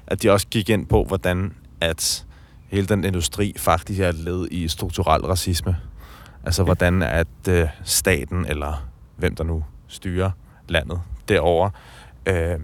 at 0.06 0.22
de 0.22 0.30
også 0.30 0.46
gik 0.50 0.68
ind 0.70 0.86
på, 0.86 1.04
hvordan 1.04 1.52
at 1.80 2.24
hele 2.68 2.86
den 2.86 3.04
industri 3.04 3.54
faktisk 3.56 4.00
er 4.00 4.12
led 4.12 4.48
i 4.50 4.68
strukturel 4.68 5.22
racisme. 5.26 5.76
Altså, 6.44 6.62
hvordan 6.64 7.02
at 7.02 7.26
øh, 7.48 7.68
staten, 7.84 8.46
eller 8.46 8.88
hvem 9.16 9.34
der 9.36 9.44
nu 9.44 9.64
styrer 9.88 10.30
landet 10.68 11.00
derovre, 11.28 11.70
øh, 12.26 12.58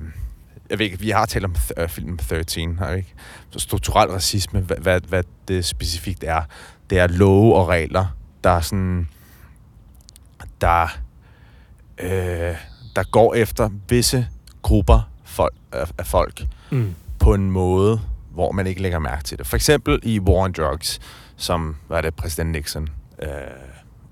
jeg 0.71 0.79
ved 0.79 0.87
ikke, 0.87 0.99
vi 0.99 1.11
har 1.11 1.27
talt 1.27 1.45
om 1.45 1.55
th- 1.59 1.71
øh, 1.83 1.89
filmen 1.89 2.19
13, 2.19 2.79
har 2.79 2.91
vi 2.91 2.97
ikke? 2.97 3.15
Så 3.51 3.59
strukturel 3.59 4.11
racisme, 4.11 4.61
hvad, 4.61 4.77
hvad, 4.77 5.01
hvad 5.09 5.25
det 5.49 5.65
specifikt 5.65 6.25
er, 6.25 6.43
det 6.91 6.99
er 6.99 7.07
love 7.07 7.55
og 7.57 7.69
regler, 7.69 8.07
der 8.45 8.51
er 8.51 8.61
sådan, 8.61 9.09
der, 10.61 10.99
øh, 11.99 12.57
der 12.97 13.11
går 13.11 13.35
efter 13.35 13.71
visse 13.89 14.29
grupper 14.63 15.11
folk, 15.25 15.55
af, 15.73 15.91
af 15.99 16.07
folk 16.07 16.47
Mm. 16.71 16.95
på 17.19 17.35
en 17.35 17.51
måde, 17.51 18.01
hvor 18.35 18.53
man 18.53 18.67
ikke 18.67 18.83
lægger 18.83 18.99
mærke 18.99 19.25
til 19.25 19.39
det. 19.39 19.47
For 19.47 19.57
eksempel 19.57 20.01
i 20.03 20.21
War 20.21 20.45
on 20.45 20.53
Drugs, 20.53 21.01
som 21.37 21.77
var 21.89 22.01
det 22.01 22.15
præsident 22.15 22.51
Nixon 22.51 22.89
øh, 23.23 23.29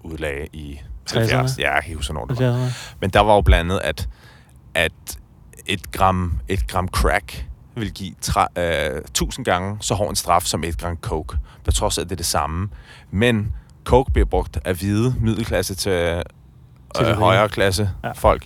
udlagde 0.00 0.46
i 0.52 0.80
70. 1.12 1.52
60'erne. 1.52 1.60
Ja, 1.60 1.74
jeg 1.74 1.82
kan 1.84 1.94
huske, 1.94 2.12
hvornår 2.12 2.26
det 2.26 2.46
var. 2.46 2.70
Men 3.00 3.10
der 3.10 3.20
var 3.20 3.34
jo 3.34 3.40
blandt 3.40 3.72
andet, 3.72 3.80
at, 3.84 4.08
at 4.74 4.92
et, 5.66 5.92
gram, 5.92 6.38
et 6.48 6.66
gram 6.66 6.88
crack 6.88 7.46
vil 7.74 7.92
give 7.92 8.14
tra, 8.20 8.48
øh, 8.56 8.98
1000 8.98 9.44
gange 9.44 9.76
så 9.80 9.94
hård 9.94 10.10
en 10.10 10.16
straf 10.16 10.42
som 10.42 10.64
et 10.64 10.78
gram 10.78 10.96
coke. 10.96 11.38
På 11.64 11.70
trods 11.70 11.98
af, 11.98 12.02
at 12.02 12.08
det 12.08 12.12
er 12.12 12.16
det 12.16 12.26
samme. 12.26 12.68
Men 13.10 13.52
coke 13.84 14.12
bliver 14.12 14.26
brugt 14.26 14.58
af 14.64 14.74
hvide 14.74 15.14
middelklasse 15.20 15.74
til, 15.74 15.92
de 15.92 16.22
til 16.94 17.06
øh, 17.06 17.16
højere 17.16 17.48
klasse 17.48 17.90
ja. 18.04 18.12
folk. 18.12 18.44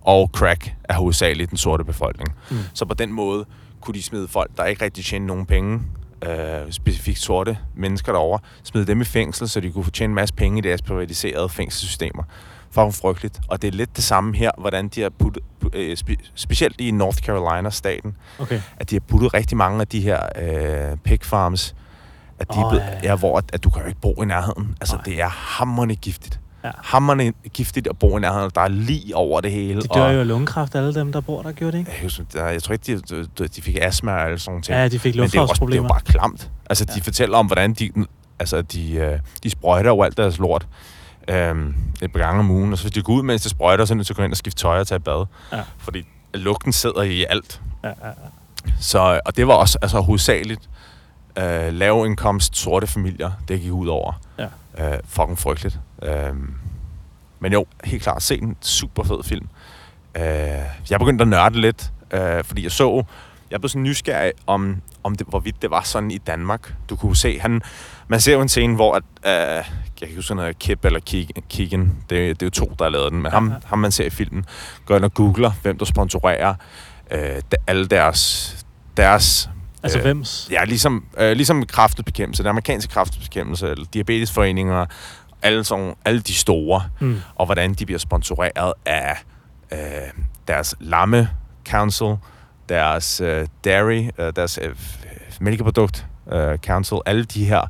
Og 0.00 0.30
crack 0.34 0.74
er 0.84 0.94
hovedsageligt 0.94 1.50
den 1.50 1.58
sorte 1.58 1.84
befolkning. 1.84 2.34
Mm. 2.50 2.56
Så 2.74 2.84
på 2.84 2.94
den 2.94 3.12
måde 3.12 3.44
kunne 3.80 3.94
de 3.94 4.02
smide 4.02 4.28
folk, 4.28 4.50
der 4.56 4.64
ikke 4.64 4.84
rigtig 4.84 5.04
tjente 5.04 5.26
nogen 5.26 5.46
penge, 5.46 5.80
øh, 6.24 6.72
specifikt 6.72 7.18
sorte 7.18 7.58
mennesker 7.74 8.12
derovre, 8.12 8.38
smide 8.62 8.86
dem 8.86 9.00
i 9.00 9.04
fængsel, 9.04 9.48
så 9.48 9.60
de 9.60 9.70
kunne 9.70 9.84
få 9.84 9.90
tjene 9.90 10.10
en 10.10 10.14
masse 10.14 10.34
penge 10.34 10.58
i 10.58 10.60
deres 10.60 10.82
privatiserede 10.82 11.48
fængselssystemer. 11.48 12.22
Fucking 12.70 12.94
frygteligt. 12.94 13.40
Og 13.48 13.62
det 13.62 13.68
er 13.68 13.72
lidt 13.72 13.96
det 13.96 14.04
samme 14.04 14.36
her, 14.36 14.50
hvordan 14.58 14.88
de 14.88 15.02
har 15.02 15.10
puttet, 15.18 15.42
pu- 15.64 15.70
øh, 15.72 15.96
spe, 15.96 16.16
specielt 16.34 16.80
i 16.80 16.90
North 16.90 17.18
Carolina-staten, 17.18 18.16
okay. 18.38 18.60
at 18.76 18.90
de 18.90 18.94
har 18.94 19.00
puttet 19.00 19.34
rigtig 19.34 19.56
mange 19.56 19.80
af 19.80 19.88
de 19.88 20.00
her 20.00 20.20
øh, 20.36 20.96
pig 20.96 21.18
farms, 21.22 21.74
at 22.38 22.48
de 22.48 22.58
oh, 22.58 22.64
er 22.64 22.68
blevet, 22.68 22.84
ja, 22.84 22.90
ja, 22.90 22.96
ja. 23.02 23.08
ja. 23.08 23.16
hvor 23.16 23.38
at, 23.38 23.44
at 23.52 23.64
du 23.64 23.70
kan 23.70 23.82
jo 23.82 23.88
ikke 23.88 24.00
bo 24.00 24.22
i 24.22 24.26
nærheden. 24.26 24.76
Altså, 24.80 24.96
Nej. 24.96 25.04
det 25.04 25.20
er 25.20 25.28
hammerende 25.28 25.96
giftigt. 25.96 26.40
Ja. 26.64 26.70
Hammerende 26.84 27.32
giftigt 27.52 27.86
at 27.86 27.98
bo 27.98 28.16
i 28.16 28.20
nærheden. 28.20 28.50
Der 28.54 28.60
er 28.60 28.68
lige 28.68 29.16
over 29.16 29.40
det 29.40 29.50
hele. 29.52 29.82
De 29.82 29.88
dør 29.94 30.00
og- 30.02 30.14
jo 30.14 30.20
af 30.20 30.28
lungekræft, 30.28 30.74
alle 30.74 30.94
dem, 30.94 31.12
der 31.12 31.20
bor 31.20 31.42
der, 31.42 31.52
gjorde 31.52 31.72
det 31.72 31.78
ikke? 31.78 31.92
jeg, 32.18 32.26
der, 32.32 32.48
jeg 32.48 32.62
tror 32.62 32.72
ikke, 32.72 32.96
de, 33.10 33.24
de, 33.38 33.48
de 33.48 33.62
fik 33.62 33.78
astma 33.80 34.12
og 34.12 34.20
alle 34.22 34.38
sådan 34.38 34.50
nogle 34.52 34.62
ting. 34.62 34.76
Ja, 34.78 34.88
de 34.88 34.98
fik 34.98 35.14
Men 35.16 35.24
det 35.24 35.34
er, 35.34 35.40
jo 35.40 35.42
også, 35.48 35.66
det 35.66 35.72
er 35.72 35.76
jo 35.76 35.82
lufthavsproblemer. 35.82 35.88
bare 35.88 36.00
klamt. 36.00 36.50
Altså, 36.70 36.84
de 36.84 36.92
Ja. 36.96 37.00
fortæller 37.00 37.38
om, 37.38 37.46
hvordan 37.46 37.72
de, 37.74 37.90
altså, 38.38 38.62
de, 38.62 38.92
øh, 38.92 39.18
de 39.42 39.50
sprøjter 39.50 39.90
jo 39.90 40.02
alt 40.02 40.16
deres 40.16 40.38
lort 40.38 40.66
øhm, 41.28 41.74
et 42.02 42.12
par 42.12 42.20
gange 42.20 42.38
om 42.40 42.50
ugen. 42.50 42.72
Og 42.72 42.78
så 42.78 42.84
hvis 42.84 42.92
de 42.92 43.02
går 43.02 43.12
ud, 43.12 43.22
mens 43.22 43.42
de 43.42 43.48
sprøjter, 43.48 43.84
så 43.84 43.94
er 43.94 43.98
de 43.98 44.04
til 44.04 44.12
at 44.12 44.16
gå 44.16 44.22
ind 44.22 44.32
og 44.32 44.36
skifte 44.36 44.60
tøj 44.60 44.80
og 44.80 44.86
tage 44.86 45.00
bad. 45.00 45.26
Ja. 45.52 45.60
Fordi 45.78 46.02
lugten 46.34 46.72
sidder 46.72 47.02
i 47.02 47.24
alt. 47.30 47.60
Ja, 47.84 47.88
ja, 47.88 47.94
ja. 48.06 48.12
Så, 48.80 49.20
og 49.26 49.36
det 49.36 49.46
var 49.46 49.54
også 49.54 49.78
altså, 49.82 50.00
hovedsageligt 50.00 50.68
øh, 51.38 51.72
lave 51.72 52.06
indkomst, 52.06 52.56
sorte 52.56 52.86
familier, 52.86 53.30
det 53.48 53.60
gik 53.60 53.72
ud 53.72 53.88
over. 53.88 54.20
Ja. 54.38 54.46
Øh, 54.78 54.98
fucking 55.04 55.38
frygteligt. 55.38 55.80
Øh, 56.02 56.34
men 57.40 57.52
jo, 57.52 57.66
helt 57.84 58.02
klart, 58.02 58.22
se 58.22 58.42
en 58.42 58.56
super 58.60 59.02
fed 59.02 59.24
film. 59.24 59.48
Øh, 60.14 60.22
jeg 60.90 60.98
begyndte 60.98 61.22
at 61.22 61.28
nørde 61.28 61.60
lidt, 61.60 61.92
øh, 62.12 62.44
fordi 62.44 62.62
jeg 62.62 62.72
så 62.72 63.04
jeg 63.50 63.60
blev 63.60 63.68
sådan 63.68 63.82
nysgerrig 63.82 64.32
om, 64.46 64.82
om 65.02 65.14
det, 65.14 65.26
hvorvidt 65.26 65.62
det 65.62 65.70
var 65.70 65.82
sådan 65.82 66.10
i 66.10 66.18
Danmark. 66.18 66.74
Du 66.90 66.96
kunne 66.96 67.16
se, 67.16 67.40
han, 67.40 67.62
man 68.08 68.20
ser 68.20 68.32
jo 68.32 68.40
en 68.40 68.48
scene, 68.48 68.74
hvor 68.74 68.94
at, 68.94 69.02
øh, 69.26 69.64
jeg 70.00 70.08
kan 70.08 70.16
huske, 70.16 70.34
noget 70.34 70.58
Kip 70.58 70.84
eller 70.84 71.00
Keegan, 71.48 71.96
det, 72.10 72.40
det 72.40 72.42
er 72.42 72.46
jo 72.46 72.50
to, 72.50 72.74
der 72.78 72.84
har 72.84 72.90
lavet 72.90 73.12
den, 73.12 73.22
men 73.22 73.32
ham, 73.32 73.52
ham 73.64 73.78
man 73.78 73.92
ser 73.92 74.04
i 74.04 74.10
filmen, 74.10 74.46
går 74.86 74.96
ind 74.96 75.04
og 75.04 75.14
googler, 75.14 75.50
hvem 75.62 75.78
der 75.78 75.84
sponsorerer 75.84 76.54
øh, 77.10 77.20
de, 77.20 77.56
alle 77.66 77.86
deres, 77.86 78.56
deres 78.96 79.50
Altså 79.82 79.98
øh, 79.98 80.04
hvems? 80.04 80.48
Ja, 80.50 80.64
ligesom, 80.64 81.04
øh, 81.18 81.32
ligesom 81.32 81.66
kraftbekæmpelse, 81.66 82.42
den 82.42 82.50
amerikanske 82.50 82.92
kraftbekæmpelse, 82.92 83.70
eller 83.70 83.84
diabetesforeninger, 83.94 84.86
alle, 85.42 85.64
sådan, 85.64 85.94
alle 86.04 86.20
de 86.20 86.34
store, 86.34 86.82
mm. 87.00 87.20
og 87.34 87.46
hvordan 87.46 87.74
de 87.74 87.86
bliver 87.86 87.98
sponsoreret 87.98 88.72
af 88.86 89.16
øh, 89.72 89.78
deres 90.48 90.74
lamme 90.80 91.30
council, 91.68 92.16
deres 92.68 93.20
øh, 93.20 93.46
dairy, 93.64 94.08
øh, 94.18 94.32
deres 94.36 94.58
øh, 94.62 94.76
mælkeprodukt 95.40 96.06
øh, 96.32 96.58
council, 96.58 96.98
alle 97.06 97.24
de 97.24 97.44
her 97.44 97.62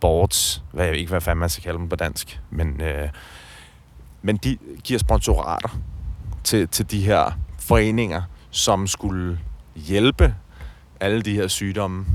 boards, 0.00 0.64
hvad 0.72 0.84
jeg 0.84 0.92
ved 0.92 0.98
ikke, 0.98 1.10
hvad 1.10 1.20
fanden 1.20 1.40
man 1.40 1.48
skal 1.48 1.64
kalde 1.64 1.78
dem 1.78 1.88
på 1.88 1.96
dansk, 1.96 2.40
men, 2.50 2.80
øh, 2.82 3.08
men 4.22 4.36
de 4.36 4.58
giver 4.84 4.98
sponsorater 4.98 5.78
til, 6.44 6.68
til 6.68 6.90
de 6.90 7.00
her 7.00 7.38
foreninger, 7.58 8.22
som 8.50 8.86
skulle 8.86 9.38
hjælpe 9.74 10.34
alle 11.00 11.22
de 11.22 11.34
her 11.34 11.48
sygdomme, 11.48 12.06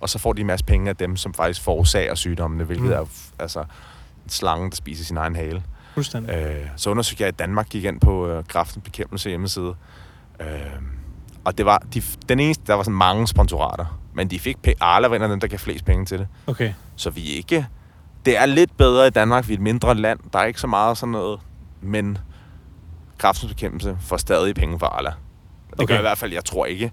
og 0.00 0.08
så 0.08 0.18
får 0.18 0.32
de 0.32 0.40
en 0.40 0.46
masse 0.46 0.64
penge 0.64 0.88
af 0.90 0.96
dem, 0.96 1.16
som 1.16 1.34
faktisk 1.34 1.62
forårsager 1.62 2.14
sygdommene, 2.14 2.64
hvilket 2.64 2.86
mm. 2.86 2.92
er 2.92 3.04
altså 3.38 3.60
en 4.24 4.30
slange, 4.30 4.70
der 4.70 4.76
spiser 4.76 5.04
sin 5.04 5.16
egen 5.16 5.36
hale. 5.36 5.62
Fuldstændig. 5.94 6.34
Øh, 6.34 6.66
så 6.76 6.90
undersøgte 6.90 7.22
jeg, 7.22 7.28
at 7.28 7.38
Danmark 7.38 7.68
gik 7.68 7.84
ind 7.84 8.00
på 8.00 8.28
øh, 8.28 8.44
kraftens 8.44 8.84
bekæmpelse 8.84 9.28
hjemmeside. 9.28 9.74
Øh, 10.40 10.46
og 11.44 11.58
det 11.58 11.66
var 11.66 11.82
de, 11.94 12.02
den 12.28 12.40
eneste, 12.40 12.64
der 12.66 12.74
var 12.74 12.82
sådan 12.82 12.96
mange 12.96 13.26
sponsorater. 13.26 14.00
Men 14.14 14.30
de 14.30 14.38
fik 14.38 14.62
penge. 14.62 14.82
Arla 14.82 15.08
var 15.08 15.18
dem, 15.18 15.40
der 15.40 15.46
gav 15.48 15.58
flest 15.58 15.84
penge 15.84 16.04
til 16.04 16.18
det. 16.18 16.28
Okay. 16.46 16.72
Så 16.96 17.10
vi 17.10 17.22
ikke... 17.22 17.66
Det 18.26 18.38
er 18.38 18.46
lidt 18.46 18.76
bedre 18.76 19.06
i 19.06 19.10
Danmark. 19.10 19.48
Vi 19.48 19.52
er 19.52 19.56
et 19.56 19.62
mindre 19.62 19.94
land. 19.94 20.20
Der 20.32 20.38
er 20.38 20.44
ikke 20.44 20.60
så 20.60 20.66
meget 20.66 20.98
sådan 20.98 21.12
noget. 21.12 21.40
Men 21.80 22.18
kraftens 23.18 23.52
bekæmpelse 23.52 23.98
får 24.00 24.16
stadig 24.16 24.54
penge 24.54 24.78
for 24.78 24.86
Arla. 24.86 25.12
Det 25.70 25.80
okay. 25.80 25.86
gør 25.86 25.98
i 25.98 26.02
hvert 26.02 26.18
fald, 26.18 26.32
jeg 26.32 26.44
tror 26.44 26.66
ikke. 26.66 26.92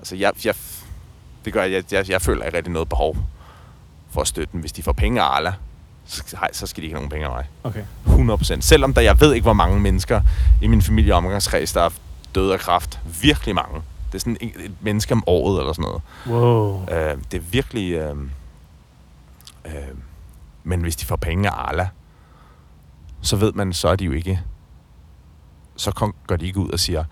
Altså, 0.00 0.16
jeg, 0.16 0.32
jeg, 0.44 0.54
det 1.44 1.52
gør, 1.52 1.62
jeg, 1.62 1.84
jeg, 1.92 2.10
jeg 2.10 2.22
føler 2.22 2.44
ikke 2.44 2.56
rigtig 2.56 2.72
noget 2.72 2.88
behov 2.88 3.16
for 4.10 4.20
at 4.20 4.28
støtte 4.28 4.52
dem. 4.52 4.60
Hvis 4.60 4.72
de 4.72 4.82
får 4.82 4.92
penge 4.92 5.20
af 5.20 5.24
Arla, 5.24 5.54
så, 6.06 6.36
så 6.52 6.66
skal 6.66 6.80
de 6.80 6.86
ikke 6.86 6.94
have 6.94 7.08
nogen 7.08 7.10
penge 7.10 7.26
af 7.26 7.32
mig. 7.32 7.46
Okay. 7.64 7.84
100%. 8.56 8.60
Selvom 8.60 8.94
der, 8.94 9.00
jeg 9.00 9.20
ved 9.20 9.34
ikke, 9.34 9.44
hvor 9.44 9.52
mange 9.52 9.80
mennesker 9.80 10.20
i 10.62 10.66
min 10.66 10.82
familie 10.82 11.14
omgangskreds, 11.14 11.72
der 11.72 11.82
er 11.82 11.90
døde 12.34 12.52
af 12.52 12.60
kraft. 12.60 13.00
Virkelig 13.22 13.54
mange. 13.54 13.82
Det 14.06 14.14
er 14.14 14.18
sådan 14.18 14.36
et, 14.40 14.52
et 14.64 14.72
menneske 14.80 15.12
om 15.12 15.24
året 15.26 15.60
eller 15.60 15.72
sådan 15.72 15.82
noget. 15.82 16.02
Wow. 16.26 16.86
Øh, 16.90 17.18
det 17.30 17.36
er 17.38 17.42
virkelig... 17.50 17.92
Øh, 17.92 18.16
øh, 19.64 19.72
men 20.64 20.80
hvis 20.80 20.96
de 20.96 21.06
får 21.06 21.16
penge 21.16 21.50
af 21.50 21.52
Arla, 21.52 21.88
så 23.22 23.36
ved 23.36 23.52
man, 23.52 23.72
så 23.72 23.88
er 23.88 23.96
de 23.96 24.04
jo 24.04 24.12
ikke... 24.12 24.40
Så 25.80 25.90
kom, 25.90 26.14
går 26.26 26.36
de 26.36 26.46
ikke 26.46 26.58
ud 26.58 26.68
og 26.70 26.80
siger, 26.80 27.04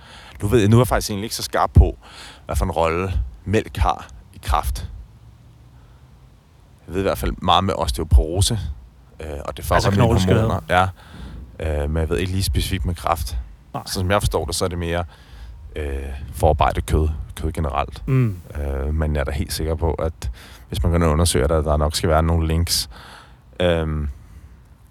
nu 0.42 0.48
ved 0.48 0.60
jeg, 0.60 0.68
nu 0.68 0.76
er 0.76 0.80
jeg 0.80 0.86
faktisk 0.88 1.10
egentlig 1.10 1.24
ikke 1.24 1.36
så 1.36 1.42
skarp 1.42 1.70
på, 1.74 1.98
hvad 2.46 2.56
for 2.56 2.64
en 2.64 2.70
rolle 2.70 3.12
mælk 3.44 3.76
har 3.76 4.08
i 4.34 4.38
kraft. 4.42 4.90
Jeg 6.86 6.94
ved 6.94 7.00
i 7.00 7.02
hvert 7.02 7.18
fald 7.18 7.32
meget 7.42 7.64
med 7.64 7.74
osteoporose, 7.76 8.58
øh, 9.20 9.26
og 9.44 9.56
det 9.56 9.72
altså 9.72 9.90
hormoner. 9.90 10.60
Ja, 10.68 10.88
øh, 11.60 11.90
men 11.90 12.00
jeg 12.00 12.08
ved 12.08 12.18
ikke 12.18 12.32
lige 12.32 12.42
specifikt 12.42 12.84
med 12.84 12.94
kraft. 12.94 13.38
Nej. 13.74 13.82
Så 13.86 13.92
som 13.92 14.10
jeg 14.10 14.22
forstår 14.22 14.44
det, 14.44 14.54
så 14.54 14.64
er 14.64 14.68
det 14.68 14.78
mere 14.78 15.04
øh, 15.76 16.02
forarbejdet 16.32 16.86
kød, 16.86 17.08
kød 17.34 17.52
generelt. 17.52 18.08
Mm. 18.08 18.36
Øh, 18.60 18.94
men 18.94 19.14
jeg 19.14 19.20
er 19.20 19.24
da 19.24 19.30
helt 19.30 19.52
sikker 19.52 19.74
på, 19.74 19.92
at 19.92 20.30
hvis 20.68 20.82
man 20.82 20.92
kan 20.92 21.02
undersøge 21.02 21.48
det, 21.48 21.64
der 21.64 21.76
nok 21.76 21.96
skal 21.96 22.10
være 22.10 22.22
nogle 22.22 22.48
links. 22.48 22.90
Øh, 23.60 24.08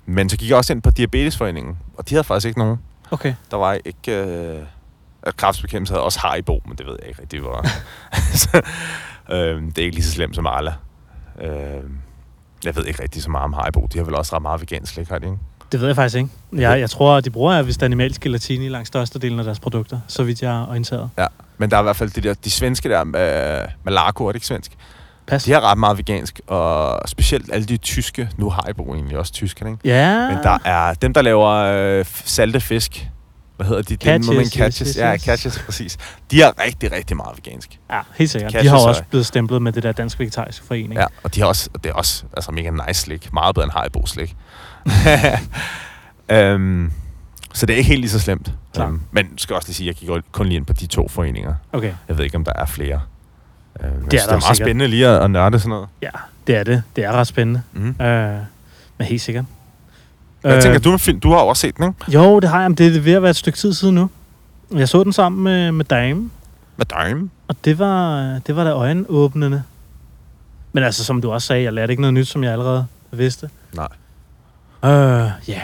men 0.06 0.30
så 0.30 0.38
gik 0.38 0.50
jeg 0.50 0.58
også 0.58 0.74
ind 0.74 0.82
på 0.82 0.90
Diabetesforeningen, 0.90 1.78
og 1.98 2.10
de 2.10 2.16
havde 2.16 2.24
faktisk 2.24 2.48
ikke 2.48 2.60
nogen. 2.60 2.80
Okay. 3.12 3.34
Der 3.52 3.58
var 3.58 3.78
ikke... 3.86 4.12
Øh, 4.12 4.64
kræftbekæmpelse 5.38 5.94
havde 5.94 6.04
også 6.04 6.20
Haribo, 6.20 6.62
men 6.66 6.78
det 6.78 6.86
ved 6.86 6.98
jeg 7.00 7.08
ikke 7.08 7.22
rigtig, 7.22 7.40
hvor. 7.40 7.66
så, 8.44 8.62
øh, 9.30 9.62
det 9.62 9.78
er 9.78 9.84
ikke 9.84 9.96
lige 9.96 10.06
så 10.06 10.12
slemt 10.12 10.36
som 10.36 10.46
Arla. 10.46 10.74
Øh, 11.42 11.84
jeg 12.66 12.76
ved 12.76 12.86
ikke 12.86 13.04
rigtig 13.04 13.24
så 13.24 13.30
meget 13.30 13.44
om 13.44 13.54
Haribo. 13.54 13.88
De 13.94 13.98
har 13.98 14.06
vel 14.06 14.16
også 14.16 14.36
ret 14.36 14.42
meget 14.42 14.62
vegansk 14.62 14.94
slik, 14.94 15.10
har 15.10 15.20
de 15.20 15.26
ikke? 15.26 15.38
Det 15.72 15.80
ved 15.80 15.88
jeg 15.88 15.96
faktisk 15.96 16.18
ikke. 16.18 16.30
Jeg, 16.54 16.80
jeg 16.80 16.90
tror, 16.90 17.16
at 17.18 17.26
de 17.26 17.30
bruger 17.30 17.62
vist 17.62 17.84
animalsk 17.84 18.22
gelatin 18.22 18.62
i 18.62 18.70
langt 18.70 18.88
størstedelen 18.88 19.40
af 19.40 19.46
deres 19.46 19.60
produkter, 19.60 20.00
så 20.08 20.24
vidt 20.24 20.42
jeg 20.42 20.62
er 20.62 20.68
orienteret. 20.68 21.10
Ja, 21.18 21.28
men 21.58 21.72
der 21.72 21.78
er 21.78 21.82
i 21.82 21.84
hvert 21.84 21.96
fald 21.96 22.10
de, 22.10 22.22
der, 22.22 22.34
de 22.34 22.52
svenske 22.52 22.90
der, 22.90 23.04
med 23.04 23.62
Malaco, 23.84 24.26
er 24.26 24.32
det 24.32 24.36
ikke 24.36 24.48
svensk? 24.48 24.72
Pas. 25.28 25.44
De 25.44 25.52
har 25.52 25.62
ret 25.62 25.78
meget 25.78 25.98
vegansk, 25.98 26.42
og 26.48 27.00
specielt 27.10 27.54
alle 27.54 27.66
de 27.66 27.78
tyske, 27.78 28.30
nu 28.38 28.50
har 28.50 28.68
I 28.68 28.72
egentlig 28.96 29.18
også 29.18 29.34
tyske, 29.34 29.66
ikke? 29.66 29.80
Ja. 29.84 30.28
Men 30.28 30.44
der 30.44 30.58
er 30.66 30.94
dem, 30.94 31.14
der 31.14 31.22
laver 31.22 31.50
øh, 31.50 32.06
salte 32.26 32.60
fisk, 32.60 33.10
hvad 33.58 33.68
hedder 33.68 33.82
de? 33.82 33.96
Catches, 33.96 34.28
den, 34.28 34.46
catches. 34.46 34.90
Yes, 34.90 34.96
yes, 34.96 34.98
Ja, 34.98 35.18
catches, 35.18 35.60
præcis. 35.60 35.98
De 36.32 36.42
er 36.42 36.64
rigtig, 36.66 36.92
rigtig 36.92 37.18
meget 37.18 37.38
vegansk. 37.38 37.80
Ja, 37.92 38.02
helt 38.16 38.30
sikkert. 38.30 38.52
Catches 38.52 38.72
de 38.72 38.78
har 38.78 38.88
også 38.88 39.04
blevet 39.10 39.26
stemplet 39.26 39.62
med 39.62 39.72
det 39.72 39.84
der 39.84 39.92
Dansk 39.92 40.20
Vegetariske 40.20 40.66
Forening. 40.66 40.94
Ja, 40.94 41.06
og 41.24 41.36
de 41.36 41.40
har 41.40 41.48
også, 41.48 41.70
det 41.84 41.90
er 41.90 41.94
også 41.94 42.24
altså, 42.38 42.52
mega 42.52 42.70
nice 42.70 43.02
slik. 43.02 43.34
Meget 43.34 43.56
bedre 43.56 43.66
end 43.66 43.72
Haribo 43.72 44.06
slik. 44.06 44.36
um, 46.56 46.92
så 47.54 47.66
det 47.66 47.74
er 47.74 47.78
ikke 47.78 47.88
helt 47.88 48.02
lige 48.02 48.12
så 48.12 48.20
slemt. 48.20 48.52
Um, 48.80 49.02
men 49.12 49.38
skal 49.38 49.56
også 49.56 49.68
lige 49.68 49.76
sige, 49.76 49.90
at 49.90 50.02
jeg 50.02 50.16
gik 50.16 50.24
kun 50.32 50.46
lige 50.46 50.58
ind 50.58 50.66
på 50.66 50.74
de 50.74 50.88
to 50.88 51.08
foreninger. 51.08 51.54
Okay. 51.74 51.94
Jeg 52.08 52.18
ved 52.18 52.26
ikke, 52.26 52.38
om 52.38 52.46
der 52.46 52.54
er 52.56 52.66
flere. 52.66 53.02
Uh, 53.80 53.86
det 53.86 53.94
er, 53.94 54.10
det 54.10 54.22
er 54.22 54.28
meget 54.30 54.44
sikkert. 54.44 54.58
spændende 54.58 54.88
lige 54.88 55.08
at, 55.08 55.24
at 55.24 55.32
nørde 55.32 55.60
sådan 55.60 55.70
noget. 55.70 55.88
Ja, 56.02 56.10
det 56.48 56.56
er 56.56 56.64
det. 56.64 56.84
Det 56.96 57.04
er 57.04 57.12
ret 57.12 57.28
spændende. 57.28 57.62
Mm. 57.74 57.90
Uh, 57.90 57.96
men 58.98 59.08
helt 59.08 59.22
sikkert. 59.22 59.46
Hvad 60.42 60.56
øh, 60.56 60.62
tænker 60.62 60.80
du 60.80 60.92
med 60.92 61.00
film? 61.00 61.20
Du 61.20 61.30
har 61.30 61.38
også 61.38 61.62
set 61.62 61.78
den, 61.78 61.86
ikke? 61.88 62.12
Jo, 62.20 62.40
det 62.40 62.50
har 62.50 62.62
jeg. 62.62 62.70
Men 62.70 62.78
det 62.78 62.98
er 62.98 63.02
ved 63.02 63.14
at 63.14 63.22
være 63.22 63.30
et 63.30 63.36
stykke 63.36 63.60
tid 63.60 63.74
siden 63.74 63.96
nu. 63.96 64.10
Jeg 64.74 64.90
så 64.90 65.04
den 65.04 65.14
sammen 65.14 65.44
med, 65.44 65.72
med 65.72 65.86
Dame. 65.86 66.30
Med 66.78 66.86
Dame? 66.86 67.30
Og 67.48 67.56
det 67.66 67.80
var, 67.80 68.22
det 68.48 68.56
var 68.56 68.64
da 68.64 68.70
øjenåbnende. 68.70 69.64
Men 70.74 70.84
altså, 70.84 71.04
som 71.04 71.22
du 71.22 71.32
også 71.32 71.48
sagde, 71.48 71.64
jeg 71.64 71.74
lærte 71.74 71.94
ikke 71.94 72.02
noget 72.02 72.14
nyt, 72.14 72.28
som 72.28 72.44
jeg 72.44 72.52
allerede 72.52 72.86
vidste. 73.12 73.50
Nej. 73.74 73.88
Øh, 74.92 75.30
ja. 75.48 75.62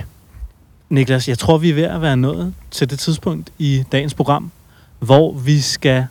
Niklas, 0.90 1.28
jeg 1.28 1.38
tror, 1.40 1.58
vi 1.58 1.70
er 1.70 1.74
ved 1.74 1.84
at 1.84 2.02
være 2.02 2.18
nået 2.18 2.54
til 2.72 2.90
det 2.90 3.00
tidspunkt 3.00 3.50
i 3.58 3.84
dagens 3.92 4.14
program, 4.14 4.52
hvor 5.00 5.34
vi 5.34 5.62
skal 5.62 6.06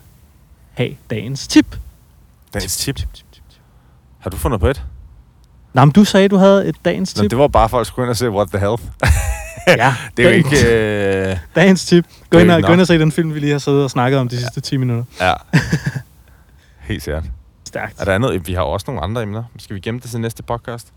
have 0.73 0.95
dagens 1.09 1.47
tip. 1.47 1.75
Dagens 2.53 2.77
tip? 2.77 2.95
tip, 2.95 3.13
tip, 3.13 3.31
tip, 3.33 3.43
tip. 3.49 3.61
Har 4.19 4.29
du 4.29 4.37
fundet 4.37 4.59
på 4.59 4.67
et? 4.67 4.83
Nej, 5.73 5.85
men 5.85 5.91
du 5.91 6.03
sagde, 6.03 6.27
du 6.27 6.37
havde 6.37 6.65
et 6.65 6.75
dagens 6.85 7.13
tip. 7.13 7.23
Nå, 7.23 7.27
det 7.27 7.37
var 7.37 7.47
bare 7.47 7.69
for 7.69 7.79
at 7.79 7.87
skulle 7.87 8.05
ind 8.05 8.09
og 8.09 8.17
se 8.17 8.29
What 8.29 8.47
the 8.47 8.59
Hell. 8.59 8.77
ja, 9.83 9.95
det 10.17 10.25
er 10.25 10.29
jo 10.29 10.35
ikke... 10.35 11.29
Øh... 11.31 11.37
Dagens 11.55 11.85
tip. 11.85 12.05
Gå 12.29 12.37
ind, 12.37 12.51
og, 12.51 12.63
gå 12.63 12.73
ind 12.73 12.81
og 12.81 12.87
se 12.87 12.99
den 12.99 13.11
film, 13.11 13.33
vi 13.33 13.39
lige 13.39 13.51
har 13.51 13.59
siddet 13.59 13.83
og 13.83 13.91
snakket 13.91 14.19
om 14.19 14.27
de 14.27 14.35
ja. 14.35 14.41
sidste 14.41 14.61
10 14.61 14.77
minutter. 14.77 15.03
Ja. 15.21 15.33
Helt 16.79 17.03
sikkert. 17.03 17.23
Stærkt. 17.67 17.99
Er 17.99 18.05
der 18.05 18.15
andet? 18.15 18.47
Vi 18.47 18.53
har 18.53 18.61
også 18.61 18.83
nogle 18.87 19.01
andre 19.01 19.21
emner. 19.21 19.43
Skal 19.57 19.75
vi 19.75 19.79
gemme 19.79 19.99
det 19.99 20.09
til 20.09 20.19
næste 20.19 20.43
podcast? 20.43 20.87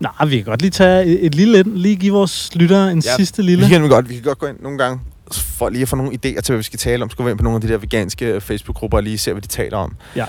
Nej, 0.00 0.26
vi 0.26 0.36
kan 0.36 0.44
godt 0.44 0.60
lige 0.60 0.70
tage 0.70 1.04
et, 1.04 1.26
et 1.26 1.34
lille 1.34 1.62
lige 1.62 1.96
give 1.96 2.12
vores 2.12 2.54
lyttere 2.54 2.92
en 2.92 2.98
ja, 2.98 3.16
sidste 3.16 3.42
lille. 3.42 3.64
Vi 3.64 3.70
kan, 3.70 3.88
godt, 3.88 4.08
vi 4.08 4.14
kan 4.14 4.22
godt 4.22 4.38
gå 4.38 4.46
ind 4.46 4.60
nogle 4.60 4.78
gange 4.78 5.00
for 5.32 5.68
lige 5.68 5.82
at 5.82 5.88
få 5.88 5.96
nogle 5.96 6.12
idéer 6.12 6.40
til, 6.40 6.44
hvad 6.46 6.56
vi 6.56 6.62
skal 6.62 6.78
tale 6.78 7.02
om. 7.02 7.10
Skal 7.10 7.24
vi 7.24 7.30
ind 7.30 7.38
på 7.38 7.44
nogle 7.44 7.56
af 7.56 7.60
de 7.60 7.68
der 7.68 7.78
veganske 7.78 8.40
Facebook-grupper 8.40 8.98
og 8.98 9.02
lige 9.02 9.18
se, 9.18 9.32
hvad 9.32 9.42
de 9.42 9.46
taler 9.46 9.76
om. 9.78 9.96
Ja. 10.16 10.24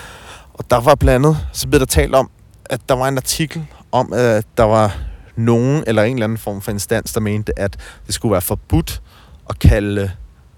Og 0.58 0.70
der 0.70 0.80
var 0.80 0.96
blandt 0.96 1.26
andet, 1.26 1.48
så 1.52 1.68
blev 1.68 1.80
der 1.80 1.86
talt 1.86 2.16
om, 2.16 2.30
at 2.66 2.82
der 2.90 2.96
var 2.96 3.08
en 3.08 3.18
artikel 3.18 3.66
om, 3.92 4.14
at 4.14 4.46
der 4.58 4.64
var 4.64 4.98
nogen 5.36 5.84
eller 5.88 6.04
en 6.04 6.14
eller 6.14 6.24
anden 6.24 6.38
form 6.38 6.62
for 6.62 6.72
instans, 6.72 7.14
der 7.14 7.20
mente, 7.20 7.60
at 7.60 7.78
det 8.08 8.16
skulle 8.16 8.32
være 8.32 8.42
forbudt 8.42 9.02
at 9.50 9.60
kalde 9.60 10.12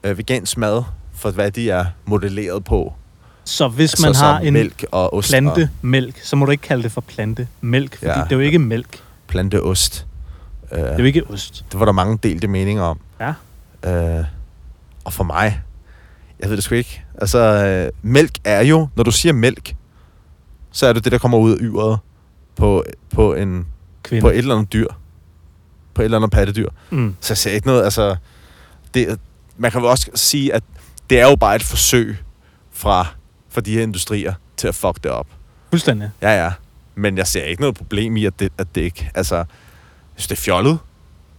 øh, 0.03 0.17
vegansk 0.17 0.57
mad 0.57 0.83
for, 1.13 1.31
hvad 1.31 1.51
de 1.51 1.69
er 1.69 1.85
modelleret 2.05 2.63
på. 2.63 2.93
Så 3.43 3.67
hvis 3.67 3.93
altså, 3.93 4.07
man 4.07 4.15
har 4.15 4.39
en 4.39 4.53
mælk 4.53 4.85
og 4.91 5.13
ost 5.13 5.29
plantemælk, 5.29 6.19
så 6.23 6.35
må 6.35 6.45
du 6.45 6.51
ikke 6.51 6.61
kalde 6.61 6.83
det 6.83 6.91
for 6.91 7.01
plantemælk, 7.01 7.97
fordi 7.97 8.11
ja, 8.11 8.23
det 8.23 8.31
er 8.31 8.35
jo 8.35 8.41
ikke 8.41 8.59
mælk. 8.59 9.03
Planteost. 9.27 10.05
Uh, 10.71 10.77
det 10.77 10.87
er 10.87 10.97
jo 10.97 11.03
ikke 11.03 11.23
ost. 11.29 11.65
Det 11.71 11.79
var 11.79 11.85
der 11.85 11.91
mange 11.91 12.19
delte 12.23 12.47
meninger 12.47 12.83
om. 12.83 12.99
Ja. 13.19 13.33
Uh, 14.19 14.25
og 15.03 15.13
for 15.13 15.23
mig, 15.23 15.61
jeg 16.39 16.49
ved 16.49 16.55
det 16.55 16.63
sgu 16.63 16.75
ikke. 16.75 17.03
Altså, 17.21 17.91
uh, 18.03 18.09
mælk 18.11 18.37
er 18.43 18.61
jo, 18.61 18.87
når 18.95 19.03
du 19.03 19.11
siger 19.11 19.33
mælk, 19.33 19.75
så 20.77 20.87
er 20.87 20.93
det 20.93 21.03
det, 21.03 21.11
der 21.11 21.17
kommer 21.17 21.37
ud 21.37 21.51
af 21.51 21.57
yret 21.61 21.99
på, 22.55 22.83
på 23.09 23.33
en 23.33 23.67
Kvinde. 24.03 24.21
på 24.21 24.29
et 24.29 24.37
eller 24.37 24.55
andet 24.55 24.73
dyr. 24.73 24.87
På 25.93 26.01
et 26.01 26.05
eller 26.05 26.17
andet 26.17 26.31
pattedyr. 26.31 26.69
Mm. 26.89 27.15
Så 27.19 27.33
jeg 27.33 27.37
ser 27.37 27.51
ikke 27.51 27.67
noget, 27.67 27.83
altså... 27.83 28.15
Det, 28.93 29.19
man 29.57 29.71
kan 29.71 29.81
jo 29.81 29.89
også 29.89 30.09
sige, 30.15 30.53
at 30.53 30.63
det 31.09 31.19
er 31.19 31.29
jo 31.29 31.35
bare 31.35 31.55
et 31.55 31.63
forsøg 31.63 32.17
fra, 32.71 33.07
fra 33.49 33.61
de 33.61 33.73
her 33.73 33.81
industrier 33.83 34.33
til 34.57 34.67
at 34.67 34.75
fuck 34.75 35.03
det 35.03 35.11
op. 35.11 35.27
Fuldstændig. 35.69 36.09
Ja, 36.21 36.43
ja. 36.43 36.51
Men 36.95 37.17
jeg 37.17 37.27
ser 37.27 37.43
ikke 37.43 37.61
noget 37.61 37.75
problem 37.75 38.17
i, 38.17 38.25
at 38.25 38.39
det, 38.39 38.51
at 38.57 38.67
det 38.75 38.81
ikke... 38.81 39.11
Altså, 39.15 39.35
jeg 39.35 39.45
synes, 40.15 40.27
det 40.27 40.37
er 40.37 40.41
fjollet. 40.41 40.79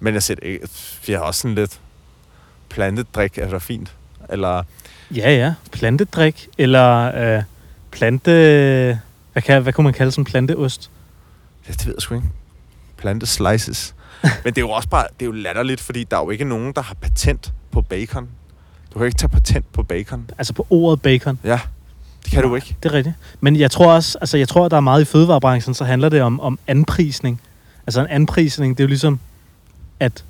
Men 0.01 0.15
jeg 0.15 0.23
ser 0.23 0.35
det 0.35 0.45
ikke... 0.45 0.69
Jeg 1.09 1.19
har 1.19 1.25
også 1.25 1.41
sådan 1.41 1.55
lidt 1.55 1.81
plantet 2.69 3.15
drik, 3.15 3.39
er 3.39 3.51
det 3.51 3.63
fint. 3.63 3.95
Eller 4.31 4.63
Ja, 5.15 5.31
ja. 5.37 5.55
Plantedrik, 5.73 6.49
eller 6.59 7.17
øh, 7.37 7.43
plante... 7.91 9.01
Hvad, 9.39 9.43
kan, 9.43 9.63
hvad 9.63 9.73
kunne 9.73 9.85
man 9.85 9.93
kalde 9.93 10.13
sådan 10.13 10.21
en 10.21 10.25
planteost? 10.25 10.91
Ja, 11.69 11.73
det 11.73 11.87
ved 11.87 11.95
jeg 11.97 12.03
sgu 12.03 12.15
ikke. 12.15 12.27
Plante 12.97 13.27
slices. 13.27 13.95
Men 14.45 14.55
det 14.55 14.59
er 14.59 14.63
jo 14.63 14.71
også 14.71 14.89
bare, 14.89 15.07
det 15.21 15.23
er 15.23 15.27
jo 15.27 15.33
latterligt, 15.33 15.81
fordi 15.81 16.05
der 16.05 16.17
er 16.17 16.21
jo 16.21 16.31
ikke 16.31 16.45
nogen, 16.45 16.73
der 16.73 16.83
har 16.83 16.95
patent 16.95 17.53
på 17.71 17.83
bacon. 17.83 18.29
Du 18.95 18.99
kan 18.99 19.07
ikke 19.07 19.19
tage 19.19 19.29
patent 19.29 19.73
på 19.73 19.83
bacon. 19.83 20.31
Altså 20.39 20.53
på 20.53 20.67
ordet 20.71 21.03
bacon. 21.03 21.39
Ja, 21.45 21.61
det 22.25 22.33
kan 22.33 22.43
du 22.43 22.55
ikke. 22.55 22.77
Det 22.83 22.89
er 22.89 22.93
rigtigt. 22.93 23.15
Men 23.41 23.57
jeg 23.57 23.71
tror 23.71 23.93
også, 23.93 24.19
altså 24.21 24.39
jeg 24.39 24.49
tror, 24.49 24.65
at 24.65 24.71
der 24.71 24.77
er 24.77 24.81
meget 24.81 25.03
i 25.03 25.05
fødevarebranchen, 25.05 25.75
så 25.75 25.85
handler 25.85 26.09
det 26.09 26.23
om, 26.23 26.41
om 26.41 26.59
anprisning. 26.67 27.41
Altså 27.87 28.01
en 28.01 28.07
anprisning, 28.07 28.79
det 28.79 28.85
er 28.85 28.87
jo 28.87 28.89
ligesom, 28.89 29.21
at 30.01 30.25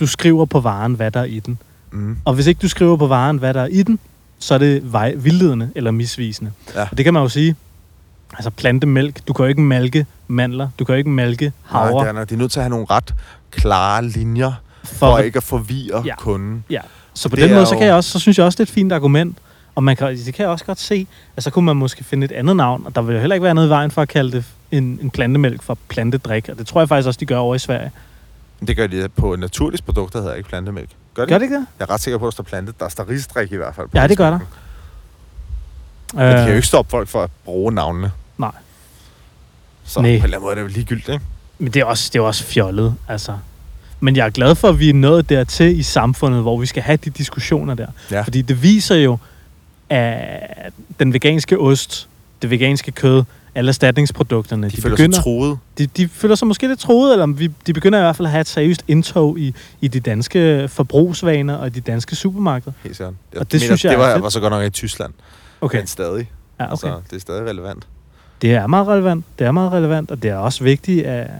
du 0.00 0.06
skriver 0.06 0.44
på 0.44 0.60
varen, 0.60 0.94
hvad 0.94 1.10
der 1.10 1.20
er 1.20 1.24
i 1.24 1.38
den. 1.38 1.58
Mm. 1.90 2.18
Og 2.24 2.34
hvis 2.34 2.46
ikke 2.46 2.58
du 2.58 2.68
skriver 2.68 2.96
på 2.96 3.06
varen, 3.06 3.38
hvad 3.38 3.54
der 3.54 3.60
er 3.60 3.66
i 3.66 3.82
den, 3.82 3.98
så 4.38 4.54
er 4.54 4.58
det 4.58 4.92
vej, 4.92 5.14
vildledende 5.14 5.70
eller 5.74 5.90
misvisende. 5.90 6.52
Ja. 6.74 6.88
Og 6.90 6.96
det 6.96 7.04
kan 7.04 7.14
man 7.14 7.22
jo 7.22 7.28
sige. 7.28 7.56
Altså 8.32 8.50
plantemælk, 8.50 9.26
du 9.28 9.32
kan 9.32 9.42
jo 9.44 9.48
ikke 9.48 9.60
malke 9.60 10.06
mandler, 10.28 10.68
du 10.78 10.84
kan 10.84 10.92
jo 10.92 10.96
ikke 10.96 11.10
malke 11.10 11.44
Nej, 11.72 11.82
havre. 11.82 12.08
det 12.08 12.16
er, 12.20 12.24
de 12.24 12.34
er 12.34 12.38
nødt 12.38 12.52
til 12.52 12.60
at 12.60 12.64
have 12.64 12.70
nogle 12.70 12.86
ret 12.90 13.14
klare 13.50 14.04
linjer, 14.04 14.52
for, 14.84 14.92
for 14.94 15.18
ikke 15.18 15.36
at 15.36 15.42
forvirre 15.42 16.02
Ja. 16.06 16.14
kunden. 16.16 16.64
Ja, 16.70 16.80
så 17.14 17.28
på 17.28 17.36
Det 17.36 17.44
den 17.44 17.54
måde, 17.54 17.66
så, 17.66 17.76
kan 17.76 17.86
jeg 17.86 17.94
også, 17.94 18.10
så 18.10 18.18
synes 18.18 18.38
jeg 18.38 18.46
også, 18.46 18.56
det 18.56 18.60
er 18.60 18.70
et 18.70 18.74
fint 18.74 18.92
argument. 18.92 19.38
Og 19.74 19.84
man 19.84 19.96
kan, 19.96 20.16
det 20.16 20.34
kan 20.34 20.42
jeg 20.42 20.50
også 20.50 20.64
godt 20.64 20.80
se, 20.80 21.06
at 21.36 21.42
så 21.42 21.50
kunne 21.50 21.64
man 21.66 21.76
måske 21.76 22.04
finde 22.04 22.24
et 22.24 22.32
andet 22.32 22.56
navn, 22.56 22.82
og 22.86 22.94
der 22.94 23.02
vil 23.02 23.12
jo 23.14 23.20
heller 23.20 23.34
ikke 23.34 23.44
være 23.44 23.54
noget 23.54 23.68
i 23.68 23.70
vejen 23.70 23.90
for 23.90 24.02
at 24.02 24.08
kalde 24.08 24.32
det 24.32 24.44
en, 24.70 24.98
en 25.02 25.10
plantemælk 25.10 25.62
for 25.62 25.78
plantedrik, 25.88 26.48
og 26.48 26.58
det 26.58 26.66
tror 26.66 26.80
jeg 26.80 26.88
faktisk 26.88 27.06
også, 27.06 27.20
de 27.20 27.26
gør 27.26 27.36
over 27.36 27.54
i 27.54 27.58
Sverige. 27.58 27.90
Det 28.66 28.76
gør 28.76 28.86
de 28.86 29.08
på 29.16 29.36
naturligt 29.36 29.84
produkt, 29.84 30.12
der 30.12 30.20
hedder 30.20 30.34
ikke 30.34 30.48
plantemælk. 30.48 30.88
Gør 31.14 31.22
det? 31.22 31.28
Gør 31.28 31.38
det 31.38 31.42
ikke 31.44 31.54
det? 31.56 31.66
Jeg 31.78 31.84
er 31.84 31.90
ret 31.90 32.00
sikker 32.00 32.18
på, 32.18 32.24
at 32.24 32.30
der 32.30 32.32
står 32.32 32.44
plantet. 32.44 32.80
Der 32.80 32.88
står 32.88 33.08
risdrik 33.08 33.52
i 33.52 33.56
hvert 33.56 33.74
fald. 33.74 33.88
på 33.88 33.98
Ja, 33.98 34.06
det 34.06 34.16
gør 34.18 34.30
der. 34.30 34.38
Men 36.14 36.26
de 36.26 36.32
kan 36.32 36.42
jo 36.44 36.48
Øh, 36.50 36.56
ikke 36.56 36.66
stoppe 36.68 36.90
folk 36.90 37.08
for 37.08 37.22
at 37.22 37.30
bruge 37.44 37.72
navnene. 37.72 38.10
Nej. 38.38 38.50
Så 39.84 40.00
Nej. 40.00 40.10
på 40.10 40.14
en 40.16 40.22
eller 40.24 40.24
anden 40.36 40.40
måde 40.40 40.50
er 40.50 40.54
det 40.54 40.62
jo 40.62 40.66
ligegyldigt, 40.74 41.08
ikke? 41.08 41.24
Men 41.58 41.72
det 41.72 41.80
er, 41.80 41.84
også, 41.84 42.10
det 42.12 42.18
er 42.18 42.22
også 42.22 42.44
fjollet, 42.44 42.94
altså. 43.08 43.36
Men 44.00 44.16
jeg 44.16 44.26
er 44.26 44.30
glad 44.30 44.54
for, 44.54 44.68
at 44.68 44.78
vi 44.78 44.88
er 44.88 44.94
nået 44.94 45.28
dertil 45.28 45.78
i 45.78 45.82
samfundet, 45.82 46.42
hvor 46.42 46.58
vi 46.60 46.66
skal 46.66 46.82
have 46.82 46.96
de 46.96 47.10
diskussioner 47.10 47.74
der. 47.74 47.86
Ja. 48.10 48.20
Fordi 48.22 48.42
det 48.42 48.62
viser 48.62 48.94
jo, 48.96 49.18
at 49.88 50.72
den 50.98 51.12
veganske 51.12 51.58
ost, 51.58 52.08
det 52.42 52.50
veganske 52.50 52.90
kød, 52.92 53.24
alle 53.54 53.68
erstatningsprodukterne, 53.68 54.66
De, 54.66 54.76
de 54.76 54.82
føler 54.82 54.96
sig 54.96 55.12
troet. 55.14 55.58
de, 55.78 55.86
de 55.86 56.08
føler 56.08 56.34
sig 56.34 56.48
måske 56.48 56.68
lidt 56.68 56.80
troet, 56.80 57.12
eller 57.12 57.26
vi, 57.26 57.50
de 57.66 57.72
begynder 57.72 57.98
i 57.98 58.02
hvert 58.02 58.16
fald 58.16 58.26
at 58.26 58.32
have 58.32 58.40
et 58.40 58.48
seriøst 58.48 58.84
indtog 58.88 59.38
i, 59.38 59.54
i 59.80 59.88
de 59.88 60.00
danske 60.00 60.68
forbrugsvaner 60.68 61.54
og 61.56 61.74
de 61.74 61.80
danske 61.80 62.16
supermarkeder. 62.16 62.72
Helt 62.82 62.96
sikkert. 62.96 63.14
Jeg 63.32 63.40
Og 63.40 63.52
det 63.52 63.60
synes 63.60 63.84
jeg 63.84 63.90
det 63.90 63.98
var, 63.98 64.18
var 64.18 64.28
så 64.28 64.40
godt 64.40 64.50
nok 64.52 64.64
i 64.64 64.70
Tyskland. 64.70 65.12
Okay, 65.60 65.78
Men 65.78 65.86
stadig. 65.86 66.30
ja, 66.60 66.64
okay. 66.64 66.70
Altså, 66.70 67.00
det 67.10 67.16
er 67.16 67.20
stadig 67.20 67.42
relevant. 67.50 67.86
Det 68.42 68.54
er 68.54 68.66
meget 68.66 68.88
relevant, 68.88 69.24
det 69.38 69.46
er 69.46 69.52
meget 69.52 69.72
relevant, 69.72 70.10
og 70.10 70.22
det 70.22 70.30
er 70.30 70.36
også 70.36 70.64
vigtigt, 70.64 71.06
at, 71.06 71.30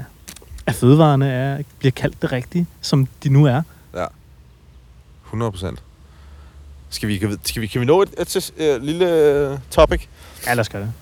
at 0.66 0.74
fødevarene 0.74 1.32
er, 1.32 1.62
bliver 1.78 1.92
kaldt 1.92 2.22
det 2.22 2.32
rigtige, 2.32 2.66
som 2.80 3.08
de 3.22 3.28
nu 3.28 3.46
er. 3.46 3.62
100 5.24 5.52
procent. 5.52 5.82
Skal 6.90 7.08
vi, 7.08 7.18
skal 7.44 7.62
vi, 7.62 7.66
kan 7.66 7.80
vi 7.80 7.86
nå 7.86 8.02
et, 8.02 8.08
et, 8.18 8.36
et, 8.36 8.52
et 8.58 8.82
lille 8.82 9.12
øh, 9.12 9.58
topic? 9.70 10.06
Ja, 10.46 10.54
lad 10.54 10.60
os 10.60 10.68
gøre 10.68 10.82
det. 10.82 10.92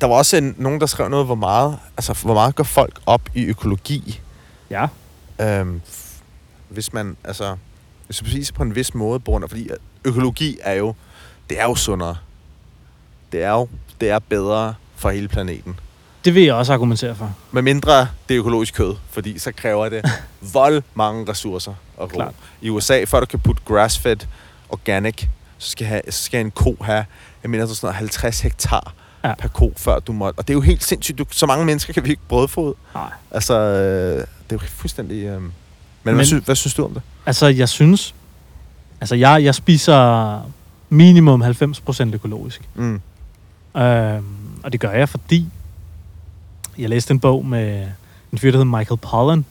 Der 0.00 0.06
var 0.06 0.14
også 0.14 0.36
en, 0.36 0.54
nogen, 0.58 0.80
der 0.80 0.86
skrev 0.86 1.08
noget, 1.08 1.26
hvor 1.26 1.34
meget, 1.34 1.78
altså, 1.96 2.18
hvor 2.24 2.34
meget 2.34 2.54
går 2.54 2.64
folk 2.64 3.00
op 3.06 3.20
i 3.34 3.44
økologi? 3.44 4.20
Ja, 4.70 4.86
Øhm, 5.40 5.80
hvis 6.68 6.92
man, 6.92 7.16
altså, 7.24 7.56
hvis 8.06 8.22
man 8.22 8.30
spiser 8.30 8.54
på 8.54 8.62
en 8.62 8.74
vis 8.74 8.94
måde, 8.94 9.20
på 9.20 9.30
grund 9.30 9.44
af, 9.44 9.50
fordi 9.50 9.70
økologi 10.04 10.58
er 10.62 10.72
jo, 10.72 10.94
det 11.50 11.60
er 11.60 11.64
jo 11.64 11.74
sundere. 11.74 12.16
Det 13.32 13.42
er 13.42 13.50
jo, 13.50 13.68
det 14.00 14.10
er 14.10 14.18
bedre 14.18 14.74
for 15.02 15.10
hele 15.10 15.28
planeten. 15.28 15.78
det 16.24 16.34
vil 16.34 16.42
jeg 16.42 16.54
også 16.54 16.72
argumentere 16.72 17.14
for. 17.14 17.34
Med 17.52 17.62
mindre 17.62 18.00
det 18.28 18.34
er 18.34 18.38
økologisk 18.38 18.74
kød, 18.74 18.94
fordi 19.10 19.38
så 19.38 19.52
kræver 19.52 19.88
det 19.88 20.04
vold 20.54 20.82
mange 20.94 21.30
ressourcer 21.30 21.74
at 22.02 22.08
gro. 22.08 22.16
Klart. 22.16 22.34
I 22.60 22.68
USA, 22.70 23.04
før 23.04 23.20
du 23.20 23.26
kan 23.26 23.38
putte 23.38 23.62
grass-fed 23.64 24.16
organic, 24.68 25.26
så 25.58 25.70
skal, 25.70 25.86
have, 25.86 26.00
så 26.10 26.22
skal 26.22 26.40
en 26.40 26.50
ko 26.50 26.76
have, 26.80 27.04
jeg 27.42 27.50
mener, 27.50 27.66
sådan 27.66 27.86
noget 27.86 27.96
50 27.96 28.40
hektar 28.40 28.94
Ja. 29.24 29.34
per 29.34 29.48
ko, 29.48 29.72
før 29.76 29.98
du 29.98 30.12
må... 30.12 30.26
Og 30.26 30.48
det 30.48 30.50
er 30.50 30.54
jo 30.54 30.60
helt 30.60 30.84
sindssygt. 30.84 31.18
Du, 31.18 31.24
så 31.30 31.46
mange 31.46 31.64
mennesker 31.64 31.92
kan 31.92 32.04
vi 32.04 32.10
ikke 32.10 32.22
brødfod. 32.28 32.74
Nej. 32.94 33.10
Altså, 33.30 33.54
øh, 33.58 34.16
det 34.16 34.24
er 34.24 34.26
jo 34.52 34.58
fuldstændig... 34.58 35.24
Øh... 35.24 35.40
Men, 35.42 35.52
Men 36.04 36.14
hvad, 36.14 36.24
synes, 36.24 36.44
hvad 36.44 36.54
synes 36.54 36.74
du 36.74 36.84
om 36.84 36.94
det? 36.94 37.02
Altså, 37.26 37.46
jeg 37.46 37.68
synes... 37.68 38.14
Altså, 39.00 39.14
jeg, 39.14 39.44
jeg 39.44 39.54
spiser 39.54 40.40
minimum 40.88 41.42
90% 41.42 42.14
økologisk. 42.14 42.68
Mm. 42.74 43.00
Øhm, 43.76 44.24
og 44.62 44.72
det 44.72 44.80
gør 44.80 44.90
jeg, 44.90 45.08
fordi 45.08 45.46
jeg 46.78 46.88
læste 46.88 47.12
en 47.12 47.20
bog 47.20 47.46
med 47.46 47.86
en 48.32 48.38
fyr, 48.38 48.50
der 48.50 48.58
hedder 48.58 48.78
Michael 48.78 48.98
Pollan, 48.98 49.44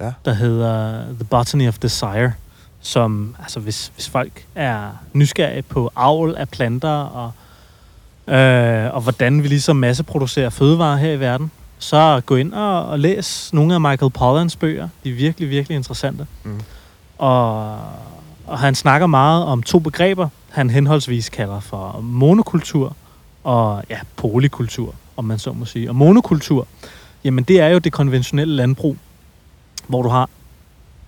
Ja. 0.00 0.12
der 0.24 0.32
hedder 0.34 1.02
The 1.14 1.24
Botany 1.24 1.68
of 1.68 1.78
Desire, 1.78 2.32
som, 2.80 3.36
altså 3.42 3.60
hvis, 3.60 3.92
hvis 3.94 4.08
folk 4.08 4.46
er 4.54 4.90
nysgerrige 5.12 5.62
på 5.62 5.90
avl 5.96 6.34
af 6.38 6.48
planter 6.48 6.88
og, 6.90 7.32
øh, 8.34 8.94
og 8.94 9.00
hvordan 9.00 9.42
vi 9.42 9.48
ligesom 9.48 9.76
masseproducerer 9.76 10.50
fødevarer 10.50 10.96
her 10.96 11.12
i 11.12 11.20
verden, 11.20 11.50
så 11.78 12.22
gå 12.26 12.36
ind 12.36 12.52
og, 12.54 12.86
og 12.86 12.98
læs 12.98 13.50
nogle 13.52 13.74
af 13.74 13.80
Michael 13.80 14.10
Pollans 14.10 14.56
bøger. 14.56 14.88
De 15.04 15.10
er 15.10 15.14
virkelig, 15.14 15.50
virkelig 15.50 15.76
interessante. 15.76 16.26
Mm. 16.44 16.60
Og, 17.18 17.78
og 18.46 18.58
han 18.58 18.74
snakker 18.74 19.06
meget 19.06 19.44
om 19.44 19.62
to 19.62 19.78
begreber, 19.78 20.28
han 20.50 20.70
henholdsvis 20.70 21.28
kalder 21.28 21.60
for 21.60 22.00
monokultur 22.02 22.96
og 23.50 23.84
ja, 23.90 23.98
polykultur, 24.16 24.94
om 25.16 25.24
man 25.24 25.38
så 25.38 25.52
må 25.52 25.64
sige. 25.64 25.88
Og 25.90 25.96
monokultur, 25.96 26.66
jamen 27.24 27.44
det 27.44 27.60
er 27.60 27.66
jo 27.68 27.78
det 27.78 27.92
konventionelle 27.92 28.54
landbrug, 28.56 28.96
hvor 29.86 30.02
du 30.02 30.08
har 30.08 30.28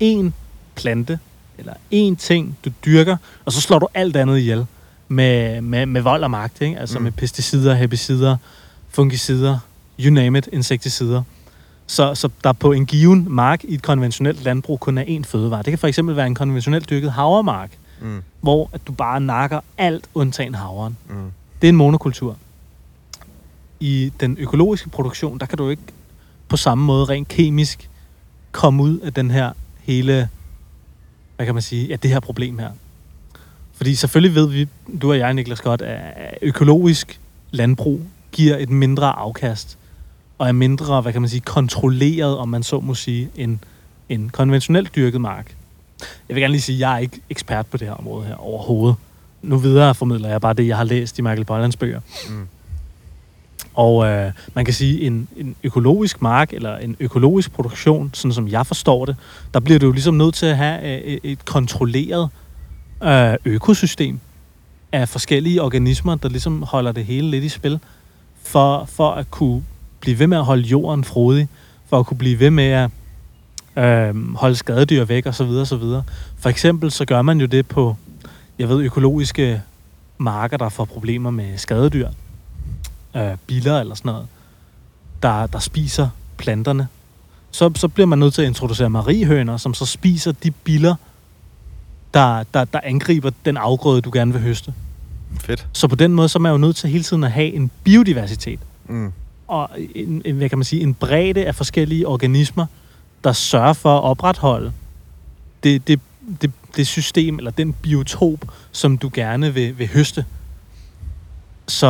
én 0.03 0.31
plante, 0.75 1.19
eller 1.59 1.73
én 1.95 2.15
ting, 2.17 2.59
du 2.65 2.71
dyrker, 2.87 3.17
og 3.45 3.53
så 3.53 3.61
slår 3.61 3.79
du 3.79 3.87
alt 3.95 4.17
andet 4.17 4.39
ihjel 4.39 4.67
med, 5.09 5.61
med, 5.61 5.87
med 5.87 6.01
vold 6.03 6.25
og 6.25 6.31
magt, 6.31 6.61
ikke? 6.61 6.79
altså 6.79 6.99
Mm. 6.99 7.05
med 7.05 7.13
pesticider, 7.13 7.75
herbicider, 7.75 8.37
fungicider, 8.89 9.59
you 10.01 10.11
name 10.15 10.39
it, 10.39 10.49
insekticider. 10.53 11.23
Så, 11.87 12.15
så 12.15 12.29
der 12.45 12.53
på 12.53 12.73
en 12.73 12.87
given 12.87 13.27
mark 13.31 13.65
i 13.65 13.75
et 13.75 13.83
konventionelt 13.83 14.45
landbrug 14.45 14.81
kun 14.81 14.99
er 14.99 15.05
én 15.05 15.23
fødevare. 15.25 15.59
Det 15.63 15.71
kan 15.71 15.79
for 15.79 15.87
eksempel 15.89 16.17
være 16.17 16.27
en 16.27 16.35
konventionelt 16.35 16.91
dyrket 16.91 17.13
havermark, 17.13 17.71
Mm. 18.01 18.23
hvor 18.41 18.71
at 18.73 18.81
du 18.87 18.93
bare 18.93 19.21
nakker 19.21 19.61
alt 19.79 20.05
undtagen 20.15 20.55
havren. 20.55 20.97
Mm. 21.09 21.15
Det 21.63 21.69
er 21.69 21.73
en 21.73 21.77
monokultur. 21.77 22.37
I 23.81 24.13
den 24.21 24.37
økologiske 24.39 24.89
produktion, 24.89 25.41
der 25.41 25.47
kan 25.47 25.59
du 25.59 25.69
ikke 25.69 25.83
på 26.49 26.57
samme 26.57 26.85
måde 26.85 27.05
rent 27.05 27.29
kemisk 27.29 27.91
komme 28.53 28.83
ud 28.83 28.99
af 28.99 29.13
den 29.13 29.31
her 29.31 29.53
hele, 29.81 30.29
hvad 31.37 31.47
kan 31.47 31.55
man 31.55 31.63
sige, 31.63 31.87
ja, 31.87 31.97
det 31.97 32.11
her 32.11 32.21
problem 32.21 32.59
her. 32.59 32.71
Fordi 33.73 33.95
selvfølgelig 33.95 34.35
ved 34.35 34.49
vi, 34.49 34.69
du 35.03 35.11
og 35.11 35.19
jeg, 35.19 35.35
Niklas, 35.35 35.61
godt, 35.61 35.83
at 35.83 36.39
økologisk 36.43 37.21
landbrug 37.51 38.01
giver 38.33 38.57
et 38.57 38.71
mindre 38.71 39.13
afkast, 39.13 39.79
og 40.39 40.49
er 40.49 40.53
mindre, 40.53 41.01
hvad 41.01 41.13
kan 41.13 41.23
man 41.23 41.29
sige, 41.29 41.41
kontrolleret, 41.41 42.39
om 42.39 42.49
man 42.49 42.63
så 42.63 42.81
må 42.81 42.95
sige, 42.95 43.31
end 43.37 43.59
en 44.09 44.31
konventionelt 44.31 44.97
dyrket 44.97 45.21
mark. 45.21 45.57
Jeg 46.29 46.35
vil 46.35 46.43
gerne 46.43 46.53
lige 46.53 46.63
sige, 46.63 46.77
at 46.77 46.81
jeg 46.81 46.95
er 46.95 46.99
ikke 46.99 47.21
ekspert 47.31 47.67
på 47.67 47.77
det 47.77 47.89
her 47.89 47.95
område 47.95 48.27
her 48.27 48.35
overhovedet. 48.35 48.97
Nu 49.43 49.59
videre 49.59 49.95
formidler 49.95 50.29
jeg 50.29 50.41
bare 50.41 50.55
det, 50.55 50.67
jeg 50.67 50.77
har 50.77 50.85
læst 50.85 51.19
i 51.19 51.23
Michael 51.23 51.45
Bollans 51.45 51.77
bøger. 51.77 52.01
Mm. 52.29 52.47
Og 53.75 54.07
øh, 54.07 54.33
man 54.55 54.65
kan 54.65 54.75
sige, 54.75 55.01
en, 55.01 55.29
en 55.37 55.57
økologisk 55.65 56.23
mark, 56.23 56.53
eller 56.53 56.77
en 56.77 56.97
økologisk 57.01 57.53
produktion, 57.53 58.11
sådan 58.15 58.33
som 58.33 58.49
jeg 58.49 58.67
forstår 58.67 59.05
det, 59.05 59.17
der 59.55 59.61
bliver 59.61 59.79
du 59.79 59.87
jo 59.87 59.93
ligesom 59.93 60.15
nødt 60.15 60.35
til 60.35 60.47
at 60.47 60.57
have 60.57 61.03
øh, 61.05 61.19
et 61.23 61.45
kontrolleret 61.45 62.29
øh, 63.03 63.35
økosystem 63.45 64.21
af 64.93 65.09
forskellige 65.09 65.63
organismer, 65.63 66.15
der 66.15 66.29
ligesom 66.29 66.63
holder 66.63 66.93
det 66.93 67.05
hele 67.05 67.31
lidt 67.31 67.45
i 67.45 67.49
spil, 67.49 67.81
for, 68.43 68.85
for 68.85 69.11
at 69.11 69.31
kunne 69.31 69.63
blive 70.01 70.19
ved 70.19 70.27
med 70.27 70.39
at 70.39 70.45
holde 70.45 70.63
jorden 70.63 71.05
frodig, 71.05 71.49
for 71.89 71.99
at 71.99 72.07
kunne 72.07 72.19
blive 72.19 72.41
ved 72.41 72.51
med 72.51 72.65
at 72.65 72.91
øh, 73.77 74.35
holde 74.35 74.57
skadedyr 74.57 75.05
væk 75.05 75.27
osv. 75.27 75.43
osv. 75.43 75.83
For 76.39 76.49
eksempel 76.49 76.91
så 76.91 77.05
gør 77.05 77.23
man 77.23 77.41
jo 77.41 77.47
det 77.47 77.67
på, 77.67 77.97
jeg 78.63 78.69
ved, 78.69 78.83
økologiske 78.83 79.63
marker, 80.19 80.57
der 80.57 80.69
får 80.69 80.85
problemer 80.85 81.31
med 81.31 81.59
skadedyr, 81.59 82.09
øh, 83.17 83.37
biler 83.47 83.81
eller 83.81 83.95
sådan 83.95 84.13
noget, 84.13 84.27
der, 85.23 85.47
der 85.47 85.59
spiser 85.59 86.09
planterne. 86.37 86.89
Så, 87.51 87.71
så 87.75 87.89
bliver 87.89 88.07
man 88.07 88.19
nødt 88.19 88.35
til 88.35 88.43
at 88.43 88.49
introducere 88.49 88.91
mariehøner, 88.91 89.57
som 89.57 89.75
så 89.75 89.87
spiser 89.87 90.33
de 90.33 90.51
biller, 90.51 90.95
der, 92.15 92.43
der, 92.55 92.65
der 92.65 92.81
angriber 92.83 93.31
den 93.45 93.57
afgrøde, 93.57 94.01
du 94.01 94.11
gerne 94.13 94.33
vil 94.33 94.43
høste. 94.43 94.75
Fedt. 95.41 95.69
Så 95.73 95.89
på 95.89 95.97
den 95.97 96.13
måde, 96.13 96.29
så 96.29 96.39
er 96.39 96.41
man 96.41 96.53
jo 96.53 96.59
nødt 96.59 96.77
til 96.77 96.91
hele 96.91 97.05
tiden 97.05 97.25
at 97.25 97.33
have 97.33 97.53
en 97.53 97.71
biodiversitet 97.85 98.61
Mm. 98.89 99.13
og 99.47 99.71
en, 99.95 100.23
en, 100.25 100.37
hvad 100.37 100.49
kan 100.49 100.59
man 100.59 100.65
sige, 100.65 100.83
en 100.83 100.95
bredde 100.95 101.45
af 101.47 101.55
forskellige 101.55 102.09
organismer, 102.09 102.67
der 103.25 103.33
sørger 103.33 103.73
for 103.73 103.99
at 103.99 104.03
opretholde 104.03 104.73
det, 105.63 105.89
det, 105.89 106.01
det 106.43 106.53
det 106.77 106.87
system 106.87 107.39
eller 107.39 107.51
den 107.51 107.73
biotop, 107.73 108.39
som 108.73 108.99
du 108.99 109.11
gerne 109.15 109.55
vil, 109.55 109.79
vil 109.79 109.89
høste. 109.89 110.25
Så, 111.69 111.87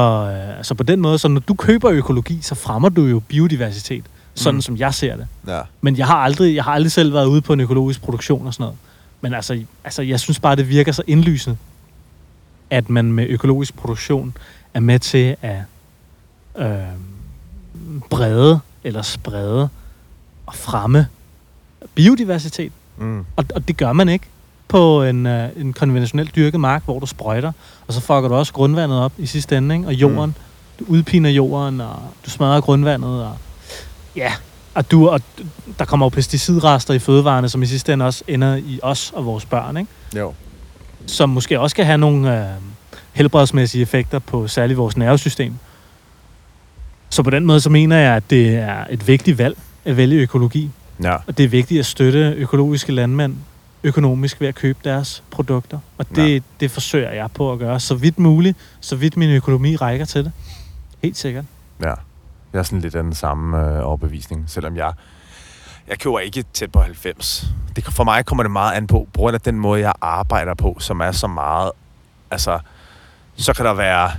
øh, 0.58 0.64
så 0.64 0.74
på 0.74 0.82
den 0.82 1.00
måde, 1.00 1.18
så 1.18 1.28
når 1.28 1.40
du 1.40 1.54
køber 1.54 1.90
økologi, 1.90 2.38
så 2.42 2.54
fremmer 2.54 2.88
du 2.88 3.02
jo 3.04 3.20
biodiversitet, 3.20 4.04
sådan 4.34 4.54
Mm. 4.54 4.62
som 4.62 4.76
jeg 4.76 4.94
ser 4.94 5.16
det. 5.16 5.26
Ja. 5.46 5.60
Men 5.80 5.96
jeg 5.96 6.06
har 6.06 6.16
aldrig, 6.16 6.54
jeg 6.54 6.64
har 6.64 6.72
aldrig 6.72 6.92
selv 6.92 7.12
været 7.12 7.26
ude 7.26 7.40
på 7.42 7.52
en 7.52 7.60
økologisk 7.60 8.02
produktion 8.02 8.46
og 8.46 8.54
sådan 8.54 8.64
noget. 8.64 8.78
Men 9.20 9.34
altså, 9.34 9.64
altså, 9.84 10.02
jeg 10.02 10.20
synes 10.20 10.40
bare, 10.40 10.56
det 10.56 10.68
virker 10.68 10.92
så 10.92 11.02
indlysende, 11.06 11.56
at 12.70 12.90
man 12.90 13.12
med 13.12 13.26
økologisk 13.28 13.76
produktion 13.76 14.36
er 14.74 14.80
med 14.80 14.98
til 14.98 15.36
at 15.42 15.58
øh, 16.58 16.76
brede 18.10 18.60
eller 18.84 19.02
sprede 19.02 19.68
og 20.46 20.54
fremme 20.54 21.06
biodiversitet. 21.94 22.72
Mm. 22.98 23.18
Og, 23.36 23.44
og 23.54 23.68
det 23.68 23.76
gør 23.76 23.92
man 23.92 24.08
ikke 24.08 24.26
på 24.72 25.02
en, 25.02 25.26
øh, 25.26 25.48
en 25.56 25.72
konventionelt 25.72 26.36
dyrket 26.36 26.60
mark, 26.60 26.84
hvor 26.84 26.98
du 26.98 27.06
sprøjter. 27.06 27.52
Og 27.86 27.92
så 27.94 28.00
fucker 28.00 28.28
du 28.28 28.34
også 28.34 28.52
grundvandet 28.52 29.00
op 29.00 29.12
i 29.18 29.26
sidste 29.26 29.56
ende, 29.56 29.74
ikke? 29.74 29.86
og 29.86 29.94
jorden. 29.94 30.30
Mm. 30.30 30.34
Du 30.78 30.92
udpiner 30.92 31.30
jorden, 31.30 31.80
og 31.80 31.96
du 32.26 32.30
smadrer 32.30 32.60
grundvandet. 32.60 33.24
Og, 33.24 33.36
ja, 34.16 34.32
og, 34.74 34.90
du, 34.90 35.08
og 35.08 35.20
der 35.78 35.84
kommer 35.84 36.06
jo 36.06 36.08
pesticidrester 36.08 36.94
i 36.94 36.98
fødevarene, 36.98 37.48
som 37.48 37.62
i 37.62 37.66
sidste 37.66 37.92
ende 37.92 38.04
også 38.04 38.24
ender 38.28 38.56
i 38.56 38.80
os 38.82 39.12
og 39.16 39.26
vores 39.26 39.44
børn. 39.44 39.76
Ikke? 39.76 39.90
Jo. 40.16 40.34
Som 41.06 41.28
måske 41.28 41.60
også 41.60 41.76
kan 41.76 41.86
have 41.86 41.98
nogle 41.98 42.40
øh, 42.40 42.46
helbredsmæssige 43.12 43.82
effekter 43.82 44.18
på 44.18 44.48
særligt 44.48 44.76
vores 44.76 44.96
nervesystem. 44.96 45.54
Så 47.10 47.22
på 47.22 47.30
den 47.30 47.46
måde, 47.46 47.60
så 47.60 47.70
mener 47.70 47.96
jeg, 47.96 48.16
at 48.16 48.22
det 48.30 48.56
er 48.56 48.84
et 48.90 49.08
vigtigt 49.08 49.38
valg 49.38 49.58
at 49.84 49.96
vælge 49.96 50.20
økologi. 50.20 50.70
Ja. 51.02 51.14
Og 51.26 51.38
det 51.38 51.44
er 51.44 51.48
vigtigt 51.48 51.80
at 51.80 51.86
støtte 51.86 52.34
økologiske 52.36 52.92
landmænd 52.92 53.36
økonomisk 53.84 54.40
ved 54.40 54.48
at 54.48 54.54
købe 54.54 54.78
deres 54.84 55.22
produkter. 55.30 55.78
Og 55.98 56.06
det, 56.16 56.34
Ja. 56.34 56.38
det 56.60 56.70
forsøger 56.70 57.10
jeg 57.10 57.30
på 57.34 57.52
at 57.52 57.58
gøre 57.58 57.80
så 57.80 57.94
vidt 57.94 58.18
muligt, 58.18 58.58
så 58.80 58.96
vidt 58.96 59.16
min 59.16 59.30
økonomi 59.30 59.76
rækker 59.76 60.04
til 60.04 60.24
det. 60.24 60.32
Helt 61.02 61.16
sikkert. 61.16 61.44
Ja. 61.82 61.94
Jeg 62.52 62.58
er 62.58 62.62
sådan 62.62 62.80
lidt 62.80 62.94
af 62.94 63.02
den 63.02 63.14
samme 63.14 63.58
øh, 63.78 63.86
overbevisning, 63.86 64.44
selvom 64.50 64.76
jeg 64.76 64.92
jeg 65.88 65.98
køber 65.98 66.18
ikke 66.18 66.44
tæt 66.52 66.72
på 66.72 66.80
90. 66.80 67.46
Det, 67.76 67.84
for 67.84 68.04
mig 68.04 68.24
kommer 68.26 68.42
det 68.42 68.50
meget 68.50 68.72
an 68.76 68.86
på, 68.86 69.08
på 69.12 69.18
grund 69.18 69.34
af 69.34 69.40
den 69.40 69.58
måde, 69.58 69.80
jeg 69.80 69.92
arbejder 70.00 70.54
på, 70.54 70.76
som 70.80 71.00
er 71.00 71.12
så 71.12 71.26
meget... 71.26 71.70
Altså, 72.30 72.58
så 73.36 73.52
kan 73.52 73.64
der 73.64 73.74
være 73.74 74.10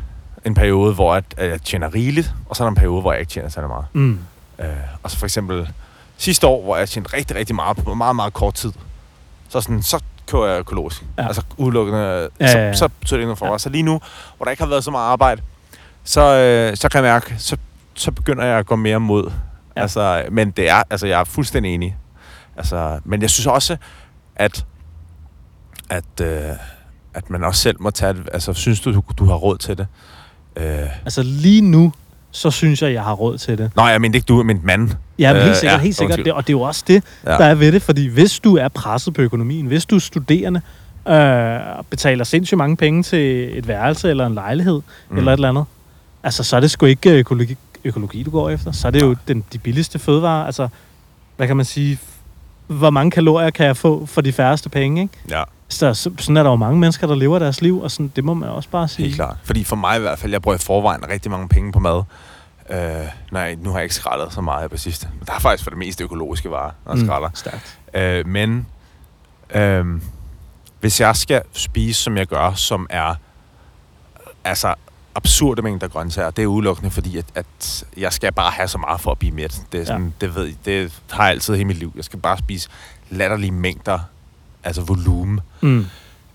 en 0.45 0.53
periode, 0.53 0.93
hvor 0.93 1.14
jeg, 1.14 1.24
at 1.38 1.49
jeg 1.49 1.61
tjener 1.61 1.93
rigeligt, 1.95 2.34
og 2.49 2.55
så 2.55 2.64
er 2.64 2.66
der 2.66 2.70
en 2.70 2.76
periode, 2.76 3.01
hvor 3.01 3.11
jeg 3.11 3.20
ikke 3.22 3.30
tjener 3.32 3.49
særlig 3.49 3.68
meget. 3.70 3.86
Mm. 3.93 4.20
Øh, 4.59 4.68
og 5.03 5.11
så 5.11 5.18
for 5.18 5.26
eksempel 5.26 5.70
sidste 6.18 6.47
år, 6.47 6.64
hvor 6.64 6.78
jeg 6.78 6.89
tjente 6.89 7.14
rigtig, 7.18 7.36
rigtig 7.38 7.55
meget 7.55 7.78
på 7.78 7.93
meget, 7.93 8.16
meget 8.16 8.34
kort 8.34 8.53
tid. 8.53 8.72
Så, 9.54 9.62
sådan, 9.62 9.84
så 9.84 9.99
køber 10.28 10.45
jeg 10.47 10.60
økologisk. 10.60 11.04
Ja. 11.18 11.28
Altså 11.28 11.41
udelukkende, 11.58 12.30
Ja, 12.39 12.47
så, 12.47 12.58
ja, 12.58 12.68
ja. 12.68 12.74
så 12.74 12.88
betyder 12.88 13.18
det 13.18 13.22
ikke 13.22 13.28
noget 13.28 13.38
for 13.38 13.45
mig. 13.45 13.51
Ja. 13.51 13.58
Så 13.58 13.70
lige 13.70 13.84
nu, 13.84 13.99
hvor 14.38 14.43
der 14.43 14.51
ikke 14.51 14.64
har 14.64 14.70
været 14.70 14.84
så 14.84 14.91
meget 14.91 15.06
arbejde, 15.12 15.41
så, 16.04 16.22
øh, 16.22 16.78
så 16.78 16.89
kan 16.89 17.04
jeg 17.04 17.14
mærke, 17.14 17.36
så, 17.38 17.58
så 17.93 18.12
begynder 18.12 18.45
jeg 18.45 18.60
at 18.60 18.66
gå 18.66 18.76
mere 18.76 18.99
mod. 18.99 19.32
Ja. 19.76 19.82
Altså, 19.82 20.26
men 20.32 20.51
det 20.51 20.70
er, 20.70 20.84
altså, 20.89 21.08
jeg 21.08 21.20
er 21.20 21.24
fuldstændig 21.24 21.74
enig. 21.74 21.97
Altså, 22.58 22.99
men 23.06 23.22
jeg 23.22 23.30
synes 23.30 23.47
også, 23.47 23.78
at, 24.36 24.66
at, 25.89 26.22
øh, 26.22 26.41
at 27.14 27.30
man 27.30 27.43
også 27.43 27.62
selv 27.62 27.78
må 27.80 27.89
tage 27.91 28.14
det. 28.14 28.30
Altså, 28.34 28.54
synes 28.54 28.80
du, 28.82 28.93
du, 28.93 29.04
du 29.18 29.26
har 29.26 29.36
råd 29.36 29.58
til 29.58 29.78
det? 29.78 29.88
Øh, 30.56 30.80
Altså 31.06 31.24
lige 31.24 31.62
nu, 31.62 31.93
så 32.32 32.51
synes 32.51 32.82
jeg, 32.82 32.93
jeg 32.93 33.04
har 33.04 33.14
råd 33.14 33.38
til 33.38 33.58
det. 33.58 33.72
Nå, 33.76 33.88
jeg 33.88 34.01
mente 34.01 34.16
ikke 34.18 34.26
du, 34.26 34.43
men 34.43 34.62
mand. 34.64 34.89
Ja, 35.20 35.34
men 35.34 35.41
Øh, 35.41 35.45
helt 35.45 35.57
sikkert, 35.57 35.78
ja, 35.78 35.84
helt 35.84 35.95
sikkert. 35.95 36.11
undskyld. 36.11 36.26
Det, 36.26 36.34
og 36.34 36.47
det 36.47 36.49
er 36.53 36.57
jo 36.57 36.61
også 36.61 36.84
det, 36.88 37.03
Ja. 37.26 37.32
der 37.32 37.45
er 37.45 37.55
ved 37.55 37.72
det. 37.72 37.82
Fordi 37.82 38.07
hvis 38.07 38.39
du 38.39 38.57
er 38.57 38.68
presset 38.68 39.14
på 39.14 39.22
økonomien, 39.22 39.66
hvis 39.66 39.86
du 39.86 39.95
er 39.95 39.99
studerende, 39.99 40.61
øh, 41.07 41.59
betaler 41.89 42.24
sindssygt 42.24 42.57
mange 42.57 42.78
penge 42.78 43.03
til 43.03 43.57
et 43.57 43.68
værelse 43.68 44.09
eller 44.09 44.26
en 44.28 44.34
lejlighed, 44.34 44.82
mm. 45.09 45.18
eller 45.18 45.32
et 45.32 45.38
eller 45.38 45.49
andet, 45.49 45.66
altså 46.24 46.43
så 46.43 46.55
er 46.55 46.59
det 46.59 46.72
sgu 46.72 46.86
ikke 46.86 47.09
økologi, 47.11 47.57
økologi 47.84 48.24
du 48.24 48.32
går 48.32 48.49
efter. 48.49 48.72
Så 48.72 48.88
er 48.88 48.91
det 48.91 49.01
jo 49.01 49.16
den, 49.28 49.43
de 49.53 49.57
billigste 49.57 49.99
fødevarer. 49.99 50.45
Altså, 50.45 50.68
hvad 51.38 51.47
kan 51.47 51.57
man 51.57 51.66
sige? 51.66 51.99
Hvor 52.68 52.89
mange 52.89 53.11
kalorier 53.11 53.49
kan 53.49 53.66
jeg 53.66 53.78
få 53.78 54.05
for 54.05 54.22
de 54.22 54.32
færreste 54.34 54.70
penge, 54.70 55.01
ikke? 55.01 55.14
Ja, 55.30 55.43
Så, 55.68 55.93
så, 55.93 56.11
sådan 56.20 56.38
er 56.38 56.43
der 56.43 56.49
jo 56.49 56.55
mange 56.55 56.80
mennesker, 56.80 57.07
der 57.07 57.16
lever 57.16 57.39
deres 57.39 57.61
liv, 57.61 57.82
og 57.82 57.91
sådan, 57.91 58.11
det 58.16 58.24
må 58.24 58.34
man 58.34 58.49
også 58.49 58.70
bare 58.70 58.88
sige. 58.88 59.03
helt 59.05 59.16
klart. 59.16 59.36
Fordi 59.43 59.64
for 59.64 59.76
mig 59.76 59.97
i 59.97 59.99
hvert 59.99 60.20
fald, 60.20 60.32
jeg 60.32 60.41
bruger 60.41 60.55
i 60.55 60.59
forvejen 60.59 61.01
rigtig 61.09 61.32
mange 61.32 61.47
penge 61.49 61.72
på 61.72 61.80
mad. 61.80 62.03
Øh, 62.70 63.07
nej, 63.32 63.55
nu 63.55 63.70
har 63.70 63.78
jeg 63.78 63.84
ikke 63.84 63.95
skrællet 63.95 64.34
så 64.34 64.41
meget 64.41 64.61
her 64.61 64.68
på 64.68 64.78
sidste. 64.78 65.07
Men 65.20 65.26
der 65.26 65.34
er 65.34 65.39
faktisk 65.39 65.64
for 65.64 65.70
det 65.70 65.80
meste 65.80 66.03
økologiske 66.03 66.51
varer, 66.51 66.72
når 66.86 66.95
jeg 66.95 67.05
skralder. 67.05 67.28
Mm, 67.28 67.36
stærkt. 67.36 67.80
Øh, 67.93 68.28
men 68.28 68.68
øh, 69.55 70.01
hvis 70.80 71.01
jeg 71.01 71.16
skal 71.16 71.41
spise, 71.53 72.01
som 72.01 72.18
jeg 72.18 72.28
gør, 72.28 72.53
som 72.53 72.88
er 72.89 73.16
altså 74.43 74.76
absurde 75.16 75.61
mængder 75.61 75.88
grøntsager, 75.88 76.32
det 76.32 76.43
er 76.43 76.47
udelukkende 76.47 76.91
fordi, 76.91 77.18
at, 77.18 77.26
at 77.36 77.86
jeg 77.97 78.14
skal 78.14 78.34
bare 78.34 78.51
have 78.51 78.68
så 78.68 78.78
meget 78.78 79.01
for 79.01 79.11
at 79.11 79.20
blive 79.20 79.32
mæt. 79.32 79.61
Det, 79.72 79.82
er 79.82 79.86
sådan, 79.86 80.14
ja. 80.22 80.26
det, 80.26 80.36
ved, 80.36 80.53
det 80.66 81.01
har 81.11 81.24
jeg 81.24 81.32
altid 81.32 81.55
hele 81.55 81.66
mit 81.66 81.78
liv. 81.78 81.93
Jeg 81.95 82.03
skal 82.03 82.20
bare 82.20 82.38
spise 82.38 82.70
latterlige 83.09 83.51
mængder, 83.51 83.99
altså 84.64 84.82
volumen. 84.82 85.39
Mm. 85.61 85.86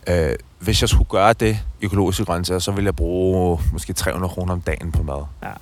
Øh, 0.06 0.34
hvis 0.58 0.80
jeg 0.80 0.88
skulle 0.88 1.08
gøre 1.08 1.32
det 1.32 1.58
økologiske 1.82 2.24
grøntsager, 2.24 2.58
så 2.58 2.72
ville 2.72 2.86
jeg 2.86 2.96
bruge 2.96 3.60
måske 3.72 3.92
300 3.92 4.32
kroner 4.32 4.52
om 4.52 4.60
dagen 4.60 4.92
på 4.92 5.02
mad. 5.02 5.24
Ja. 5.42 5.52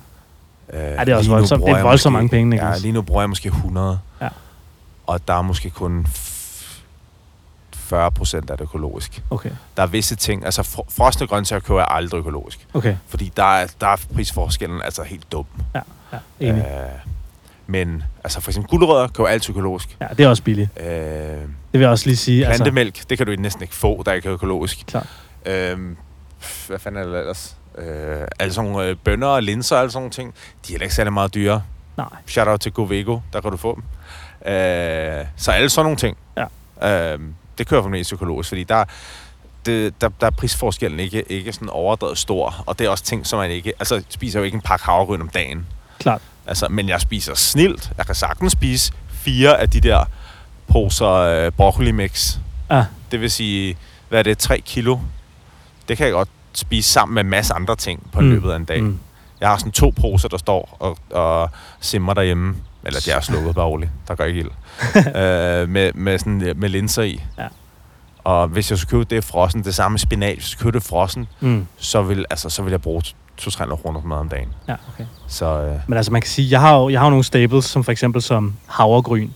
Øh, 0.73 0.79
Ja, 0.79 0.99
det 1.05 1.09
er 1.09 1.15
også 1.15 1.29
voldsomt. 1.29 1.65
Det 1.65 1.71
er 1.71 1.81
voldsomt 1.83 2.13
mange 2.13 2.29
penge, 2.29 2.49
Niklas. 2.49 2.75
Ja, 2.77 2.81
lige 2.81 2.91
nu 2.91 3.01
bruger 3.01 3.21
jeg 3.21 3.29
måske 3.29 3.47
100. 3.47 3.99
Ja. 4.21 4.29
Og 5.07 5.27
der 5.27 5.33
er 5.33 5.41
måske 5.41 5.69
kun 5.69 6.05
f- 6.09 6.79
40 7.75 8.11
procent 8.11 8.49
af 8.49 8.57
det 8.57 8.63
økologisk. 8.63 9.23
Okay, 9.29 9.49
Der 9.77 9.83
er 9.83 9.87
visse 9.87 10.15
ting, 10.15 10.45
altså 10.45 10.61
fro- 10.63 10.85
frosne 10.89 11.27
grøntsager 11.27 11.59
køber 11.59 11.79
jeg 11.79 11.87
aldrig 11.89 12.19
økologisk. 12.19 12.67
okay. 12.73 12.95
Fordi 13.07 13.31
der 13.37 13.43
er, 13.55 13.67
der 13.81 13.87
er 13.87 13.95
prisforskellen 14.15 14.81
altså 14.81 15.03
helt 15.03 15.31
dum. 15.31 15.45
Ja, 15.75 15.81
ja 16.13 16.17
enig. 16.39 16.61
Øh, 16.61 16.89
men 17.67 18.03
altså 18.23 18.41
for 18.41 18.51
eksempel 18.51 18.69
gulerødder 18.69 19.07
køber 19.07 19.27
altid 19.29 19.49
økologisk. 19.49 19.97
Ja, 20.01 20.07
det 20.17 20.25
er 20.25 20.29
også 20.29 20.43
billigt. 20.43 20.69
Øh, 20.79 20.85
Det 20.87 21.47
vil 21.73 21.81
jeg 21.81 21.89
også 21.89 22.05
lige 22.05 22.17
sige. 22.17 22.45
Altså, 22.45 22.63
plantemælk, 22.63 23.09
det 23.09 23.17
kan 23.17 23.27
du 23.27 23.35
næsten 23.39 23.61
ikke 23.61 23.75
få, 23.75 24.03
der 24.05 24.13
ikke 24.13 24.27
er 24.27 24.33
økologisk. 24.33 24.83
Klart. 24.87 25.07
Pff, 26.41 26.67
hvad 26.67 26.79
fanden 26.79 27.01
er 27.01 27.05
det 27.07 27.19
ellers? 27.19 27.55
Øh, 27.77 28.27
altså 28.39 28.61
nogle 28.61 28.85
øh, 28.87 28.95
bønner 29.03 29.27
og 29.27 29.43
linser 29.43 29.77
og 29.77 29.91
sådan 29.91 30.01
nogle 30.01 30.11
ting. 30.11 30.33
De 30.33 30.37
er 30.67 30.73
heller 30.73 30.83
ikke 30.83 30.95
særlig 30.95 31.13
meget 31.13 31.33
dyre. 31.33 31.61
nej. 31.97 32.05
Shout 32.27 32.47
out 32.47 32.59
til 32.59 32.71
Govego, 32.71 33.19
der 33.33 33.41
kan 33.41 33.51
du 33.51 33.57
få 33.57 33.75
dem. 33.75 33.83
Øh, 34.53 35.25
så 35.37 35.51
alle 35.51 35.69
sådan 35.69 35.85
nogle 35.85 35.97
ting. 35.97 36.17
Ja. 36.81 37.13
Øh, 37.13 37.19
det 37.57 37.67
kører 37.67 37.81
for 37.81 37.89
mest 37.89 38.13
økologisk, 38.13 38.49
fordi 38.49 38.63
der, 38.63 38.85
det, 39.65 40.01
der, 40.01 40.09
der 40.21 40.27
er 40.27 40.31
prisforskellen 40.31 40.99
ikke, 40.99 41.31
ikke 41.31 41.53
sådan 41.53 41.69
overdrevet 41.69 42.17
stor. 42.17 42.63
Og 42.65 42.79
det 42.79 42.85
er 42.85 42.89
også 42.89 43.03
ting, 43.03 43.27
som 43.27 43.39
man 43.39 43.51
ikke... 43.51 43.73
Altså, 43.79 44.03
spiser 44.09 44.39
jo 44.39 44.45
ikke 44.45 44.55
en 44.55 44.61
pakke 44.61 44.85
havregryn 44.85 45.21
om 45.21 45.29
dagen. 45.29 45.65
Klart. 45.99 46.21
Altså, 46.47 46.67
men 46.69 46.89
jeg 46.89 47.01
spiser 47.01 47.33
snilt. 47.35 47.91
Jeg 47.97 48.05
kan 48.05 48.15
sagtens 48.15 48.51
spise 48.51 48.93
fire 49.09 49.59
af 49.59 49.69
de 49.69 49.81
der 49.81 50.05
poser 50.71 51.09
øh, 51.11 51.51
broccoli 51.51 51.91
mix. 51.91 52.37
Ja, 52.71 52.85
Det 53.11 53.21
vil 53.21 53.31
sige, 53.31 53.77
hvad 54.09 54.19
er 54.19 54.23
det, 54.23 54.37
3 54.37 54.59
kilo? 54.65 54.97
Det 55.87 55.97
kan 55.97 56.05
jeg 56.05 56.13
godt 56.13 56.29
spise 56.57 56.89
sammen 56.89 57.13
med 57.15 57.23
en 57.23 57.29
masse 57.29 57.53
andre 57.53 57.75
ting 57.75 58.09
på 58.11 58.21
mm. 58.21 58.29
Løbet 58.29 58.51
af 58.51 58.55
en 58.55 58.65
dag. 58.65 58.83
Mm. 58.83 58.99
Jeg 59.41 59.49
har 59.49 59.57
sådan 59.57 59.71
to 59.71 59.93
poser, 60.01 60.27
der 60.27 60.37
står 60.37 60.77
og, 60.79 60.97
og 61.11 61.49
simmer 61.79 62.13
derhjemme. 62.13 62.55
Eller 62.83 62.99
de 63.05 63.11
er 63.11 63.19
slukket 63.21 63.55
bare 63.55 63.65
roligt. 63.65 63.91
Der 64.07 64.15
går 64.15 64.23
ikke 64.23 64.39
ild. 64.39 64.47
øh, 64.95 65.69
med, 65.69 65.93
med, 65.93 66.19
sådan, 66.19 66.41
øh, 66.41 66.57
med 66.59 66.69
linser 66.69 67.03
i. 67.03 67.21
Ja. 67.37 67.47
Og 68.23 68.47
hvis 68.47 68.71
jeg 68.71 68.79
skulle 68.79 68.89
købe 69.05 69.15
det 69.15 69.23
frossen, 69.23 69.63
det 69.63 69.75
samme 69.75 69.97
spinat, 69.97 70.33
hvis 70.35 70.43
jeg 70.45 70.49
skulle 70.49 70.63
købe 70.71 70.79
det 70.79 70.87
frossen, 70.87 71.27
Mm. 71.39 71.67
så 71.77 72.01
vil, 72.01 72.25
altså, 72.29 72.49
så 72.49 72.61
vil 72.63 72.71
jeg 72.71 72.81
bruge 72.81 73.01
200-300 73.41 73.75
kroner 73.75 74.01
på 74.01 74.07
mad 74.07 74.17
om 74.17 74.29
dagen. 74.29 74.47
Ja, 74.67 74.75
okay. 74.93 75.05
Så 75.27 75.45
øh, 75.61 75.75
Men 75.87 75.97
altså, 75.97 76.11
man 76.11 76.21
kan 76.21 76.29
sige, 76.29 76.51
jeg 76.51 76.59
har 76.61 76.75
jo, 76.77 76.89
jeg 76.89 76.99
har 76.99 77.05
jo 77.05 77.09
nogle 77.09 77.23
staples, 77.23 77.65
som 77.65 77.83
for 77.83 77.91
eksempel 77.91 78.21
som 78.21 78.53
havregryn. 78.67 79.29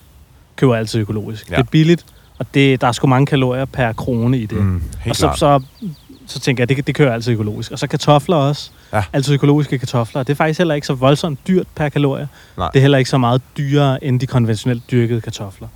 Køber 0.55 0.75
altid 0.75 0.99
økologisk. 0.99 1.49
Ja. 1.49 1.55
Det 1.55 1.61
er 1.61 1.67
billigt, 1.71 2.05
og 2.39 2.45
det, 2.53 2.81
der 2.81 2.87
er 2.87 2.91
sgu 2.91 3.07
mange 3.07 3.25
kalorier 3.25 3.65
per 3.65 3.93
krone 3.93 4.37
i 4.37 4.45
det. 4.45 4.57
Mm. 4.57 4.83
Og 5.09 5.15
så, 5.15 5.25
klart. 5.27 5.39
så, 5.39 5.61
så 6.25 6.39
tænker 6.39 6.61
jeg, 6.61 6.69
det, 6.69 6.87
det 6.87 6.95
kører 6.95 7.13
altid 7.13 7.33
økologisk. 7.33 7.71
Og 7.71 7.79
så 7.79 7.87
kartofler 7.87 8.35
også. 8.35 8.71
Ja. 8.93 9.03
Altid 9.13 9.33
økologiske 9.33 9.79
kartofler. 9.79 10.23
Det 10.23 10.33
er 10.33 10.35
faktisk 10.35 10.57
heller 10.57 10.75
ikke 10.75 10.87
så 10.87 10.93
voldsomt 10.93 11.47
dyrt 11.47 11.67
per 11.75 11.89
kalorie. 11.89 12.27
Nej. 12.57 12.69
Det 12.69 12.79
er 12.79 12.81
heller 12.81 12.97
ikke 12.97 13.09
så 13.09 13.17
meget 13.17 13.41
dyrere 13.57 14.03
end 14.03 14.19
de 14.19 14.27
konventionelt 14.27 14.91
dyrkede 14.91 15.21
kartofler. 15.21 15.67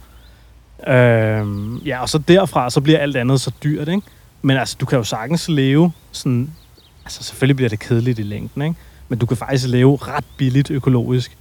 Øhm, 0.88 1.78
ja, 1.78 2.02
og 2.02 2.10
så 2.10 2.18
derfra, 2.18 2.70
så 2.70 2.82
bliver 2.82 3.00
alt 3.00 3.16
andet 3.16 3.42
så 3.42 3.52
dyrt, 3.64 3.88
ikke? 3.88 4.02
Men 4.42 4.58
altså, 4.58 4.78
du 4.80 4.86
kan 4.86 4.98
jo 4.98 5.04
sagtens 5.04 5.50
leve 5.50 5.92
sådan... 6.12 6.52
Altså, 7.06 7.24
selvfølgelig 7.24 7.56
bliver 7.56 7.70
det 7.70 7.80
kedeligt 7.80 8.20
i 8.20 8.24
længden, 8.24 8.62
ikke? 8.62 8.76
Men 9.10 9.20
du 9.20 9.26
kan 9.26 9.38
faktisk 9.38 9.68
leve 9.68 9.98
ret 10.02 10.26
billigt 10.38 10.72
økologisk 10.72 11.38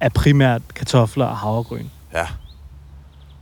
af 0.00 0.12
primært 0.12 0.62
kartofler 0.74 1.26
og 1.26 1.36
havregryn. 1.36 1.86
Ja. 2.14 2.26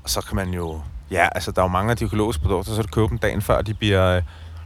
Og 0.04 0.10
så 0.10 0.20
kan 0.20 0.36
man 0.36 0.48
jo... 0.48 0.80
Ja, 1.10 1.28
altså 1.34 1.50
der 1.50 1.60
er 1.60 1.64
jo 1.64 1.68
mange 1.68 1.90
af 1.90 1.96
de 1.96 2.04
økologiske 2.04 2.42
produkter, 2.42 2.74
så 2.74 2.82
du 2.82 2.88
købe 2.88 3.08
dem 3.08 3.18
dagen 3.18 3.42
før, 3.42 3.62
de 3.62 3.74
bliver... 3.74 4.20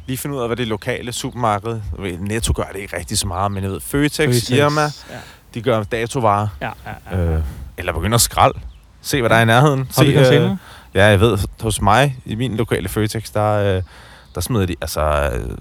øh, 0.04 0.08
Lige 0.08 0.16
finde 0.18 0.36
ud 0.36 0.40
af, 0.40 0.48
hvad 0.48 0.56
det 0.56 0.68
lokale 0.68 1.12
supermarked... 1.12 1.80
Jeg 2.02 2.16
Netto 2.20 2.52
gør 2.52 2.64
det 2.72 2.78
ikke 2.80 2.96
rigtig 2.98 3.18
så 3.18 3.26
meget, 3.26 3.52
men 3.52 3.62
jeg 3.64 3.70
ved, 3.72 3.80
Føtex, 3.80 4.16
Føtex. 4.26 4.50
Irma, 4.50 4.80
Ja, 4.82 4.88
de 5.54 5.62
gør 5.62 5.82
datovarer. 5.82 6.48
ja, 6.60 6.70
ja. 7.10 7.16
ja. 7.16 7.34
Øh, 7.36 7.42
eller 7.76 7.92
begynder 7.92 8.14
at 8.14 8.20
skralde. 8.20 8.58
Se, 9.02 9.20
hvad 9.20 9.30
der 9.30 9.36
er 9.36 9.42
i 9.42 9.44
nærheden. 9.44 9.88
Se, 9.90 10.14
container? 10.14 10.56
Ja, 10.94 11.04
jeg 11.06 11.20
ved, 11.20 11.38
hos 11.60 11.80
mig, 11.80 12.16
i 12.24 12.34
min 12.34 12.56
lokale 12.56 12.88
Føtex, 12.88 13.32
der, 13.32 13.76
øh, 13.76 13.82
der 14.34 14.40
smider 14.40 14.66
de 14.66 14.74
altså 14.80 15.30
øh, 15.34 15.56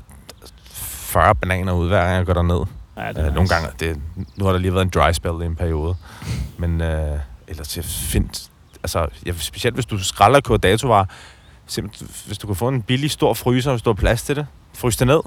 40 0.72 1.36
bananer 1.36 1.74
ud, 1.74 1.88
hver 1.88 2.02
gang 2.04 2.16
jeg 2.18 2.26
går 2.26 2.34
derned. 2.34 2.66
Ja, 2.98 3.08
det 3.10 3.18
Øh, 3.18 3.24
er 3.24 3.28
nogle 3.28 3.42
nice. 3.42 3.54
gange, 3.56 3.70
det, 3.80 3.98
nu 4.36 4.46
har 4.46 4.52
der 4.52 4.60
lige 4.60 4.74
været 4.74 4.84
en 4.86 4.90
dry 4.96 5.12
spell 5.12 5.42
i 5.42 5.46
en 5.46 5.56
periode. 5.56 5.96
Men 6.58 6.82
øh, 6.82 7.20
ellers 7.48 7.68
til 7.68 7.84
find, 7.84 8.30
altså, 8.84 9.08
ja, 9.26 9.32
specielt 9.38 9.76
hvis 9.76 9.86
du 9.86 10.04
skralder 10.04 10.40
køber 10.42 10.58
datovarer, 10.58 11.06
simpelthen, 11.68 12.10
hvis 12.26 12.38
du 12.38 12.48
kan 12.48 12.56
få 12.56 12.68
en 12.68 12.82
billig, 12.82 13.12
stor 13.12 13.34
fryser, 13.34 13.72
hvis 13.72 13.82
du 13.82 13.90
har 13.90 13.96
plads 13.96 14.24
til 14.24 14.36
det, 14.36 14.48
frys 14.74 14.98
det 14.98 15.08
ned, 15.08 15.20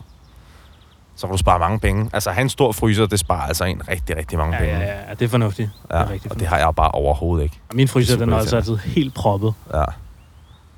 så 1.16 1.26
kan 1.26 1.32
du 1.32 1.38
spare 1.38 1.58
mange 1.58 1.78
penge. 1.78 2.10
Altså, 2.12 2.30
en 2.30 2.48
stor 2.48 2.72
fryser, 2.72 3.06
det 3.06 3.18
sparer 3.18 3.42
altså 3.46 3.64
en 3.64 3.82
rigtig, 3.88 4.16
rigtig 4.16 4.38
mange 4.38 4.56
Ja, 4.56 4.60
penge. 4.62 4.78
ja, 4.78 4.84
ja, 4.86 5.08
ja, 5.08 5.14
det 5.14 5.22
er 5.24 5.28
fornuftigt. 5.28 5.70
det 5.82 5.94
er 5.94 5.98
Ja, 5.98 6.08
rigtig 6.10 6.30
og 6.32 6.40
det 6.40 6.48
har 6.48 6.58
jeg 6.58 6.74
bare 6.76 6.90
overhovedet 6.90 7.44
ikke. 7.44 7.60
Og 7.68 7.76
Min 7.76 7.88
fryser, 7.88 8.14
er 8.14 8.18
den 8.18 8.32
er 8.32 8.36
altså 8.36 8.56
altid 8.56 8.76
helt 8.76 9.14
proppet. 9.14 9.54
Ja. 9.74 9.84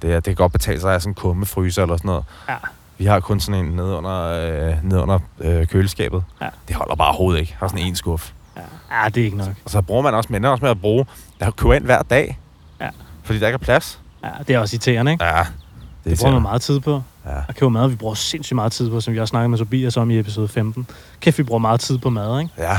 Det, 0.03 0.11
er, 0.13 0.15
det 0.15 0.25
kan 0.25 0.35
godt 0.35 0.53
betale 0.53 0.81
sig 0.81 0.91
have 0.91 1.01
sådan 1.01 1.11
en 1.11 1.15
kummefryser 1.15 1.83
eller 1.83 1.97
sådan 1.97 2.09
noget. 2.09 2.25
Ja. 2.49 2.57
Vi 2.99 3.05
har 3.07 3.21
kun 3.21 3.41
sådan 3.41 3.65
en 3.65 3.73
nede 3.73 3.97
under, 3.97 4.23
øh, 4.23 4.85
nede 4.85 5.03
under 5.03 5.19
øh, 5.41 5.67
køleskabet. 5.67 6.25
Ja. 6.41 6.49
Det 6.69 6.77
holder 6.77 6.95
bare 6.95 7.09
overhovedet 7.09 7.41
ikke. 7.41 7.57
Har 7.61 7.69
sådan 7.69 7.87
en 7.87 7.97
skuff. 7.97 8.33
Ja, 8.57 8.63
ja 9.03 9.09
det 9.09 9.21
er 9.21 9.25
ikke 9.25 9.37
nok. 9.37 9.49
Og 9.65 9.71
så 9.71 9.83
bruger 9.83 10.03
man 10.03 10.15
også, 10.15 10.29
men 10.33 10.45
også 10.45 10.63
med 10.65 10.71
at 10.71 10.81
bruge, 10.81 11.07
der 11.41 11.51
køber 11.51 11.75
ind 11.75 11.85
hver 11.85 12.03
dag. 12.03 12.39
Ja. 12.81 12.89
Fordi 13.23 13.39
der 13.39 13.47
ikke 13.47 13.55
er 13.55 13.59
plads. 13.59 14.01
Ja, 14.25 14.29
det 14.49 14.55
er 14.55 14.59
også 14.59 14.77
irriterende, 14.77 15.13
ikke? 15.13 15.25
Ja. 15.25 15.39
Det, 15.39 16.11
Det 16.11 16.19
bruger 16.19 16.33
man 16.33 16.43
meget 16.43 16.63
tid 16.63 16.81
på. 16.81 17.03
Ja. 17.27 17.31
At 17.49 17.57
købe 17.57 17.71
mad, 17.71 17.89
vi 17.89 17.97
bruger 17.97 18.15
sindssygt 18.15 18.55
meget 18.55 18.73
tid 18.73 18.91
på, 18.91 19.01
som 19.01 19.15
vi 19.15 19.21
også 19.21 19.31
snakkede 19.31 19.49
med 19.49 19.59
Tobias 19.59 19.97
om 19.97 20.11
i 20.11 20.19
episode 20.19 20.49
15. 20.49 20.87
Kæft, 21.21 21.39
vi 21.39 21.43
bruger 21.43 21.59
meget 21.59 21.81
tid 21.81 21.99
på 21.99 22.11
mad, 22.11 22.41
ikke? 22.41 22.53
ja. 22.59 22.79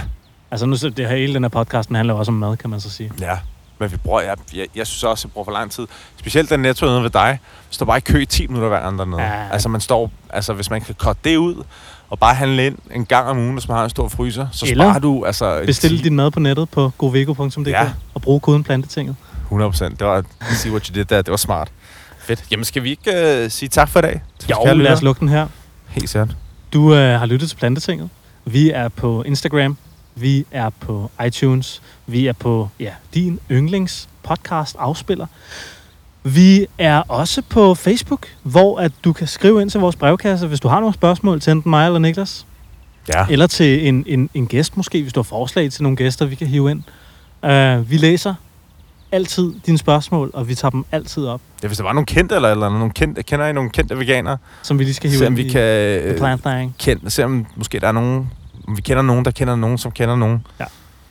Altså, 0.52 0.66
nu, 0.66 0.76
så 0.76 0.90
det 0.90 1.08
her, 1.08 1.16
hele 1.18 1.34
den 1.34 1.44
her 1.44 1.50
podcast, 1.50 1.88
den 1.90 1.96
handler 1.96 2.14
også 2.14 2.32
om 2.32 2.36
mad, 2.38 2.58
kan 2.58 2.70
man 2.70 2.80
så 2.80 2.90
sige. 2.90 3.12
Ja. 3.22 3.38
Men 3.80 3.92
vi 3.92 3.98
bruger, 3.98 4.22
jeg, 4.22 4.36
jeg, 4.56 4.68
jeg 4.76 4.88
synes 4.88 5.04
også, 5.04 5.28
jeg 5.28 5.32
bruger 5.34 5.46
for 5.46 5.52
lang 5.52 5.72
tid. 5.72 5.88
Specielt 6.18 6.50
den 6.50 6.60
netto 6.60 6.86
nede 6.86 7.04
ved 7.04 7.10
dig. 7.10 7.40
Vi 7.70 7.74
står 7.76 7.86
bare 7.86 7.98
i 7.98 8.02
kø 8.02 8.22
i 8.22 8.26
10 8.26 8.48
minutter 8.48 8.70
hver 8.70 8.80
anden 8.80 9.00
dernede. 9.00 9.22
Ja. 9.22 9.50
Altså 9.52 9.70
man 9.70 9.82
står, 9.82 10.12
altså 10.30 10.54
hvis 10.54 10.70
man 10.70 10.82
kan 10.82 10.96
cutte 10.96 11.22
det 11.24 11.38
ud, 11.38 11.64
og 12.10 12.20
bare 12.20 12.36
handle 12.36 12.66
ind 12.66 12.78
en 12.92 13.06
gang 13.06 13.28
om 13.28 13.38
ugen, 13.38 13.54
hvis 13.54 13.68
man 13.68 13.78
har 13.78 13.84
en 13.84 13.90
stor 13.90 14.08
fryser, 14.08 14.48
så 14.52 14.66
Eller 14.70 14.84
sparer 14.86 15.00
du 15.00 15.26
altså... 15.26 15.64
Bestil 15.66 15.98
10 15.98 16.04
din 16.04 16.16
mad 16.16 16.32
på 16.32 16.40
nettet 16.40 16.70
på 16.70 16.92
govego.dk 16.98 17.68
Ja. 17.68 17.92
og 18.14 18.22
brug 18.22 18.42
koden 18.42 18.64
plantetinget. 18.64 19.16
100 19.50 19.72
procent. 19.72 20.00
Det 20.00 20.08
var, 20.08 20.24
see 20.52 20.72
what 20.72 20.86
you 20.88 20.96
did 20.96 21.06
der. 21.06 21.22
Det 21.22 21.32
var 21.32 21.38
smart. 21.38 21.72
Fedt. 22.20 22.44
Jamen 22.52 22.66
skal 22.66 22.84
vi 22.84 22.90
ikke 22.90 23.44
uh, 23.46 23.52
sige 23.52 23.70
tak 23.70 23.90
for 23.90 24.00
i 24.00 24.02
dag? 24.02 24.22
Jo, 24.50 24.56
lad 24.64 24.72
os 24.72 24.78
lyttere? 24.78 25.04
lukke 25.04 25.20
den 25.20 25.30
her. 25.30 25.48
Helt 25.88 26.10
sikkert. 26.10 26.36
Du 26.74 26.94
øh, 26.94 27.20
har 27.20 27.26
lyttet 27.26 27.50
til 27.50 27.56
Plantetinget. 27.56 28.10
Vi 28.46 28.70
er 28.70 28.88
på 28.88 29.24
Instagram. 29.24 29.78
Vi 30.16 30.46
er 30.52 30.70
på 30.70 31.12
iTunes. 31.26 31.82
Vi 32.08 32.28
er 32.28 32.34
på 32.34 32.70
ja, 32.80 32.92
din 33.14 33.40
yndlings 33.52 34.10
podcast 34.24 34.76
afspiller. 34.80 35.28
Vi 36.24 36.66
er 36.78 36.98
også 37.08 37.42
på 37.50 37.76
Facebook, 37.76 38.28
hvor 38.44 38.80
at 38.80 38.92
du 39.04 39.14
kan 39.14 39.28
skrive 39.28 39.62
ind 39.62 39.70
til 39.70 39.80
vores 39.80 39.96
brevkasse, 39.96 40.48
hvis 40.48 40.60
du 40.60 40.68
har 40.68 40.80
nogle 40.80 40.94
spørgsmål 40.94 41.42
til 41.42 41.52
enten 41.52 41.70
mig 41.70 41.86
eller 41.86 42.00
Niklas. 42.00 42.46
Ja. 43.14 43.26
Eller 43.30 43.48
til 43.48 43.88
en, 43.88 44.04
en, 44.08 44.30
en 44.34 44.48
gæst 44.48 44.78
måske, 44.78 45.02
hvis 45.02 45.14
du 45.14 45.20
har 45.20 45.24
forslag 45.24 45.72
til 45.72 45.84
nogle 45.84 45.96
gæster, 45.96 46.26
vi 46.26 46.36
kan 46.36 46.48
hive 46.48 46.72
ind. 46.72 46.84
Uh, 47.44 47.92
vi 47.92 47.98
læser 47.98 48.34
altid 49.12 49.54
dine 49.66 49.78
spørgsmål, 49.78 50.32
og 50.34 50.48
vi 50.48 50.56
tager 50.56 50.70
dem 50.70 50.86
altid 50.92 51.26
op, 51.26 51.42
ja. 51.64 51.68
hvis 51.68 51.78
der 51.78 51.84
var 51.84 51.94
nogle 51.94 52.06
kendte 52.06 52.36
eller, 52.36 52.52
eller 52.52 52.70
nogle 52.70 52.92
kendte, 52.92 53.24
kender 53.24 53.48
I 53.48 53.54
nogle 53.54 53.70
kendte 53.70 54.00
veganere? 54.00 54.38
som 54.62 54.80
vi 54.80 54.84
lige 54.84 54.94
skal 54.94 55.10
hive 55.10 55.26
ind 55.26 55.36
vi 55.36 55.42
i 55.42 55.50
kan... 55.50 55.62
The 55.62 56.04
øh, 56.04 56.18
Plant 56.18 56.42
Thing. 56.44 56.76
kende, 56.80 57.10
se 57.10 57.26
om 57.26 57.46
måske 57.56 57.80
der 57.80 57.88
er 57.88 57.92
nogen... 57.92 58.30
Om 58.68 58.78
vi 58.78 58.82
kender 58.82 59.04
nogen, 59.04 59.26
der 59.26 59.32
kender 59.32 59.56
nogen, 59.56 59.78
som 59.78 59.92
kender 59.92 60.16
nogen. 60.16 60.46
Ja. 60.60 60.66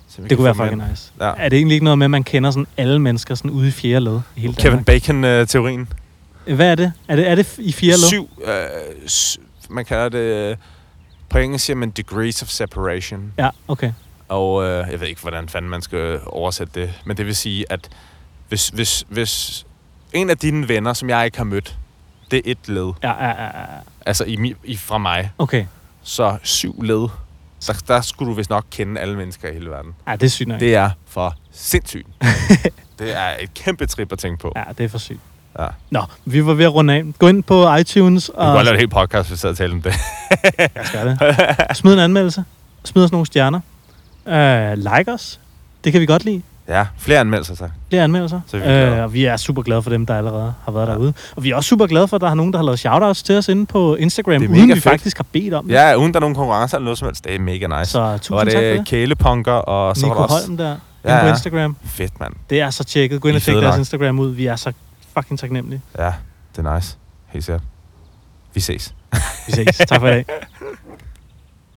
Så 0.08 0.22
Det 0.22 0.36
kunne 0.36 0.44
være 0.44 0.54
fucking 0.54 0.82
nice. 0.90 1.12
Ja. 1.20 1.32
Er 1.36 1.48
det 1.48 1.56
egentlig 1.56 1.74
ikke 1.74 1.84
noget 1.84 1.98
med, 1.98 2.06
at 2.06 2.10
man 2.10 2.24
kender 2.24 2.50
sådan 2.50 2.66
alle 2.76 2.98
mennesker 2.98 3.34
sådan 3.34 3.50
ude 3.50 3.68
i 3.68 3.70
fjerde 3.70 4.04
led 4.04 4.20
i 4.36 4.40
hele 4.40 4.54
Kevin? 4.54 4.84
Bacon-teorien. 4.84 5.88
Hvad 6.54 6.70
er 6.70 6.74
det? 6.74 6.92
Er 7.08 7.16
det, 7.16 7.28
er 7.28 7.34
det 7.34 7.58
i 7.58 7.72
fjerde 7.72 7.96
led? 7.96 8.06
Syv, 8.08 8.30
øh, 8.44 8.52
man 9.70 9.84
kalder 9.84 10.08
det... 10.08 10.18
øh, 10.18 10.56
På 11.28 11.38
engelsk 11.38 11.64
siger 11.66 11.76
man 11.76 11.90
degrees 11.90 12.42
of 12.42 12.48
separation. 12.48 13.32
Ja, 13.38 13.48
okay. 13.68 13.92
Og 14.28 14.64
øh, 14.64 14.90
jeg 14.90 15.00
ved 15.00 15.08
ikke, 15.08 15.20
hvordan 15.20 15.48
fanden 15.48 15.70
man 15.70 15.82
skal 15.82 16.20
oversætte 16.26 16.80
det. 16.80 16.92
Men 17.04 17.16
det 17.16 17.26
vil 17.26 17.36
sige, 17.36 17.72
at 17.72 17.88
hvis, 18.48 18.68
hvis, 18.68 19.04
hvis 19.08 19.66
en 20.12 20.30
af 20.30 20.38
dine 20.38 20.68
venner, 20.68 20.92
som 20.92 21.08
jeg 21.10 21.24
ikke 21.24 21.36
har 21.36 21.44
mødt, 21.44 21.76
det 22.30 22.36
er 22.36 22.42
et 22.44 22.68
led. 22.68 22.92
Ja, 23.02 23.24
ja, 23.24 23.28
ja, 23.28 23.44
ja. 23.44 23.64
Altså 24.06 24.24
i, 24.24 24.54
i, 24.64 24.76
fra 24.76 24.98
mig. 24.98 25.30
Okay. 25.38 25.64
Så 26.02 26.36
syv 26.42 26.82
led. 26.82 27.08
Så 27.60 27.82
der 27.88 28.00
skulle 28.00 28.30
du 28.30 28.34
vist 28.34 28.50
nok 28.50 28.64
kende 28.70 29.00
alle 29.00 29.16
mennesker 29.16 29.48
i 29.48 29.52
hele 29.52 29.70
verden. 29.70 29.94
Ja, 30.06 30.12
det 30.12 30.22
er 30.22 30.28
sygt 30.30 30.48
nok. 30.48 30.60
Det 30.60 30.74
er 30.74 30.90
for 31.06 31.34
sindssygt. 31.50 32.06
det 32.98 33.16
er 33.16 33.28
et 33.40 33.54
kæmpe 33.54 33.86
trip 33.86 34.12
at 34.12 34.18
tænke 34.18 34.38
på. 34.38 34.52
Ja, 34.56 34.62
det 34.78 34.84
er 34.84 34.88
for 34.88 34.98
sygt. 34.98 35.20
Ja. 35.58 35.66
Nå, 35.90 36.02
vi 36.24 36.46
var 36.46 36.54
ved 36.54 36.64
at 36.64 36.74
runde 36.74 36.94
af. 36.94 37.04
Gå 37.18 37.28
ind 37.28 37.42
på 37.42 37.74
iTunes 37.74 38.28
Vi 38.28 38.32
kan 38.32 38.48
og... 38.48 38.54
godt 38.54 38.64
lave 38.64 38.74
et 38.74 38.80
helt 38.80 38.92
podcast, 38.92 39.28
hvis 39.28 39.44
og 39.44 39.56
talte 39.56 39.72
om 39.72 39.82
det. 39.82 39.94
Jeg 40.74 40.86
skal 40.86 41.06
det. 41.06 41.76
Smid 41.76 41.92
en 41.92 41.98
anmeldelse. 41.98 42.44
Smid 42.84 43.04
os 43.04 43.12
nogle 43.12 43.26
stjerner. 43.26 43.60
Uh, 44.28 44.78
like 44.78 45.12
os. 45.12 45.40
Det 45.84 45.92
kan 45.92 46.00
vi 46.00 46.06
godt 46.06 46.24
lide. 46.24 46.42
ja, 46.68 46.86
flere 46.98 47.18
anmeldelser, 47.20 47.54
tak. 47.54 47.70
Flere 47.88 48.02
anmeldelser. 48.04 48.40
Så 48.46 48.58
vi. 48.58 48.64
Øh, 48.64 49.02
og 49.02 49.12
vi 49.12 49.24
er 49.24 49.36
super 49.36 49.62
glade 49.62 49.82
for 49.82 49.90
dem, 49.90 50.06
der 50.06 50.16
allerede 50.18 50.54
har 50.64 50.72
været 50.72 50.86
Ja. 50.86 50.92
derude. 50.92 51.12
Og 51.36 51.44
vi 51.44 51.50
er 51.50 51.56
også 51.56 51.68
super 51.68 51.86
glade 51.86 52.08
for, 52.08 52.16
at 52.16 52.20
der 52.20 52.30
er 52.30 52.34
nogen, 52.34 52.52
der 52.52 52.58
har 52.58 52.64
lavet 52.64 52.78
shoutouts 52.78 53.22
til 53.22 53.36
os 53.38 53.48
inde 53.48 53.66
på 53.66 53.94
Instagram, 53.96 54.40
Det 54.40 54.50
er 54.50 54.54
uden 54.54 54.68
vi 54.68 54.72
fedt. 54.74 54.82
faktisk 54.84 55.16
har 55.16 55.26
bedt 55.32 55.54
om 55.54 55.64
det. 55.66 55.74
Ja, 55.74 55.94
uden 55.94 56.12
der 56.12 56.18
er 56.18 56.20
nogen 56.20 56.34
konkurrence 56.34 56.76
eller 56.76 56.84
noget 56.84 56.98
som 56.98 57.06
helst. 57.08 57.24
Det 57.24 57.34
er 57.34 57.38
mega 57.40 57.66
nice. 57.78 57.90
Så 57.90 58.00
var 58.00 58.16
tusind 58.18 58.38
tak 58.50 58.52
for 58.52 58.60
det 58.60 58.78
det. 58.78 58.86
kælepunker, 58.86 59.52
og 59.52 59.96
så 59.96 60.06
Nico 60.06 60.18
var 60.18 60.26
der 60.26 60.34
også... 60.34 60.46
Holm 60.46 60.56
der, 60.56 60.76
Ja, 61.04 61.20
på 61.20 61.26
ja. 61.26 61.32
Instagram. 61.32 61.76
Fedt, 61.84 62.20
mand. 62.20 62.32
Det 62.50 62.60
er 62.60 62.70
så 62.70 62.84
tjekket. 62.84 63.20
Gå 63.20 63.28
ind 63.28 63.36
og 63.36 63.42
tjek 63.42 63.56
deres. 63.56 63.78
Instagram 63.78 64.18
ud. 64.18 64.30
Vi 64.30 64.46
er 64.46 64.56
så 64.56 64.72
fucking 65.18 65.38
taknemmelige. 65.38 65.80
Ja, 65.98 66.12
det 66.56 66.66
er 66.66 66.74
nice. 66.74 66.96
Helt 67.26 67.44
sikkert. 67.44 67.62
Vi 68.54 68.60
ses. 68.60 68.94
Vi 69.46 69.52
ses. 69.52 69.76
tak 69.76 70.00
for 70.00 70.08
i 70.08 70.10
dag. 70.10 70.24